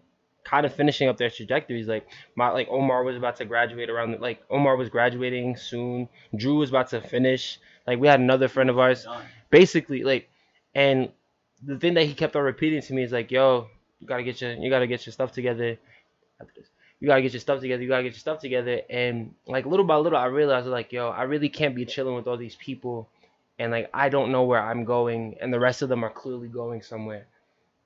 kind 0.44 0.66
of 0.66 0.74
finishing 0.74 1.08
up 1.08 1.18
their 1.18 1.30
trajectories. 1.30 1.88
Like 1.88 2.08
my 2.36 2.50
like 2.50 2.68
Omar 2.70 3.04
was 3.04 3.16
about 3.16 3.36
to 3.38 3.46
graduate 3.46 3.90
around 3.90 4.20
like 4.22 4.42
Omar 4.50 4.76
was 4.76 4.90
graduating 4.90 5.56
soon. 5.56 6.10
Drew 6.36 6.58
was 6.58 6.70
about 6.70 6.90
to 6.90 7.02
finish. 7.02 7.60
Like 7.86 8.00
we 8.00 8.08
had 8.08 8.20
another 8.20 8.48
friend 8.48 8.70
of 8.70 8.80
ours 8.80 9.08
basically 9.52 10.04
like 10.04 10.30
and 10.74 11.12
the 11.64 11.78
thing 11.78 11.94
that 11.94 12.06
he 12.06 12.14
kept 12.14 12.36
on 12.36 12.44
repeating 12.44 12.82
to 12.82 12.94
me 12.94 13.04
is 13.04 13.12
like 13.12 13.30
yo 13.32 13.68
you 14.00 14.08
gotta 14.08 14.24
get 14.24 14.42
your 14.42 14.54
you 14.54 14.70
gotta 14.70 14.88
get 14.88 15.06
your 15.06 15.14
stuff 15.14 15.32
together 15.32 15.78
after 16.40 16.54
this. 16.58 16.71
You 17.02 17.08
gotta 17.08 17.22
get 17.22 17.34
your 17.34 17.42
stuff 17.42 17.60
together 17.60 17.82
you 17.84 17.90
gotta 17.90 18.04
get 18.04 18.14
your 18.14 18.20
stuff 18.20 18.40
together 18.40 18.82
and 18.90 19.34
like 19.48 19.66
little 19.66 19.86
by 19.86 19.98
little 19.98 20.18
i 20.18 20.26
realized 20.26 20.68
like 20.68 20.94
yo 20.94 21.10
i 21.10 21.24
really 21.24 21.50
can't 21.50 21.76
be 21.76 21.86
chilling 21.86 22.16
with 22.16 22.28
all 22.28 22.38
these 22.38 22.56
people 22.56 23.10
and 23.60 23.72
like 23.72 23.90
i 23.94 24.08
don't 24.08 24.32
know 24.32 24.44
where 24.44 24.62
i'm 24.62 24.86
going 24.86 25.36
and 25.42 25.54
the 25.54 25.60
rest 25.60 25.82
of 25.82 25.90
them 25.90 26.06
are 26.06 26.12
clearly 26.12 26.48
going 26.48 26.82
somewhere 26.82 27.26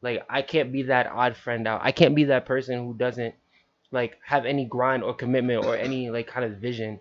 like 0.03 0.23
i 0.29 0.41
can't 0.41 0.71
be 0.71 0.83
that 0.83 1.07
odd 1.07 1.35
friend 1.35 1.67
out 1.67 1.81
i 1.83 1.91
can't 1.91 2.15
be 2.15 2.25
that 2.25 2.45
person 2.45 2.85
who 2.85 2.93
doesn't 2.93 3.33
like 3.91 4.19
have 4.23 4.45
any 4.45 4.65
grind 4.65 5.03
or 5.03 5.15
commitment 5.15 5.65
or 5.65 5.75
any 5.75 6.09
like 6.09 6.27
kind 6.27 6.45
of 6.45 6.59
vision 6.59 6.99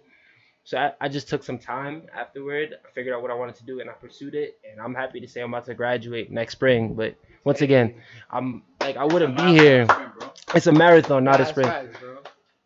so 0.64 0.78
I, 0.78 0.92
I 0.98 1.08
just 1.08 1.28
took 1.28 1.44
some 1.44 1.58
time 1.58 2.04
afterward. 2.14 2.74
I 2.88 2.92
figured 2.94 3.14
out 3.14 3.20
what 3.20 3.30
I 3.30 3.34
wanted 3.34 3.54
to 3.56 3.64
do 3.64 3.80
and 3.80 3.90
I 3.90 3.92
pursued 3.92 4.34
it. 4.34 4.58
And 4.70 4.80
I'm 4.80 4.94
happy 4.94 5.20
to 5.20 5.28
say 5.28 5.42
I'm 5.42 5.52
about 5.52 5.66
to 5.66 5.74
graduate 5.74 6.30
next 6.32 6.52
spring. 6.52 6.94
But 6.94 7.16
once 7.44 7.60
again, 7.60 7.94
I'm 8.30 8.62
like 8.84 8.96
I 8.96 9.04
wouldn't 9.04 9.36
be 9.36 9.58
here. 9.58 9.86
It's 10.54 10.66
a 10.66 10.72
marathon, 10.72 11.24
not 11.24 11.40
a 11.40 11.46
sprint. 11.46 11.90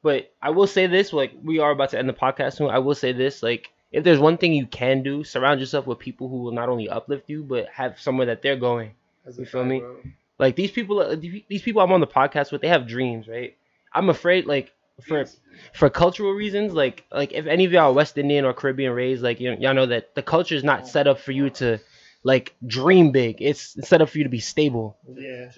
But 0.02 0.32
I 0.42 0.50
will 0.50 0.66
say 0.66 0.86
this: 0.86 1.12
like 1.12 1.32
we 1.42 1.58
are 1.58 1.70
about 1.70 1.90
to 1.90 1.98
end 1.98 2.08
the 2.08 2.12
podcast 2.12 2.56
soon. 2.56 2.70
I 2.70 2.78
will 2.78 2.94
say 2.94 3.12
this: 3.12 3.42
like 3.42 3.70
if 3.92 4.04
there's 4.04 4.18
one 4.18 4.36
thing 4.36 4.52
you 4.52 4.66
can 4.66 5.02
do, 5.02 5.24
surround 5.24 5.60
yourself 5.60 5.86
with 5.86 5.98
people 5.98 6.28
who 6.28 6.38
will 6.42 6.52
not 6.52 6.68
only 6.68 6.88
uplift 6.88 7.28
you 7.28 7.42
but 7.42 7.66
have 7.68 8.00
somewhere 8.00 8.26
that 8.26 8.42
they're 8.42 8.56
going. 8.56 8.92
That's 9.24 9.38
You 9.38 9.46
feel 9.46 9.62
fact, 9.62 9.70
me? 9.70 9.80
bro. 9.80 9.96
Like 10.38 10.56
these 10.56 10.70
people, 10.70 11.00
uh, 11.00 11.16
these 11.16 11.62
people 11.62 11.82
I'm 11.82 11.90
on 11.92 12.00
the 12.00 12.06
podcast 12.06 12.52
with, 12.52 12.62
they 12.62 12.68
have 12.68 12.86
dreams, 12.86 13.26
right? 13.26 13.56
I'm 13.92 14.08
afraid, 14.08 14.46
like 14.46 14.72
for 15.00 15.24
for 15.72 15.90
cultural 15.90 16.32
reasons, 16.32 16.72
like 16.74 17.04
like 17.10 17.32
if 17.32 17.46
any 17.46 17.64
of 17.64 17.72
y'all 17.72 17.90
are 17.90 17.92
West 17.92 18.18
Indian 18.18 18.44
or 18.44 18.52
Caribbean 18.52 18.92
raised, 18.92 19.22
like 19.22 19.40
you 19.40 19.56
y'all 19.58 19.74
know 19.74 19.86
that 19.86 20.14
the 20.14 20.22
culture 20.22 20.54
is 20.54 20.64
not 20.64 20.82
oh. 20.82 20.86
set 20.86 21.06
up 21.06 21.18
for 21.18 21.32
you 21.32 21.50
to 21.50 21.78
like 22.22 22.54
dream 22.66 23.12
big. 23.12 23.36
It's 23.40 23.76
set 23.88 24.02
up 24.02 24.08
for 24.10 24.18
you 24.18 24.24
to 24.24 24.30
be 24.30 24.40
stable, 24.40 24.96
Yeah. 25.16 25.50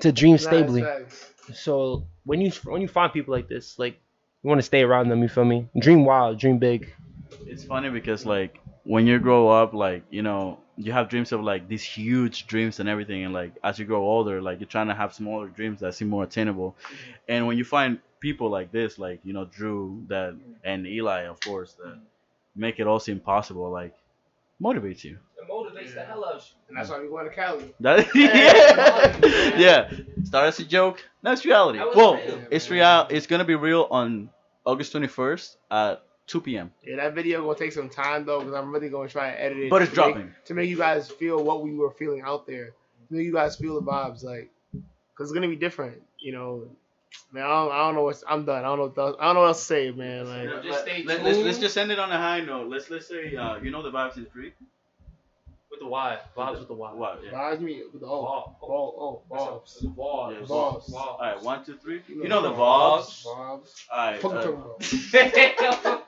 to 0.00 0.12
dream 0.12 0.32
Nah, 0.32 0.38
stably. 0.38 0.82
that's 0.82 1.02
facts. 1.04 1.32
So 1.54 2.06
when 2.24 2.40
you 2.40 2.50
when 2.64 2.82
you 2.82 2.88
find 2.88 3.12
people 3.12 3.32
like 3.34 3.48
this, 3.48 3.78
like 3.78 3.98
you 4.42 4.48
want 4.48 4.58
to 4.58 4.62
stay 4.66 4.82
around 4.82 5.08
them. 5.08 5.22
You 5.22 5.28
feel 5.28 5.44
me? 5.44 5.68
Dream 5.78 6.04
wild, 6.04 6.38
dream 6.38 6.58
big. 6.58 6.88
It's 7.46 7.64
funny 7.64 7.90
because 7.90 8.26
like 8.26 8.58
when 8.84 9.06
you 9.06 9.18
grow 9.18 9.48
up, 9.48 9.72
like 9.74 10.04
you 10.10 10.22
know, 10.22 10.58
you 10.76 10.92
have 10.92 11.08
dreams 11.08 11.32
of 11.32 11.42
like 11.42 11.68
these 11.68 11.82
huge 11.82 12.46
dreams 12.46 12.80
and 12.80 12.88
everything, 12.88 13.24
and 13.24 13.32
like 13.34 13.52
as 13.64 13.78
you 13.78 13.84
grow 13.84 14.02
older, 14.02 14.40
like 14.42 14.60
you're 14.60 14.68
trying 14.68 14.88
to 14.88 14.94
have 14.94 15.14
smaller 15.14 15.48
dreams 15.48 15.80
that 15.80 15.94
seem 15.94 16.08
more 16.08 16.24
attainable. 16.24 16.76
And 17.28 17.46
when 17.46 17.56
you 17.58 17.64
find 17.64 17.98
people 18.20 18.50
like 18.50 18.72
this, 18.72 18.98
like 18.98 19.20
you 19.24 19.32
know 19.32 19.44
Drew, 19.44 20.04
that 20.08 20.36
and 20.64 20.86
Eli, 20.86 21.22
of 21.26 21.40
course, 21.40 21.74
that 21.74 21.98
make 22.56 22.80
it 22.80 22.86
all 22.86 23.00
seem 23.00 23.20
possible, 23.20 23.70
like 23.70 23.94
motivates 24.62 25.04
you. 25.04 25.18
It 25.38 25.50
motivates 25.50 25.94
the 25.94 26.02
hell 26.02 26.24
out 26.24 26.34
of 26.36 26.42
you. 26.42 26.56
And 26.68 26.76
that's 26.76 26.88
why 26.90 27.00
we 27.00 27.08
going 27.08 27.28
to 27.28 27.34
Cali. 27.34 27.74
That 27.80 28.06
Yeah. 28.14 29.56
yeah, 29.56 29.90
yeah. 29.90 29.90
Start 30.24 30.46
as 30.48 30.58
a 30.58 30.64
joke, 30.64 31.04
that's 31.22 31.44
reality. 31.44 31.78
That 31.78 31.88
was 31.88 31.96
Well, 31.96 32.14
real. 32.16 32.40
it's 32.50 32.70
real. 32.70 33.06
It's 33.10 33.26
gonna 33.26 33.44
be 33.44 33.54
real 33.54 33.86
on 33.90 34.30
August 34.64 34.92
21st 34.94 35.56
at 35.70 36.02
2 36.26 36.40
p.m. 36.40 36.72
Yeah, 36.84 36.96
that 36.96 37.14
video 37.14 37.42
gonna 37.44 37.56
take 37.58 37.72
some 37.72 37.88
time 37.88 38.24
though, 38.26 38.40
because 38.40 38.54
I'm 38.54 38.72
really 38.72 38.88
gonna 38.88 39.08
try 39.08 39.28
and 39.28 39.38
edit 39.38 39.58
it. 39.64 39.70
But 39.70 39.82
it's 39.82 39.92
to 39.92 39.96
make- 40.00 40.14
dropping. 40.14 40.34
to 40.46 40.54
make 40.54 40.68
you 40.70 40.76
guys 40.76 41.08
feel 41.10 41.42
what 41.44 41.62
we 41.62 41.74
were 41.74 41.90
feeling 41.92 42.22
out 42.24 42.46
there. 42.46 42.72
To 43.08 43.14
make 43.14 43.24
you 43.24 43.32
guys 43.32 43.54
feel 43.56 43.74
the 43.80 43.86
vibes, 43.86 44.24
like, 44.24 44.50
cause 45.14 45.28
it's 45.28 45.32
gonna 45.32 45.48
be 45.48 45.54
different. 45.56 46.02
You 46.18 46.32
know, 46.32 46.68
man. 47.30 47.44
I 47.44 47.48
don't, 47.48 47.72
I 47.72 47.78
don't 47.78 47.94
know 47.94 48.02
what's. 48.02 48.24
I'm 48.28 48.44
done. 48.44 48.64
I 48.64 48.68
don't 48.74 48.78
know. 48.78 48.88
What 48.88 48.98
else, 48.98 49.16
I 49.20 49.24
don't 49.26 49.34
know 49.34 49.40
what 49.42 49.46
else 49.48 49.60
to 49.60 49.64
say, 49.66 49.90
man. 49.92 50.26
Like, 50.26 50.64
Just 50.64 50.80
stay 50.82 51.04
Let, 51.04 51.20
us 51.20 51.24
let's 51.24 51.38
tuned. 51.38 51.60
just 51.60 51.76
end 51.78 51.92
it 51.92 52.00
on 52.00 52.10
a 52.10 52.18
high 52.18 52.40
note. 52.40 52.68
Let's 52.68 52.90
let's 52.90 53.06
say 53.06 53.36
uh, 53.36 53.58
you 53.58 53.70
know 53.70 53.82
the 53.82 53.92
vibes 53.92 54.18
is 54.18 54.26
three. 54.32 54.52
With 55.70 55.80
the 55.80 55.86
Y, 55.86 56.18
vibes 56.36 56.58
with 56.60 56.68
the 56.68 56.74
Y. 56.74 56.92
What? 56.92 57.20
Yeah. 57.24 57.32
vibes 57.32 57.60
me 57.60 57.82
with 57.92 58.00
the 58.00 58.06
oh, 58.06 58.22
Ball. 58.22 58.58
oh, 58.62 58.66
oh, 58.68 59.22
balls, 59.28 59.86
Ball. 59.96 60.32
Yeah, 60.32 60.46
balls. 60.46 60.92
All 60.94 61.18
right, 61.20 61.42
one, 61.42 61.64
two, 61.64 61.76
three. 61.76 62.02
You 62.08 62.16
know 62.16 62.22
You 62.22 62.28
know 62.28 62.42
the 62.42 62.52
Vibes. 62.52 62.56
vibes. 62.56 63.24
balls. 63.24 63.74
All 63.92 63.98
right. 63.98 64.20
Fuck 64.20 64.32
Uh, 64.32 65.98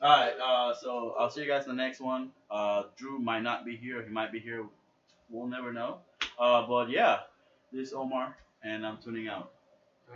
all 0.02 0.16
right. 0.20 0.32
Uh, 0.42 0.74
so 0.80 1.14
I'll 1.18 1.28
see 1.30 1.40
you 1.42 1.48
guys 1.48 1.64
in 1.66 1.76
the 1.76 1.82
next 1.82 2.00
one. 2.00 2.30
Uh, 2.50 2.84
Drew 2.96 3.18
might 3.18 3.42
not 3.42 3.64
be 3.64 3.76
here. 3.76 4.02
He 4.02 4.10
might 4.10 4.30
be 4.30 4.38
here. 4.38 4.64
We'll 5.28 5.48
never 5.48 5.72
know. 5.72 5.98
Uh, 6.38 6.66
but 6.68 6.90
yeah, 6.90 7.20
this 7.72 7.88
is 7.88 7.94
Omar, 7.94 8.36
and 8.62 8.86
I'm 8.86 8.98
tuning 9.02 9.26
out. 9.28 9.50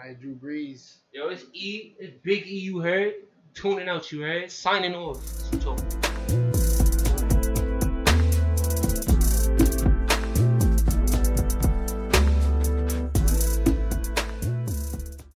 I 0.00 0.12
Drew 0.12 0.34
Breeze. 0.34 0.98
Yo, 1.12 1.28
it's 1.28 1.44
E. 1.52 1.94
It's 1.98 2.16
Big 2.22 2.46
E. 2.46 2.58
You 2.58 2.78
heard? 2.80 3.14
Tuning 3.54 3.88
out. 3.88 4.12
You 4.12 4.20
heard? 4.22 4.50
Signing 4.52 4.94
off. 4.94 5.18
Talk. 5.60 5.80